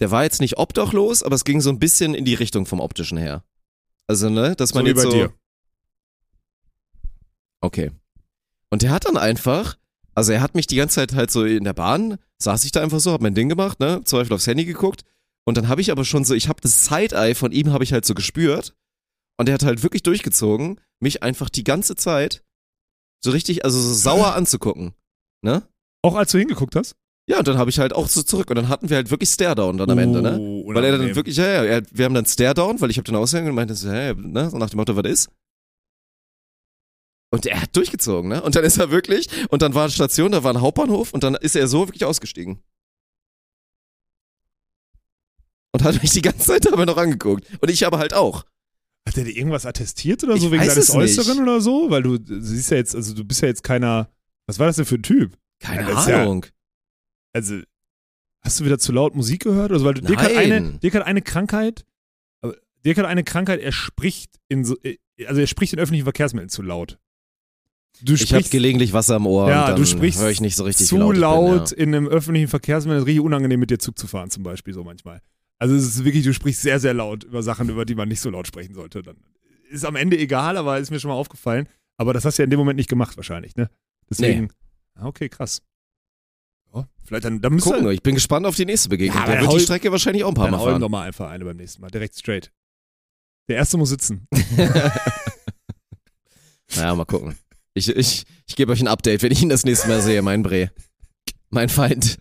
[0.00, 2.80] der war jetzt nicht obdachlos, aber es ging so ein bisschen in die Richtung vom
[2.80, 3.44] optischen her.
[4.08, 5.32] Also, ne, dass So man wie jetzt bei so, dir.
[7.60, 7.90] Okay.
[8.70, 9.78] Und der hat dann einfach,
[10.14, 12.82] also er hat mich die ganze Zeit halt so in der Bahn, saß ich da
[12.82, 15.04] einfach so, hab mein Ding gemacht, ne, zum Beispiel aufs Handy geguckt
[15.46, 17.92] und dann habe ich aber schon so, ich habe das Side-Eye von ihm habe ich
[17.92, 18.74] halt so gespürt
[19.38, 22.44] und er hat halt wirklich durchgezogen, mich einfach die ganze Zeit
[23.24, 24.94] so richtig, also so sauer anzugucken,
[25.42, 25.68] ne?
[26.02, 26.96] Auch als du hingeguckt hast?
[27.28, 29.30] Ja, und dann habe ich halt auch so zurück und dann hatten wir halt wirklich
[29.30, 30.38] Stare-Down dann am Ende, ne?
[30.38, 33.04] Oh, Weil er dann wirklich, ja, ja, er, wir haben dann Stare-Down, weil ich habe
[33.04, 35.30] den ausgehängt und meinte so, hä, ne, so nach dem Motto, was ist?
[37.32, 38.42] Und er hat durchgezogen, ne?
[38.42, 41.24] Und dann ist er wirklich, und dann war eine Station, da war ein Hauptbahnhof und
[41.24, 42.62] dann ist er so wirklich ausgestiegen.
[45.80, 47.44] Und hat mich die ganze Zeit dabei noch angeguckt.
[47.60, 48.44] Und ich aber halt auch.
[49.06, 51.18] Hat der dir irgendwas attestiert oder Ich so wegen weiß deines es nicht.
[51.18, 51.90] Äußeren oder so?
[51.90, 54.08] Weil du siehst ja jetzt, also du bist ja jetzt keiner.
[54.46, 55.36] Was war das denn für ein Typ?
[55.60, 56.46] Keine Ja, ist ja- Ahnung.
[57.32, 57.60] Also,
[58.42, 59.70] hast du wieder zu laut Musik gehört?
[59.72, 61.84] Also, weil du, Dirk, hat eine, Dirk hat eine Krankheit.
[62.84, 64.96] Dirk hat eine Krankheit, er spricht in so, äh,
[65.26, 66.98] also er spricht in öffentlichen Verkehrsmitteln zu laut.
[68.02, 70.86] Du Ich habe gelegentlich Wasser im Ohr Ja, du sprichst höre ich nicht so richtig,
[70.86, 72.98] zu laut, ich bin, in einem öffentlichen Verkehrsmittel.
[72.98, 75.20] Es ist richtig unangenehm, mit dir Zug zu fahren, zum Beispiel, so manchmal.
[75.58, 78.20] Also, es ist wirklich, du sprichst sehr, sehr laut über Sachen, über die man nicht
[78.20, 79.02] so laut sprechen sollte.
[79.02, 79.16] Dann
[79.70, 81.68] ist am Ende egal, aber ist mir schon mal aufgefallen.
[81.96, 83.70] Aber das hast du ja in dem Moment nicht gemacht, wahrscheinlich, ne?
[84.10, 84.50] Deswegen.
[84.94, 85.62] Ah, okay, krass.
[86.74, 89.18] Ja, vielleicht dann, dann Gucken wir, ich bin gespannt auf die nächste Begegnung.
[89.18, 90.80] Ja, dann wird die Strecke wahrscheinlich auch ein paar Dann Mal fahren.
[90.80, 91.90] doch mal einfach eine beim nächsten Mal.
[91.90, 92.52] Direkt straight.
[93.48, 94.26] Der erste muss sitzen.
[96.74, 97.36] Naja, mal gucken.
[97.74, 100.42] Ich, ich, ich gebe euch ein Update, wenn ich ihn das nächste Mal sehe, mein
[100.42, 100.70] Bre.
[101.50, 102.18] Mein Feind.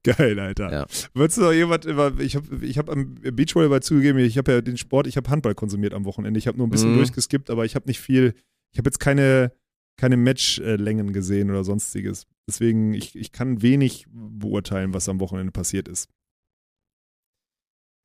[0.16, 0.72] Geil, Alter.
[0.72, 0.86] Ja.
[1.14, 4.60] Würdest du noch jemand immer, ich habe ich hab am Beachvolleyball zugegeben, ich habe ja
[4.60, 6.38] den Sport, ich habe Handball konsumiert am Wochenende.
[6.38, 6.96] Ich habe nur ein bisschen Mhm.
[6.96, 8.34] durchgeskippt, aber ich habe nicht viel,
[8.72, 9.52] ich habe jetzt keine,
[9.98, 12.26] keine Matchlängen gesehen oder sonstiges.
[12.48, 16.08] Deswegen, ich, ich kann wenig beurteilen, was am Wochenende passiert ist.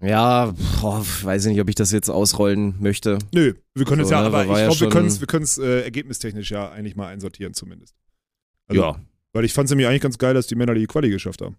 [0.04, 3.18] Ja, boah, weiß ich nicht, ob ich das jetzt ausrollen möchte.
[3.34, 5.28] Nö, wir können es So, ja, ne, aber ich ja glaube, wir können es wir
[5.28, 7.96] können's, äh, ergebnistechnisch ja eigentlich mal einsortieren zumindest.
[8.68, 9.00] Also, ja,
[9.32, 11.56] Weil ich fand es nämlich eigentlich ganz geil, dass die Männer die Quali geschafft haben.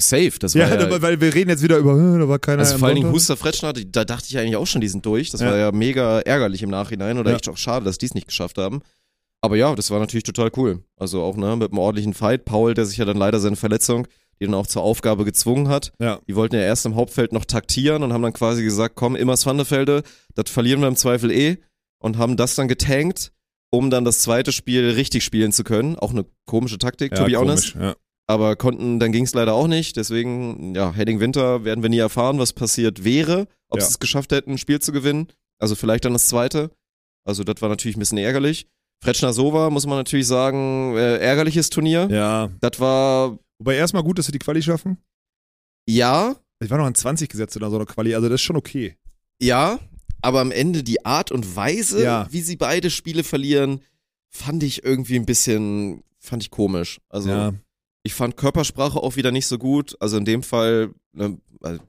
[0.00, 0.32] Safe.
[0.38, 2.60] Das Ja, war ja, aber- weil wir reden jetzt wieder über, äh, da war keiner
[2.60, 3.12] also vor allen Dingen.
[3.12, 5.30] Huster Fretschner, da dachte ich eigentlich auch schon, die sind durch.
[5.30, 5.48] Das Ja.
[5.50, 7.36] war ja mega ärgerlich im Nachhinein oder Ja.
[7.36, 8.80] echt auch schade, dass die es nicht geschafft haben.
[9.42, 10.80] Aber ja, das war natürlich total cool.
[10.96, 12.44] Also auch ne, mit einem ordentlichen Fight.
[12.44, 14.06] Paul, der sich ja dann leider seine Verletzung,
[14.38, 15.92] die dann auch zur Aufgabe gezwungen hat.
[15.98, 16.18] Ja.
[16.28, 19.36] Die wollten ja erst im Hauptfeld noch taktieren und haben dann quasi gesagt, komm, immer
[19.36, 20.02] Svanderfelde,
[20.34, 21.56] das verlieren wir im Zweifel eh.
[22.02, 23.32] Und haben das dann getankt,
[23.70, 25.96] um dann das zweite Spiel richtig spielen zu können.
[25.96, 27.72] Auch eine komische Taktik, to be honest.
[27.74, 27.94] komisch, ja.
[28.30, 29.96] Aber konnten, dann ging es leider auch nicht.
[29.96, 33.84] Deswegen, ja, Heading Winter werden wir nie erfahren, was passiert wäre, ob Ja.
[33.84, 35.26] sie es geschafft hätten, ein Spiel zu gewinnen.
[35.58, 36.70] Also vielleicht dann das zweite.
[37.24, 38.66] Also das war natürlich ein bisschen ärgerlich.
[39.02, 42.08] Fretschner Sova, muss man natürlich sagen, äh, ärgerliches Turnier.
[42.10, 42.50] ja.
[42.60, 44.96] Das war, Wobei erstmal gut, dass sie die Quali schaffen.
[45.88, 48.56] ja, Ich war noch an 20 gesetzt oder so eine Quali, also das ist schon
[48.56, 48.96] okay.
[49.40, 49.78] ja,
[50.22, 52.26] aber am Ende die Art und Weise, Ja.
[52.30, 53.80] wie sie beide Spiele verlieren,
[54.30, 57.00] fand ich irgendwie ein bisschen, fand ich komisch.
[57.08, 57.52] Also ja.
[58.02, 59.96] Ich fand Körpersprache auch wieder nicht so gut.
[60.00, 61.80] Also in dem Fall, ne, also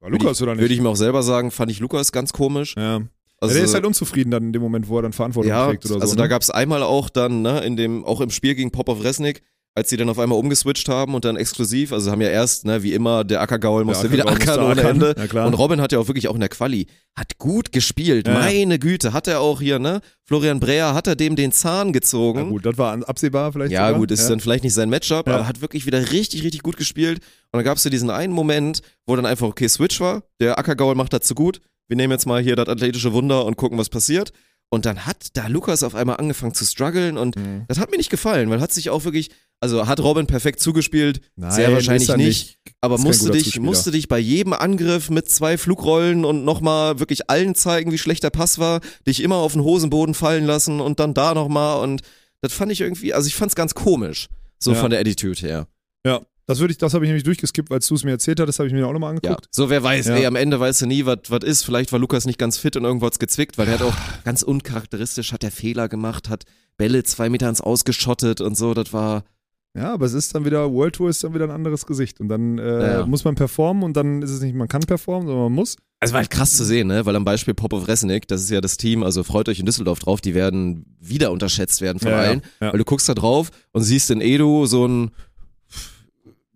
[0.00, 0.62] War Lukas oder nicht?
[0.62, 2.74] würde ich mir auch selber sagen, fand ich Lukas ganz komisch.
[2.76, 3.00] ja.
[3.42, 3.60] Also, ja.
[3.60, 5.94] Der ist halt unzufrieden dann in dem Moment, wo er dann Verantwortung ja, trägt oder
[5.94, 6.00] so.
[6.00, 6.18] also ne?
[6.18, 9.42] da gab es einmal auch dann, ne, in dem, auch im Spiel gegen Popov Resnick,
[9.74, 12.82] als sie dann auf einmal umgeswitcht haben und dann exklusiv, also haben ja erst, ne,
[12.82, 14.80] wie immer, der Ackergaul musste Der wieder ackern ohne.
[14.82, 15.14] Ende.
[15.32, 15.46] Ja.
[15.46, 18.34] Und Robin hat ja auch wirklich auch in der Quali, hat gut gespielt, Ja.
[18.34, 22.38] meine Güte, hat er auch hier, ne, Florian Breer, hat er dem den Zahn gezogen.
[22.40, 24.00] ja, gut, das war absehbar vielleicht Ja, sogar.
[24.00, 27.18] gut, ist dann vielleicht nicht sein Matchup, aber hat wirklich wieder richtig, richtig gut gespielt.
[27.52, 30.58] Und dann gab es ja diesen einen Moment, wo dann einfach, okay, Switch war, der
[30.58, 31.60] Ackergaul macht dazu gut.
[31.88, 34.32] Wir nehmen jetzt mal hier das athletische Wunder und gucken, was passiert.
[34.72, 37.64] Und dann hat da Lukas auf einmal angefangen zu strugglen und Mhm.
[37.66, 41.20] das hat mir nicht gefallen, weil hat sich auch wirklich, also hat Robin perfekt zugespielt,
[41.34, 43.64] Nein, sehr wahrscheinlich er nicht, aber musste dich, Zuspieler.
[43.64, 48.22] musste dich bei jedem Angriff mit zwei Flugrollen und nochmal wirklich allen zeigen, wie schlecht
[48.22, 52.02] der Pass war, dich immer auf den Hosenboden fallen lassen und dann da nochmal und
[52.40, 54.28] das fand ich irgendwie, also ich fand's ganz komisch,
[54.60, 54.78] so Ja.
[54.80, 55.66] von der Attitude her.
[56.06, 58.58] Ja, das würde ich, das habe ich nämlich durchgeskippt, als du es mir erzählt hattest,
[58.58, 59.16] habe ich mir auch nochmal Ja.
[59.30, 59.48] angeguckt.
[59.50, 60.16] So, wer weiß, Ja.
[60.16, 61.64] ey, am Ende weißt du nie, was ist.
[61.64, 63.94] Vielleicht war Lukas nicht ganz fit und irgendwo hat's gezwickt, weil der hat auch
[64.24, 66.44] ganz uncharakteristisch, hat der Fehler gemacht, hat
[66.76, 69.24] Bälle zwei Meter ins Ausgeschottet und so, das war,
[69.76, 72.18] Ja, aber es ist dann wieder, World Tour ist dann wieder ein anderes Gesicht.
[72.20, 73.06] Und dann äh, Ja, ja.
[73.06, 75.76] muss man performen und dann ist es nicht, man kann performen, sondern man muss.
[76.00, 77.06] Es war halt krass zu sehen, ne?
[77.06, 80.00] Weil am Beispiel Popov Resnick, das ist ja das Team, also freut euch in Düsseldorf
[80.00, 82.42] drauf, die werden wieder unterschätzt werden von Ja, ja, allen.
[82.60, 82.72] ja.
[82.72, 85.10] Weil du guckst da drauf und siehst in Edu so ein,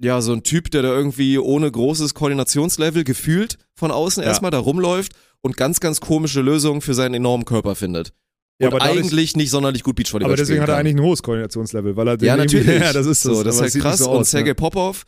[0.05, 4.29] ja, so ein Typ, der da irgendwie ohne großes Koordinationslevel gefühlt von außen Ja.
[4.29, 8.13] erstmal da rumläuft und ganz, ganz komische Lösungen für seinen enormen Körper findet.
[8.61, 11.23] Ja, und aber eigentlich nicht sonderlich gut Beachvolleyball Aber deswegen hat er eigentlich ein hohes
[11.23, 12.67] Koordinationslevel, weil er den Ja, natürlich.
[12.81, 13.99] Ja, das ist so, das ist aber halt krass.
[13.99, 14.55] so und aus, Sergei ne?
[14.55, 15.05] Popov,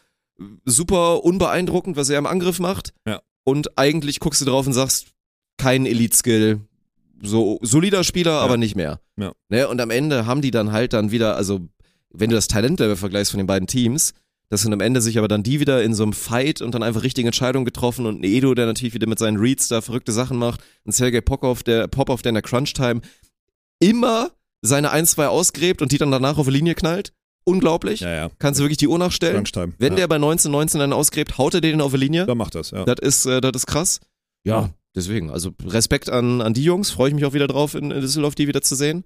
[0.64, 2.92] super unbeeindruckend, was er im Angriff macht.
[3.06, 3.20] Ja.
[3.44, 5.08] Und eigentlich guckst du drauf und sagst,
[5.58, 6.60] kein Elite-Skill.
[7.22, 9.00] So solider Spieler, aber nicht mehr.
[9.16, 9.32] Ja.
[9.48, 9.68] Ne?
[9.68, 11.60] Und am Ende haben die dann halt dann wieder, also
[12.12, 14.12] wenn du das Talentlevel vergleichst von den beiden Teams,
[14.48, 16.82] das sind am Ende sich aber dann die wieder in so einem Fight und dann
[16.82, 20.12] einfach richtige Entscheidungen getroffen und ein Edo, der natürlich wieder mit seinen Reads da verrückte
[20.12, 23.00] Sachen macht, ein Sergei Popov, der Popov, der in der Crunch-Time
[23.80, 24.30] immer
[24.62, 27.12] seine 1-2 ausgräbt und die dann danach auf die Linie knallt.
[27.44, 28.00] Unglaublich.
[28.00, 28.30] Ja, ja.
[28.38, 29.36] Kannst du wirklich die Uhr nachstellen?
[29.36, 29.74] Crunch-Time.
[29.78, 29.98] Wenn ja.
[29.98, 32.26] der bei 19-19 dann ausgräbt, haut er den auf die Linie.
[32.26, 32.84] Dann macht das, ja.
[32.84, 34.00] Das ist, äh, das ist krass.
[34.44, 35.30] Ja, deswegen.
[35.30, 36.90] Also Respekt an, an die Jungs.
[36.90, 39.04] Freue ich mich auch wieder drauf, in, in Düsseldorf die wieder zu sehen.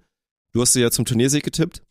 [0.53, 1.83] Du hast sie ja zum Turniersieg getippt.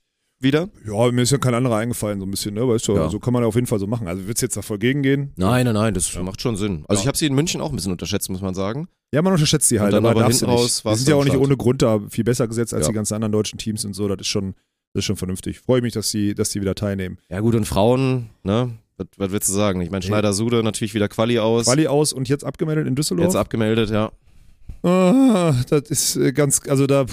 [0.42, 0.70] Wieder?
[0.86, 2.66] Ja, mir ist ja kein anderer eingefallen, so ein bisschen, ne?
[2.66, 3.10] Weißt du, Ja.
[3.10, 4.08] so kann man auf jeden Fall so machen.
[4.08, 5.32] Also wird's jetzt da voll gegen gehen?
[5.36, 6.84] Nein, nein, nein, das macht schon Sinn.
[6.88, 7.02] Also Ja.
[7.04, 8.88] ich habe sie in München auch ein bisschen unterschätzt, muss man sagen.
[9.12, 10.84] Ja, man unterschätzt Und halt, aber aber darfst du nicht.
[10.84, 12.88] Die sind ja auch nicht ohne Grund da viel besser gesetzt als Ja.
[12.92, 14.08] die ganzen anderen deutschen Teams und so.
[14.08, 14.54] Das ist schon,
[14.94, 15.60] das ist schon vernünftig.
[15.60, 17.18] Freue mich, dass die, dass die wieder teilnehmen.
[17.28, 18.78] Ja gut, und Frauen, ne?
[18.96, 19.80] Was, was willst du sagen?
[19.82, 21.64] Ich meine, Schneider-Sude natürlich wieder Quali aus.
[21.66, 23.26] Quali aus und jetzt abgemeldet in Düsseldorf.
[23.26, 24.10] Jetzt abgemeldet, ja.
[24.82, 27.04] Ah, das ist äh, ganz, also da,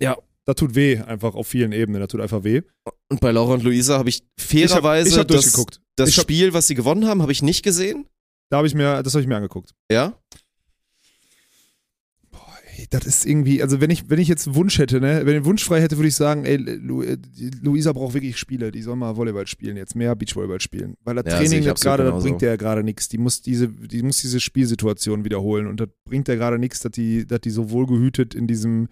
[0.00, 0.16] Ja.
[0.46, 2.00] Da tut weh einfach auf vielen Ebenen.
[2.00, 2.62] Da tut einfach weh.
[3.10, 5.80] Und bei Laura und Luisa habe ich fairerweise ich hab das, durchgeguckt.
[5.96, 8.06] das Ich hab- Spiel, was sie gewonnen haben, habe ich nicht gesehen.
[8.50, 9.74] Da habe ich mir, das habe ich mir angeguckt.
[9.90, 10.16] Ja?
[12.78, 15.28] Ey, Das ist irgendwie, also wenn ich, wenn ich jetzt einen Wunsch hätte, ne, wenn
[15.28, 17.16] ich einen Wunsch frei hätte, würde ich sagen, ey, Lu, äh,
[17.62, 20.94] Luisa braucht wirklich Spiele, die soll mal Volleyball spielen, jetzt mehr Beachvolleyball spielen.
[21.02, 23.08] Weil das Ja, Training ich das gerade, das bringt der ja gerade nichts.
[23.08, 26.92] Die muss diese, die muss diese Spielsituation wiederholen und das bringt ja gerade nichts, dass
[26.92, 28.88] die, dass die so wohlgehütet in diesem,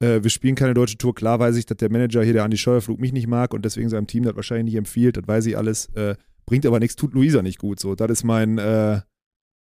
[0.00, 1.14] äh, wir spielen keine deutsche Tour.
[1.14, 3.88] Klar weiß ich, dass der Manager hier, der Andi Scheuerflug, mich nicht mag und deswegen
[3.88, 5.86] seinem Team das wahrscheinlich nicht empfiehlt, das weiß ich alles.
[5.94, 7.80] Äh, bringt aber nichts, tut Luisa nicht gut.
[7.80, 9.00] So, das ist mein, äh,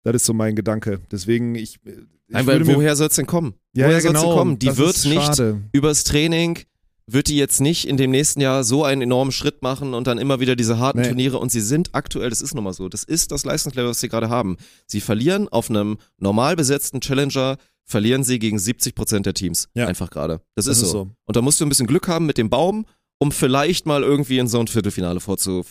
[0.03, 0.99] das ist so mein Gedanke.
[1.11, 1.79] Deswegen, ich.
[1.83, 1.97] ich
[2.27, 3.55] Nein, weil woher soll es denn kommen?
[3.73, 4.59] ja, woher ja, genau, denn kommen?
[4.59, 5.61] Die wird nicht schade.
[5.73, 6.59] übers Training
[7.07, 10.17] wird die jetzt nicht in dem nächsten Jahr so einen enormen Schritt machen und dann
[10.17, 11.07] immer wieder diese harten Nee.
[11.07, 13.99] Turniere und sie sind aktuell, das ist nun mal so, das ist das Leistungslevel, was
[13.99, 14.57] sie gerade haben.
[14.87, 19.67] Sie verlieren auf einem normal besetzten Challenger, verlieren sie gegen 70 Prozent der Teams.
[19.73, 19.87] Ja.
[19.87, 20.41] Einfach gerade.
[20.55, 21.05] Das, Das ist, ist so.
[21.05, 21.09] so.
[21.25, 22.85] Und da musst du ein bisschen Glück haben mit dem Baum,
[23.19, 25.63] um vielleicht mal irgendwie in so ein Viertelfinale vorzu,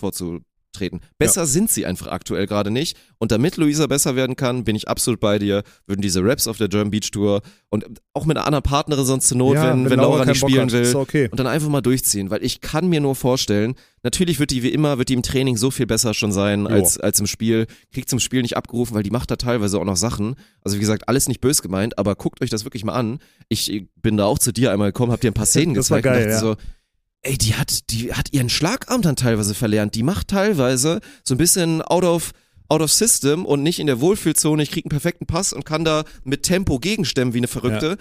[0.70, 1.00] vorzutreten.
[1.18, 2.96] Besser sind sie einfach aktuell gerade nicht.
[3.18, 6.56] Und damit Luisa besser werden kann, bin ich absolut bei dir, würden diese Raps auf
[6.56, 7.84] der German Beach Tour und
[8.14, 10.50] auch mit einer anderen Partnerin sonst zur Not, Ja, wenn, wenn Laura, keinen nicht Bock
[10.50, 10.96] spielen hat, will.
[10.96, 11.28] Okay.
[11.30, 14.70] Und dann einfach mal durchziehen, weil ich kann mir nur vorstellen, natürlich wird die wie
[14.70, 16.68] immer, wird die im Training so viel besser schon sein Jo.
[16.68, 19.84] als, als im Spiel, kriegt zum Spiel nicht abgerufen, weil die macht da teilweise auch
[19.84, 20.36] noch Sachen.
[20.62, 23.18] Also wie gesagt, alles nicht bös gemeint, aber guckt euch das wirklich mal an.
[23.48, 25.98] Ich bin da auch zu dir einmal gekommen, hab dir ein paar Szenen Das war
[26.00, 26.54] gezeigt geil, und dachte ja.
[26.54, 26.79] so,
[27.22, 29.94] ey, die hat, die hat ihren Schlagarm dann teilweise verlernt.
[29.94, 32.32] Die macht teilweise so ein bisschen out of,
[32.68, 34.62] out of system und nicht in der Wohlfühlzone.
[34.62, 37.96] Ich krieg einen perfekten Pass und kann da mit Tempo gegenstemmen wie eine Verrückte.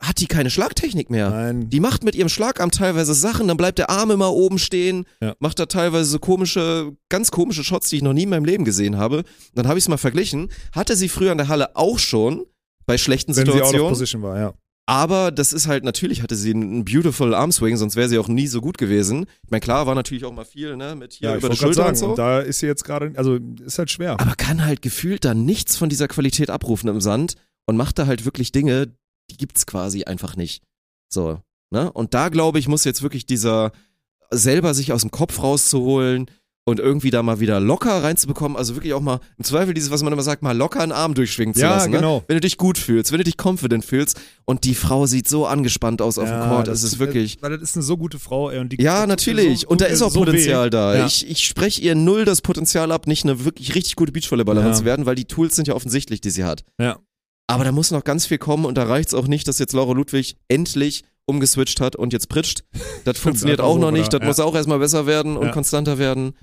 [0.00, 1.30] Hat die keine Schlagtechnik mehr.
[1.30, 1.70] Nein.
[1.70, 5.36] Die macht mit ihrem Schlagarm teilweise Sachen, dann bleibt der Arm immer oben stehen, Ja.
[5.38, 8.64] macht da teilweise so komische, ganz komische Shots, die ich noch nie in meinem Leben
[8.64, 9.22] gesehen habe.
[9.54, 10.50] Dann habe ich es mal verglichen.
[10.72, 12.44] Hatte sie früher in der Halle auch schon
[12.84, 13.88] bei schlechten Wenn sie out of Situationen.
[13.92, 14.54] position war, ja.
[14.86, 18.48] Aber das ist halt, natürlich hatte sie einen beautiful Armswing, sonst wäre sie auch nie
[18.48, 19.26] so gut gewesen.
[19.44, 21.84] Ich meine, klar, war natürlich auch mal viel, ne, mit hier Ja, über die Schulter
[21.84, 22.14] sagen, und und so.
[22.16, 24.18] da ist sie jetzt gerade, also ist halt schwer.
[24.20, 27.36] Aber kann halt gefühlt dann nichts von dieser Qualität abrufen im Sand
[27.66, 28.88] und macht da halt wirklich Dinge,
[29.30, 30.64] die gibt's quasi einfach nicht.
[31.08, 31.38] So,
[31.70, 31.92] ne?
[31.92, 33.70] Und da glaube ich, muss jetzt wirklich dieser
[34.30, 36.26] selber sich aus dem Kopf rauszuholen
[36.64, 40.02] und irgendwie da mal wieder locker reinzubekommen, also wirklich auch mal im Zweifel dieses, was
[40.04, 42.18] man immer sagt, mal locker einen Arm durchschwingen zu Ja, lassen, genau.
[42.18, 42.24] ne?
[42.28, 45.44] Wenn du dich gut fühlst, wenn du dich confident fühlst und die Frau sieht so
[45.46, 48.48] angespannt aus auf dem Court, das ist wirklich Weil das ist eine so gute Frau,
[48.50, 48.60] ey.
[48.60, 49.60] Und die, ja, das natürlich.
[49.62, 50.70] so- und da ist auch so Potenzial weh.
[50.70, 50.96] da.
[50.98, 51.06] Ja.
[51.06, 54.84] Ich, ich spreche ihr null das Potenzial ab, nicht eine wirklich richtig gute Beachvolleyballerin zu
[54.84, 56.64] werden, weil die Tools sind ja offensichtlich, die sie hat.
[56.80, 56.98] Ja.
[57.48, 59.92] Aber da muss noch ganz viel kommen und da reicht's auch nicht, dass jetzt Laura
[59.94, 62.62] Ludwig endlich umgeswitcht hat und jetzt pritscht.
[63.04, 64.12] Das funktioniert auch noch nicht.
[64.12, 66.34] Das muss auch erstmal besser werden und konstanter werden.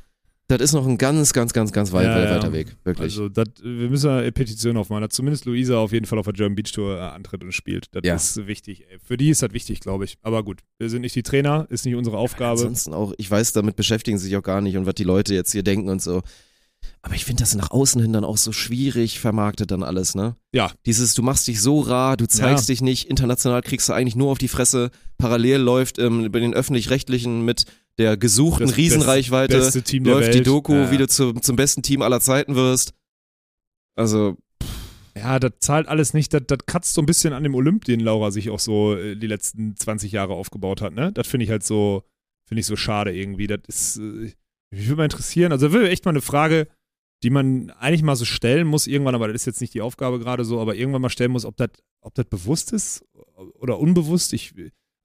[0.50, 2.36] Das ist noch ein ganz, ganz, ganz, ganz weit, Ja, ja.
[2.36, 2.76] weiter Weg.
[2.84, 3.04] Wirklich.
[3.04, 6.34] Also, das, wir müssen eine Petition aufmachen, dass zumindest Luisa auf jeden Fall auf der
[6.34, 7.86] German Beach Tour äh, antritt und spielt.
[7.92, 8.16] Das Ja.
[8.16, 8.84] ist wichtig.
[8.90, 8.98] Ey.
[9.00, 10.18] Für die ist das wichtig, glaube ich.
[10.24, 12.60] Aber gut, wir sind nicht die Trainer, ist nicht unsere Aufgabe.
[12.62, 15.36] Ansonsten auch, ich weiß, damit beschäftigen sie sich auch gar nicht und was die Leute
[15.36, 16.22] jetzt hier denken und so.
[17.02, 20.36] Aber ich finde das nach außen hin dann auch so schwierig vermarktet dann alles, ne?
[20.54, 20.72] Ja.
[20.86, 22.74] Dieses, du machst dich so rar, du zeigst Ja.
[22.74, 24.90] dich nicht, international kriegst du eigentlich nur auf die Fresse.
[25.18, 27.66] Parallel läuft ähm, bei den Öffentlich-Rechtlichen mit
[28.00, 30.48] der gesuchten Das Riesenreichweite, best- läuft die Welt.
[30.48, 30.92] Doku, Ja.
[30.92, 32.94] wie du zu, zum besten Team aller Zeiten wirst.
[33.96, 34.38] Also,
[35.16, 36.34] Ja, das zahlt alles nicht.
[36.34, 39.16] Das, das kratzt so ein bisschen an dem Olymp, den Laura sich auch so äh,
[39.16, 41.12] die letzten 20 Jahre aufgebaut hat, ne?
[41.12, 42.04] Das finde ich halt so,
[42.48, 43.48] finde ich so schade irgendwie.
[43.48, 44.32] Das ist, äh,
[44.72, 45.52] mich würde mal interessieren.
[45.52, 46.68] Also, da wäre echt mal eine Frage,
[47.24, 50.20] die man eigentlich mal so stellen muss irgendwann, aber das ist jetzt nicht die Aufgabe
[50.20, 51.70] gerade so, aber irgendwann mal stellen muss, ob das
[52.02, 53.04] ob das bewusst ist
[53.56, 54.32] oder unbewusst.
[54.32, 54.54] Ich,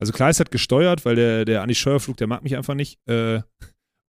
[0.04, 3.00] also klar ist das gesteuert, weil der, der Andi Scheuerflug, der mag mich einfach nicht,
[3.08, 3.40] äh,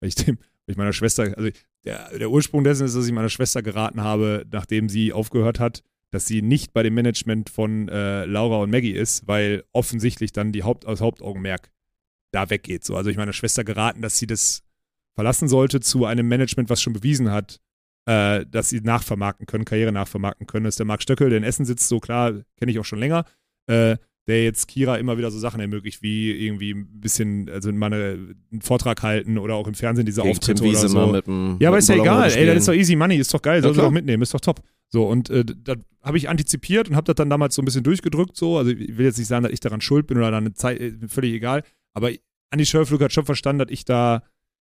[0.01, 1.49] weil ich dem, weil ich meiner Schwester, also
[1.85, 5.83] der, der Ursprung dessen ist, dass ich meiner Schwester geraten habe, nachdem sie aufgehört hat,
[6.11, 10.51] dass sie nicht bei dem Management von äh, Laura und Maggie ist, weil offensichtlich dann
[10.51, 11.71] die Haupt, das Hauptaugenmerk
[12.33, 12.83] da weggeht.
[12.83, 14.63] So, also ich meiner Schwester geraten, dass sie das
[15.13, 17.61] verlassen sollte zu einem Management, was schon bewiesen hat,
[18.05, 20.65] äh, dass sie nachvermarkten können, Karriere nachvermarkten können.
[20.65, 22.99] Das ist der Marc Stöckel, der in Essen sitzt, so klar, kenne ich auch schon
[22.99, 23.23] länger,
[23.67, 23.95] äh,
[24.27, 28.35] der jetzt Kira immer wieder so Sachen ermöglicht, wie irgendwie ein bisschen, also mal eine,
[28.51, 30.97] einen Vortrag halten oder auch im Fernsehen diese gegen Auftritte Tim oder Wiese so.
[30.97, 33.33] mal mit dem Ja, aber ist ja egal, ey, das ist doch easy money, ist
[33.33, 33.85] doch geil, soll klar.
[33.85, 34.61] doch mitnehmen, ist doch top.
[34.89, 37.83] So, und äh, das habe ich antizipiert und habe das dann damals so ein bisschen
[37.83, 38.57] durchgedrückt, so.
[38.57, 40.79] Also ich will jetzt nicht sagen, dass ich daran schuld bin oder dann eine Zeit,
[40.79, 41.63] äh, völlig egal.
[41.93, 42.11] Aber
[42.49, 44.23] Andi Schörflug hat schon verstanden, dass ich da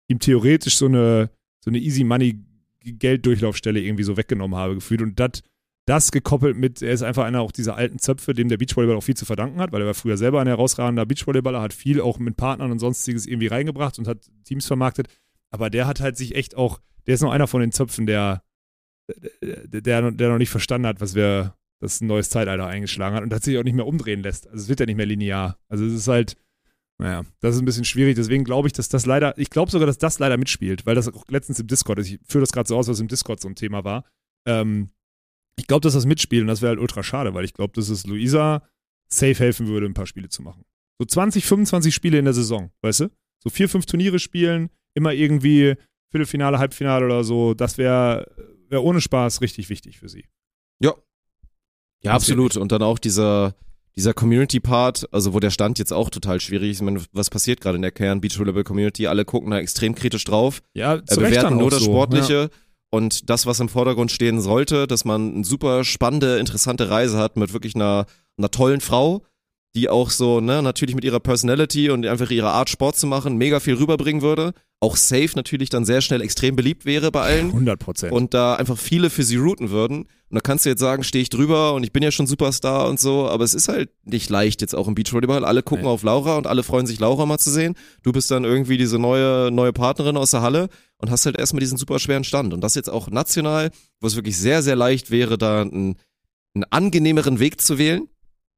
[0.07, 2.39] ihm theoretisch so eine, so eine easy money
[2.83, 5.01] Gelddurchlaufstelle irgendwie so weggenommen habe, gefühlt.
[5.01, 5.41] Und das,
[5.85, 9.03] das gekoppelt mit, er ist einfach einer auch dieser alten Zöpfe, dem der Beachvolleyball auch
[9.03, 12.19] viel zu verdanken hat, weil er war früher selber ein herausragender Beachvolleyballer, hat viel auch
[12.19, 15.07] mit Partnern und sonstiges irgendwie reingebracht und hat Teams vermarktet.
[15.51, 18.43] Aber der hat halt sich echt auch, der ist noch einer von den Zöpfen, der,
[19.09, 23.43] der, der, noch nicht verstanden hat, was wir, das ein neues Zeitalter eingeschlagen hat und
[23.43, 24.47] sich auch nicht mehr umdrehen lässt.
[24.47, 25.57] Also es wird ja nicht mehr linear.
[25.67, 26.37] Also es ist halt,
[26.97, 28.15] naja, das ist ein bisschen schwierig.
[28.15, 31.13] Deswegen glaube ich, dass das leider, ich glaube sogar, dass das leider mitspielt, weil das
[31.13, 32.09] auch letztens im Discord ist.
[32.09, 34.05] Ich führe das gerade so aus, was im Discord so ein Thema war.
[34.45, 34.91] Ähm,
[35.55, 37.89] ich glaube, dass das mitspielt und das wäre halt ultra schade, weil ich glaube, dass
[37.89, 38.63] es Luisa
[39.07, 40.65] safe helfen würde, ein paar Spiele zu machen.
[40.99, 43.09] So 20, 25 Spiele in der Saison, weißt du?
[43.39, 45.75] So vier, fünf Turniere spielen, immer irgendwie
[46.09, 48.31] Viertelfinale, Halbfinale oder so, das wäre
[48.69, 50.25] wär ohne Spaß richtig wichtig für sie.
[52.03, 52.57] Ja, absolut.
[52.57, 53.55] Und dann auch dieser,
[53.95, 56.77] dieser Community-Part, also wo der Stand jetzt auch total schwierig ist.
[56.77, 59.07] Ich meine, was passiert gerade in der Kern Beachvolleyball Community?
[59.07, 61.85] Alle gucken da extrem kritisch drauf, Ja, äh, zu Recht dann bewerten nur das so.
[61.85, 62.49] Sportliche
[62.93, 67.37] und das, was im Vordergrund stehen sollte, dass man eine super spannende, interessante Reise hat
[67.37, 68.05] mit wirklich einer,
[68.37, 69.23] einer tollen Frau,
[69.75, 73.35] die auch so, ne, natürlich mit ihrer Personality und einfach ihrer Art Sport zu machen,
[73.37, 74.53] mega viel rüberbringen würde.
[74.79, 78.13] Auch safe natürlich dann sehr schnell extrem beliebt wäre bei allen 100 Prozent.
[78.13, 80.01] und da einfach viele für sie routen würden.
[80.29, 82.87] Und da kannst du jetzt sagen, stehe ich drüber und ich bin ja schon Superstar
[82.89, 85.45] und so, aber es ist halt nicht leicht jetzt auch im Beachvolleyball.
[85.45, 85.89] Alle gucken Nee.
[85.91, 87.73] auf Laura und alle freuen sich, Laura mal zu sehen.
[88.03, 90.69] Du bist dann irgendwie diese neue, neue Partnerin aus der Halle
[91.03, 92.53] und hast halt erstmal diesen super schweren Stand.
[92.53, 95.97] Und das jetzt auch national, wo es wirklich sehr, sehr leicht wäre, da einen,
[96.55, 98.07] einen angenehmeren Weg zu wählen,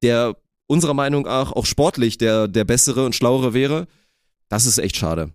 [0.04, 3.88] der unserer Meinung nach auch sportlich der, der bessere und schlauere wäre.
[4.48, 5.32] Das ist echt schade.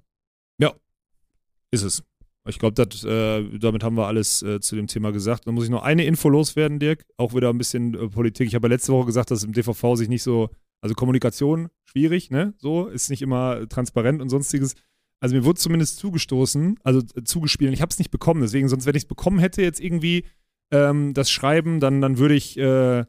[1.73, 2.05] Ist es.
[2.49, 5.49] Ich glaube, äh, damit haben wir alles äh, zu dem Thema gesagt.
[5.49, 7.05] Dann muss ich noch eine Info loswerden, Dirk.
[7.17, 8.47] Auch wieder ein bisschen äh, Politik.
[8.47, 10.49] Ich habe ja letzte Woche gesagt, dass im DVV sich nicht so,
[10.81, 12.55] also Kommunikation schwierig, ne?
[12.59, 14.75] So, ist nicht immer transparent und sonstiges.
[15.21, 17.73] Also mir wurde zumindest zugestoßen, also äh, zugespielt.
[17.73, 20.25] Ich habe es nicht bekommen, deswegen, sonst, wenn ich es bekommen hätte, jetzt irgendwie
[20.73, 23.05] ähm, das Schreiben, dann, dann würde ich, äh,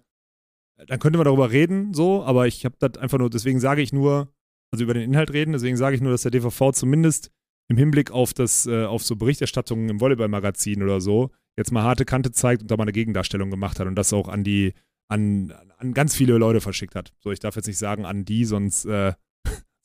[0.87, 3.93] dann könnte man darüber reden, so, aber ich habe das einfach nur, deswegen sage ich
[3.93, 4.33] nur,
[4.71, 7.31] also über den Inhalt reden, deswegen sage ich nur, dass der DVV zumindest
[7.69, 12.03] im Hinblick auf das, äh, auf so Berichterstattungen im Volleyballmagazin oder so, jetzt mal harte
[12.03, 14.73] Kante zeigt und da mal eine Gegendarstellung gemacht hat und das auch an die,
[15.07, 17.13] an, an ganz viele Leute verschickt hat.
[17.19, 19.13] So, ich darf jetzt nicht sagen an die, sonst, äh,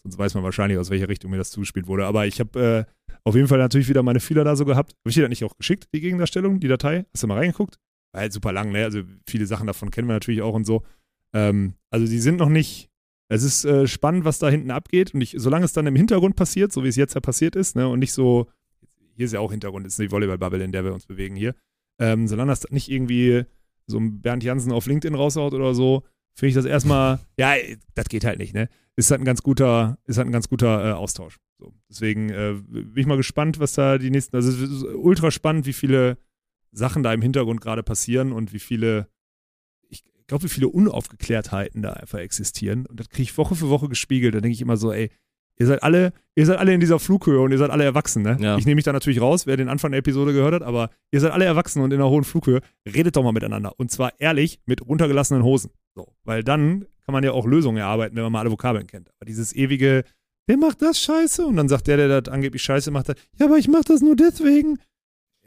[0.06, 2.06] sonst weiß man wahrscheinlich, aus welcher Richtung mir das zugespielt wurde.
[2.06, 4.92] Aber ich habe äh, auf jeden Fall natürlich wieder meine Fehler da so gehabt.
[4.92, 7.06] Habe ich dir das nicht auch geschickt, die Gegendarstellung, die Datei?
[7.12, 7.76] Hast du mal reingeguckt?
[8.12, 8.84] War halt super lang, ne?
[8.84, 10.84] Also viele Sachen davon kennen wir natürlich auch und so.
[11.34, 12.88] Ähm, also die sind noch nicht,
[13.28, 15.12] es ist äh, spannend, was da hinten abgeht.
[15.12, 17.74] Und ich, solange es dann im Hintergrund passiert, so wie es jetzt ja passiert ist,
[17.74, 18.46] ne, und nicht so,
[19.16, 21.54] hier ist ja auch Hintergrund, ist die Volleyball-Bubble, in der wir uns bewegen hier.
[21.98, 23.44] Ähm, solange das nicht irgendwie
[23.86, 26.04] so ein Bernd Jansen auf LinkedIn raushaut oder so,
[26.36, 27.54] finde ich das erstmal, ja,
[27.94, 28.68] das geht halt nicht, ne?
[28.96, 31.38] Ist halt ein ganz guter, ist halt ein ganz guter äh, Austausch.
[31.58, 35.30] So, deswegen äh, bin ich mal gespannt, was da die nächsten, also es ist ultra
[35.30, 36.18] spannend, wie viele
[36.72, 39.08] Sachen da im Hintergrund gerade passieren und wie viele
[40.26, 42.84] ich glaube, wie viele Unaufgeklärtheiten da einfach existieren.
[42.86, 44.34] Und das kriege ich Woche für Woche gespiegelt.
[44.34, 45.12] Da denke ich immer so, ey,
[45.58, 48.36] ihr seid alle, ihr seid alle in dieser Flughöhe und ihr seid alle erwachsen, ne?
[48.40, 48.56] Ja.
[48.58, 51.20] Ich nehme mich da natürlich raus, wer den Anfang der Episode gehört hat, aber ihr
[51.20, 52.60] seid alle erwachsen und in einer hohen Flughöhe.
[52.86, 53.72] Redet doch mal miteinander.
[53.76, 55.70] Und zwar ehrlich mit runtergelassenen Hosen.
[55.94, 56.08] So.
[56.24, 59.10] Weil dann kann man ja auch Lösungen erarbeiten, wenn man mal alle Vokabeln kennt.
[59.18, 60.04] Aber dieses ewige,
[60.48, 63.56] der macht das scheiße und dann sagt der, der das angeblich scheiße macht, ja, aber
[63.58, 64.78] ich mach das nur deswegen.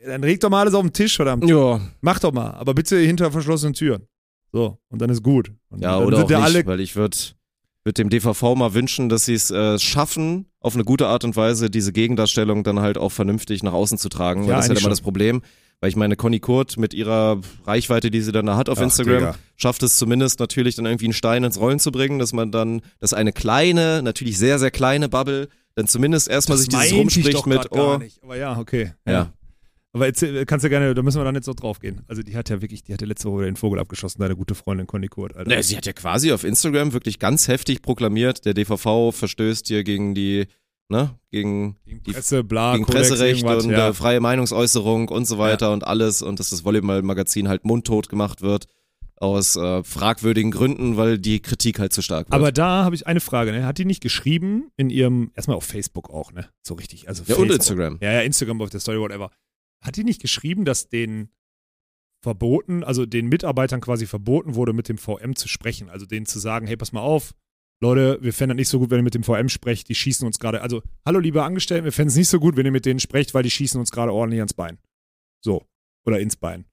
[0.05, 1.47] Dann regt doch mal alles auf den Tisch, verdammt.
[1.49, 4.07] Ja, Mach doch mal, aber bitte hinter verschlossenen Türen.
[4.51, 5.51] So, und dann ist gut.
[5.69, 7.17] Und Ja, dann oder auch nicht, alle weil ich würde
[7.89, 11.35] würd dem DVV mal wünschen, dass sie es äh, schaffen, auf eine gute Art und
[11.35, 14.43] Weise diese Gegendarstellung dann halt auch vernünftig nach außen zu tragen.
[14.43, 15.41] Weil Ja, das ist halt immer das Problem.
[15.81, 18.83] Weil ich meine, Conny Kurt mit ihrer Reichweite, die sie dann da hat auf Ach,
[18.83, 19.35] Instagram, Digga.
[19.55, 22.81] schafft es zumindest natürlich dann irgendwie einen Stein ins Rollen zu bringen, dass man dann,
[22.99, 27.71] dass eine kleine, natürlich sehr, sehr kleine Bubble dann zumindest erstmal sich dieses rumspricht mit,
[27.71, 28.21] oh, nicht.
[28.21, 28.91] Aber ja, okay.
[29.07, 29.31] Ja.
[29.91, 32.01] Aber erzähl, kannst du gerne, da müssen wir dann jetzt noch drauf gehen.
[32.07, 34.53] Also die hat ja wirklich, die hat ja letzte Woche den Vogel abgeschossen, deine gute
[34.53, 35.49] Freundin Conny Kurt, Alter.
[35.49, 39.83] Na, sie hat ja quasi auf Instagram wirklich ganz heftig proklamiert, der DVV verstößt hier
[39.83, 40.45] gegen die,
[40.89, 43.89] ne, gegen gegen Presse, bla, gegen Kodex, Presserecht und ja.
[43.89, 48.41] äh, freie Meinungsäußerung und so weiter und alles und dass das Volleyball-Magazin halt mundtot gemacht
[48.43, 48.67] wird
[49.15, 52.33] aus äh, fragwürdigen Gründen, weil die Kritik halt zu stark wird.
[52.33, 53.65] Aber da habe ich eine Frage, ne?
[53.65, 56.47] Hat die nicht geschrieben in ihrem, erstmal auf Facebook auch, ne?
[56.61, 57.55] So richtig, also ja, und Facebook.
[57.55, 57.97] Instagram.
[58.01, 59.29] Ja, ja, Instagram auf der Story, whatever.
[59.81, 61.29] Hat die nicht geschrieben, dass den
[62.21, 65.89] verboten, also den Mitarbeitern quasi verboten wurde, mit dem VM zu sprechen?
[65.89, 67.33] Also denen zu sagen, hey, pass mal auf,
[67.81, 70.27] Leute, wir fänden das nicht so gut, wenn ihr mit dem VM sprecht, die schießen
[70.27, 72.85] uns gerade, also, hallo liebe Angestellten, wir fänden es nicht so gut, wenn ihr mit
[72.85, 74.79] denen sprecht, weil die schießen uns gerade ordentlich ans Bein.
[75.41, 75.65] So.
[76.05, 76.65] Oder ins Bein.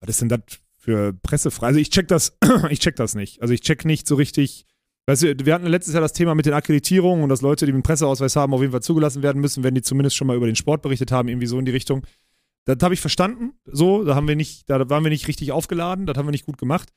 [0.00, 0.40] Was ist denn das
[0.78, 1.66] für pressefrei?
[1.66, 2.38] Also ich check das,
[2.70, 3.42] ich check das nicht.
[3.42, 4.66] Also ich check nicht so richtig,
[5.06, 7.72] Weißt du, wir hatten letztes Jahr das Thema mit den Akkreditierungen und dass Leute, die
[7.72, 10.46] einen Presseausweis haben, auf jeden Fall zugelassen werden müssen, wenn die zumindest schon mal über
[10.46, 12.06] den Sport berichtet haben, irgendwie so in die Richtung.
[12.64, 13.52] Das habe ich verstanden.
[13.64, 16.46] So, da haben wir nicht, da waren wir nicht richtig aufgeladen, das haben wir nicht
[16.46, 16.90] gut gemacht.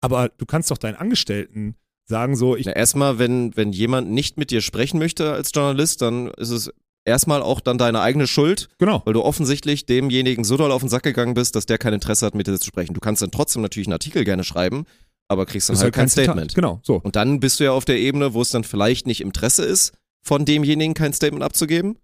[0.00, 4.36] Aber du kannst doch deinen Angestellten sagen, so, ich, Na, erstmal, wenn, wenn jemand nicht
[4.36, 6.72] mit dir sprechen möchte als Journalist, dann ist es
[7.04, 9.02] erstmal auch dann deine eigene Schuld, genau.
[9.04, 12.26] weil du offensichtlich demjenigen so doll auf den Sack gegangen bist, dass der kein Interesse
[12.26, 12.94] hat, mit dir zu sprechen.
[12.94, 14.84] Du kannst dann trotzdem natürlich einen Artikel gerne schreiben,
[15.28, 16.24] aber kriegst dann ist halt kein Zitat.
[16.24, 16.54] Statement.
[16.54, 16.96] Genau, so.
[16.96, 19.64] Und dann bist du ja auf der Ebene, wo es dann vielleicht nicht im Interesse
[19.64, 19.92] ist,
[20.22, 21.98] von demjenigen kein Statement abzugeben.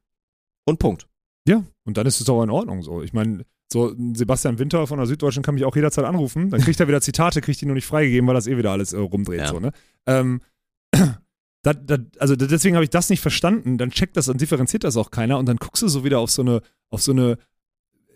[0.64, 1.06] Und Punkt.
[1.47, 3.02] Ja, und dann ist es doch in Ordnung so.
[3.02, 6.51] Ich meine, so Sebastian Winter von der Süddeutschen kann mich auch jederzeit anrufen.
[6.51, 8.93] Dann kriegt er wieder Zitate, kriegt die nur nicht freigegeben, weil das eh wieder alles
[8.93, 9.40] äh, rumdreht.
[9.40, 9.48] Ja.
[9.48, 9.73] So, ne?
[10.06, 10.40] ähm,
[11.62, 13.77] dat, dat, also deswegen habe ich das nicht verstanden.
[13.78, 16.31] Dann checkt das und differenziert das auch keiner und dann guckst du so wieder auf
[16.31, 17.36] so eine, auf so eine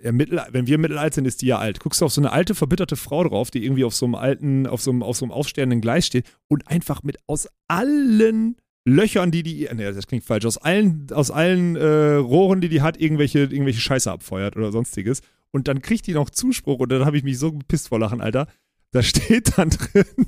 [0.02, 1.80] ja, mittel, wenn wir mittelalt sind, ist die ja alt.
[1.80, 4.66] Guckst du auf so eine alte, verbitterte Frau drauf, die irgendwie auf so einem alten,
[4.66, 9.30] auf so einem, auf so einem aufstehenden Gleis steht und einfach mit aus allen Löchern,
[9.30, 13.00] die die, ne, das klingt falsch, aus allen, aus allen äh, Rohren, die die hat,
[13.00, 15.20] irgendwelche, irgendwelche Scheiße abfeuert oder sonstiges.
[15.52, 18.20] Und dann kriegt die noch Zuspruch und dann habe ich mich so gepisst vor Lachen,
[18.20, 18.48] Alter.
[18.90, 20.26] Da steht dann drin,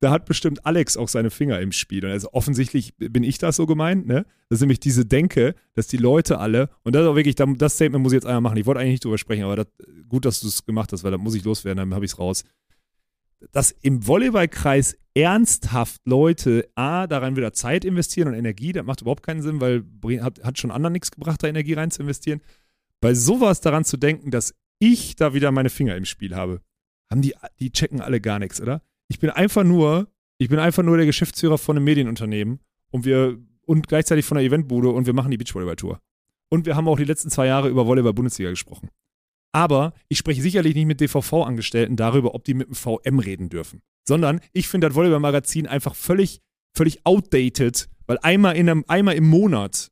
[0.00, 2.04] da hat bestimmt Alex auch seine Finger im Spiel.
[2.04, 4.26] Und also offensichtlich bin ich das so gemeint, ne?
[4.48, 7.74] Das ist nämlich diese Denke, dass die Leute alle, und das ist auch wirklich, das
[7.74, 8.56] Statement muss ich jetzt einmal machen.
[8.56, 9.66] Ich wollte eigentlich nicht drüber sprechen, aber das,
[10.08, 12.18] gut, dass du es gemacht hast, weil da muss ich loswerden, dann habe ich es
[12.18, 12.44] raus.
[13.50, 19.22] Dass im Volleyballkreis ernsthaft Leute A, daran wieder Zeit investieren und Energie, das macht überhaupt
[19.22, 19.84] keinen Sinn, weil
[20.22, 22.40] hat, hat schon anderen nichts gebracht, da Energie rein zu investieren.
[23.00, 26.60] Bei sowas daran zu denken, dass ich da wieder meine Finger im Spiel habe,
[27.10, 28.82] haben die, die checken alle gar nichts, oder?
[29.08, 30.08] Ich bin einfach nur,
[30.38, 32.60] ich bin einfach nur der Geschäftsführer von einem Medienunternehmen
[32.90, 36.00] und wir und gleichzeitig von einer Eventbude und wir machen die Beachvolleyball-Tour.
[36.48, 38.90] Und wir haben auch die letzten zwei Jahre über Volleyball-Bundesliga gesprochen.
[39.52, 43.82] Aber ich spreche sicherlich nicht mit DVV-Angestellten darüber, ob die mit dem VM reden dürfen.
[44.06, 46.40] Sondern ich finde das Volleyball-Magazin einfach völlig,
[46.74, 49.90] völlig outdated, weil einmal, in einem, einmal im Monat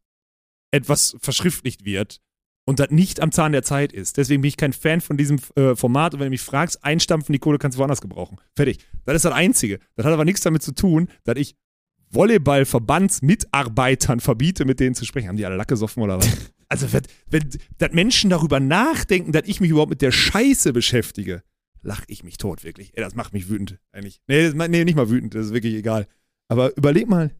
[0.73, 2.21] etwas verschriftlicht wird
[2.67, 4.17] und das nicht am Zahn der Zeit ist.
[4.17, 6.15] Deswegen bin ich kein Fan von diesem äh, Format.
[6.15, 8.39] Und wenn du mich fragst, einstampfen, die Kohle kannst du woanders gebrauchen.
[8.55, 8.79] Fertig.
[9.05, 9.79] Das ist das Einzige.
[9.97, 11.57] Das hat aber nichts damit zu tun, dass ich
[12.13, 15.29] Volleyball-Verbandsmitarbeitern verbiete, mit denen zu sprechen.
[15.29, 16.29] Haben die alle Lacke gesoffen oder was?
[16.73, 21.43] Also, wenn, wenn dass Menschen darüber nachdenken, dass ich mich überhaupt mit der Scheiße beschäftige,
[21.83, 22.93] lach ich mich tot, wirklich.
[22.95, 24.21] Ey, das macht mich wütend, eigentlich.
[24.29, 26.07] Nee, das, nee, nicht mal wütend, das ist wirklich egal.
[26.47, 27.33] Aber überleg mal,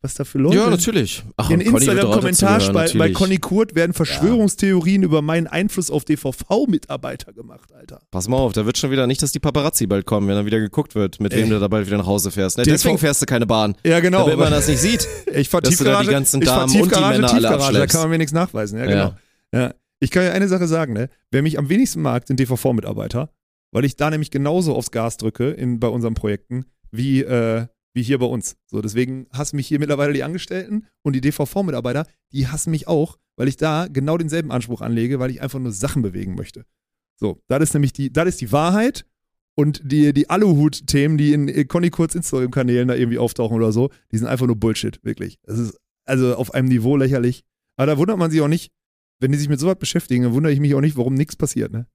[0.00, 0.56] was da für Leute.
[0.56, 1.24] Ja, natürlich.
[1.36, 5.06] Ach, in Instagram-Kommentarspalt bei Conny Kurt werden Verschwörungstheorien ja.
[5.06, 8.00] über meinen Einfluss auf DVV-Mitarbeiter gemacht, Alter.
[8.10, 10.46] Pass mal auf, da wird schon wieder nicht, dass die Paparazzi bald kommen, wenn dann
[10.46, 11.42] wieder geguckt wird, mit Ey.
[11.42, 12.58] wem du da bald wieder nach Hause fährst.
[12.58, 12.64] Ne?
[12.64, 13.74] Deswegen fährst du keine Bahn.
[13.84, 14.24] Ja, genau.
[14.24, 15.08] Damit man das nicht sieht.
[15.34, 17.76] ich fahr dass du da die ganzen Damen und die Männer alle abschleppst.
[17.76, 18.78] Da kann man mir nichts nachweisen.
[18.78, 19.14] Ja, genau.
[19.52, 19.60] Ja.
[19.60, 19.74] ja.
[20.00, 21.10] Ich kann ja eine Sache sagen, ne?
[21.32, 23.30] Wer mich am wenigsten mag, sind DVV-Mitarbeiter,
[23.72, 28.02] weil ich da nämlich genauso aufs Gas drücke in, bei unseren Projekten wie äh, wie
[28.02, 28.56] hier bei uns.
[28.66, 33.18] So, deswegen hassen mich hier mittlerweile die Angestellten und die DVV-Mitarbeiter, die hassen mich auch,
[33.36, 36.64] weil ich da genau denselben Anspruch anlege, weil ich einfach nur Sachen bewegen möchte.
[37.16, 39.04] So, das ist nämlich die, das ist die Wahrheit
[39.56, 44.18] und die, die Aluhut-Themen, die in Conny Kurz Instagram-Kanälen da irgendwie auftauchen oder so, die
[44.18, 45.38] sind einfach nur Bullshit, wirklich.
[45.42, 47.44] Das ist also auf einem Niveau lächerlich.
[47.76, 48.72] Aber da wundert man sich auch nicht,
[49.20, 51.72] wenn die sich mit sowas beschäftigen, dann wundere ich mich auch nicht, warum nichts passiert,
[51.72, 51.86] ne?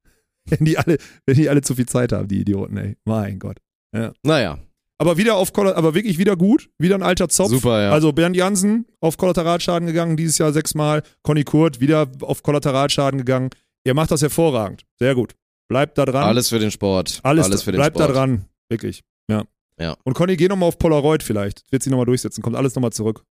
[0.46, 2.98] Wenn die alle, wenn die alle zu viel Zeit haben, die Idioten, ey.
[3.06, 3.62] Mein Gott.
[3.96, 4.12] Ja.
[4.24, 4.60] Naja,
[5.04, 7.50] aber wieder auf aber wirklich wieder gut, wieder ein alter Zopf.
[7.50, 7.92] Super, ja.
[7.92, 11.04] Also Bernd Jansen auf Kollateralschaden gegangen, dieses Jahr sechsmal.
[11.24, 13.50] Conny Kurt wieder auf Kollateralschaden gegangen.
[13.86, 14.86] Ihr macht das hervorragend.
[15.00, 15.36] Sehr gut.
[15.68, 16.24] Bleibt da dran.
[16.24, 17.20] Alles für den Sport.
[17.24, 18.10] Alles, Alles für den bleibt Sport.
[18.10, 18.46] da dran.
[18.70, 19.04] Wirklich.
[19.30, 19.44] Ja.
[19.78, 19.98] Ja.
[20.04, 21.64] Und Conny, geh nochmal auf Polaroid vielleicht.
[21.72, 22.42] Wird sie nochmal durchsetzen.
[22.42, 23.24] Kommt alles nochmal zurück.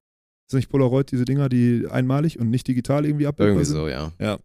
[0.48, 4.12] Ist nicht Polaroid diese Dinger, die einmalig und nicht digital irgendwie abbildbar Irgendwie so, ja.
[4.18, 4.38] Ja.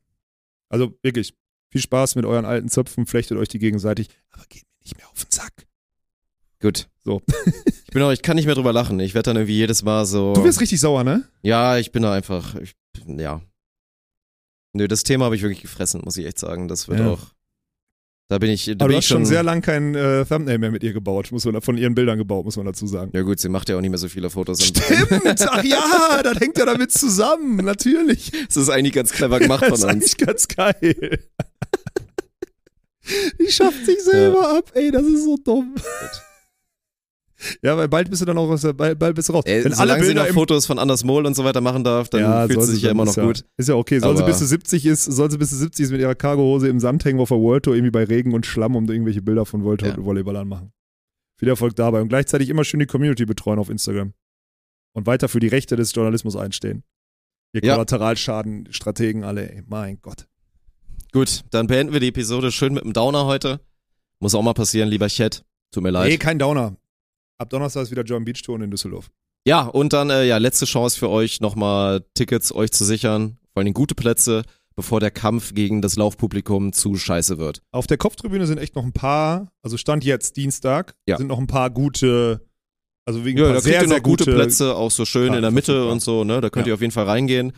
[0.70, 1.34] Also wirklich.
[1.72, 3.06] Viel Spaß mit euren alten Zöpfen.
[3.06, 4.10] Flechtet euch die gegenseitig.
[4.32, 5.67] Aber geht mir nicht mehr auf den Sack.
[6.62, 6.88] Gut.
[7.04, 7.22] So.
[7.86, 9.00] ich bin auch, ich kann nicht mehr drüber lachen.
[9.00, 10.34] Ich werde dann irgendwie jedes Mal so.
[10.34, 11.24] Du wirst richtig sauer, ne?
[11.44, 12.56] Ja, ich bin da einfach.
[12.56, 12.76] Ich,
[13.06, 13.42] ja.
[14.74, 16.68] Nö, das Thema habe ich wirklich gefressen, muss ich echt sagen.
[16.68, 17.10] Das wird Ja.
[17.12, 17.20] auch.
[18.30, 18.66] Da bin ich.
[18.66, 20.92] Da Aber bin du ich hast schon sehr lang kein äh, Thumbnail mehr mit ihr
[20.92, 23.12] gebaut, muss man von ihren Bildern gebaut, muss man dazu sagen.
[23.14, 24.60] Ja gut, sie macht ja auch nicht mehr so viele Fotos.
[24.60, 28.32] im- Stimmt, ach ja, das hängt ja damit zusammen, natürlich.
[28.48, 29.92] Das ist eigentlich ganz clever gemacht das von ist uns.
[29.94, 31.20] eigentlich ganz geil.
[33.40, 35.76] Die schafft sich selber ab, ey, das ist so dumm.
[37.62, 39.44] Ja, weil bald bist du dann auch aus der, bald, bald bist du raus.
[39.46, 41.84] Ey, Wenn alle sie Bilder noch im Fotos von Anders Mohl und so weiter machen
[41.84, 43.46] darf, dann fühlt soll sie sich ja immer noch ja, gut.
[43.58, 44.00] Ist ja okay.
[44.00, 46.68] Soll sie bis sie 70 ist, soll sie bis sie 70 ist mit ihrer Cargohose
[46.68, 49.46] im Sand hängen auf der World Tour irgendwie bei Regen und Schlamm und irgendwelche Bilder
[49.46, 50.04] von World Tour Ja.
[50.04, 50.72] Volleyballern machen.
[51.38, 54.14] Viel Erfolg dabei und gleichzeitig immer schön die Community betreuen auf Instagram.
[54.94, 56.84] Und weiter für die Rechte des Journalismus einstehen.
[57.54, 57.74] Ihr Ja.
[57.76, 59.64] Kollateralschaden-Strategen alle, ey.
[59.68, 60.28] Mein Gott.
[61.12, 63.60] Gut, dann beenden wir die Episode schön mit einem Downer heute.
[64.20, 65.46] Muss auch mal passieren, lieber Chat.
[65.72, 66.10] Tut mir leid.
[66.10, 66.76] Nee, kein Downer.
[67.40, 69.10] Ab Donnerstag ist wieder John Beach Tour in Düsseldorf.
[69.48, 73.38] Ja, und dann, äh, ja, letzte Chance für euch, nochmal Tickets euch zu sichern.
[73.54, 74.44] Vor allem gute Plätze,
[74.76, 77.62] bevor der Kampf gegen das Laufpublikum zu scheiße wird.
[77.72, 81.18] Auf der Kopftribüne sind echt noch ein paar, also Stand jetzt, Dienstag, Ja.
[81.18, 82.42] sind noch ein paar gute,
[83.06, 85.52] also wegen Ja, da sehr, ihr noch gute, gute Plätze, auch so schön in der
[85.52, 86.42] Mitte und so, ne?
[86.42, 86.72] Da könnt Ja.
[86.72, 87.54] ihr auf jeden Fall reingehen.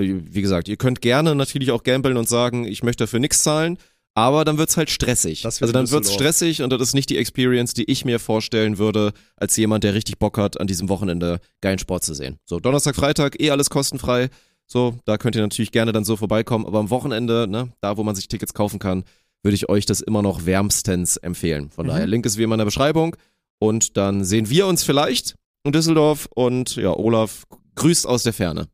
[0.00, 3.42] Äh, Wie gesagt, ihr könnt gerne natürlich auch gambeln und sagen, ich möchte dafür nichts
[3.42, 3.78] zahlen,
[4.14, 5.44] aber dann wird's halt stressig.
[5.44, 9.12] Also dann wird's stressig und das ist nicht die Experience, die ich mir vorstellen würde,
[9.36, 12.38] als jemand, der richtig Bock hat, an diesem Wochenende geilen Sport zu sehen.
[12.46, 14.28] So, Donnerstag, Freitag, eh alles kostenfrei.
[14.66, 18.02] So, da könnt ihr natürlich gerne dann so vorbeikommen, aber am Wochenende, ne, da wo
[18.04, 19.04] man sich Tickets kaufen kann,
[19.42, 21.70] würde ich euch das immer noch wärmstens empfehlen.
[21.70, 21.90] Von Mhm.
[21.90, 23.14] daher, Link ist wie immer in der Beschreibung
[23.58, 25.34] und dann sehen wir uns vielleicht
[25.64, 28.68] in Düsseldorf und ja, Olaf grüßt aus der Ferne.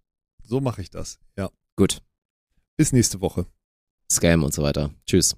[0.44, 1.18] So mache ich das.
[1.36, 1.48] Ja.
[1.76, 2.02] Gut.
[2.76, 3.46] Bis nächste Woche.
[4.10, 4.90] Scam und so weiter.
[5.06, 5.36] Tschüss.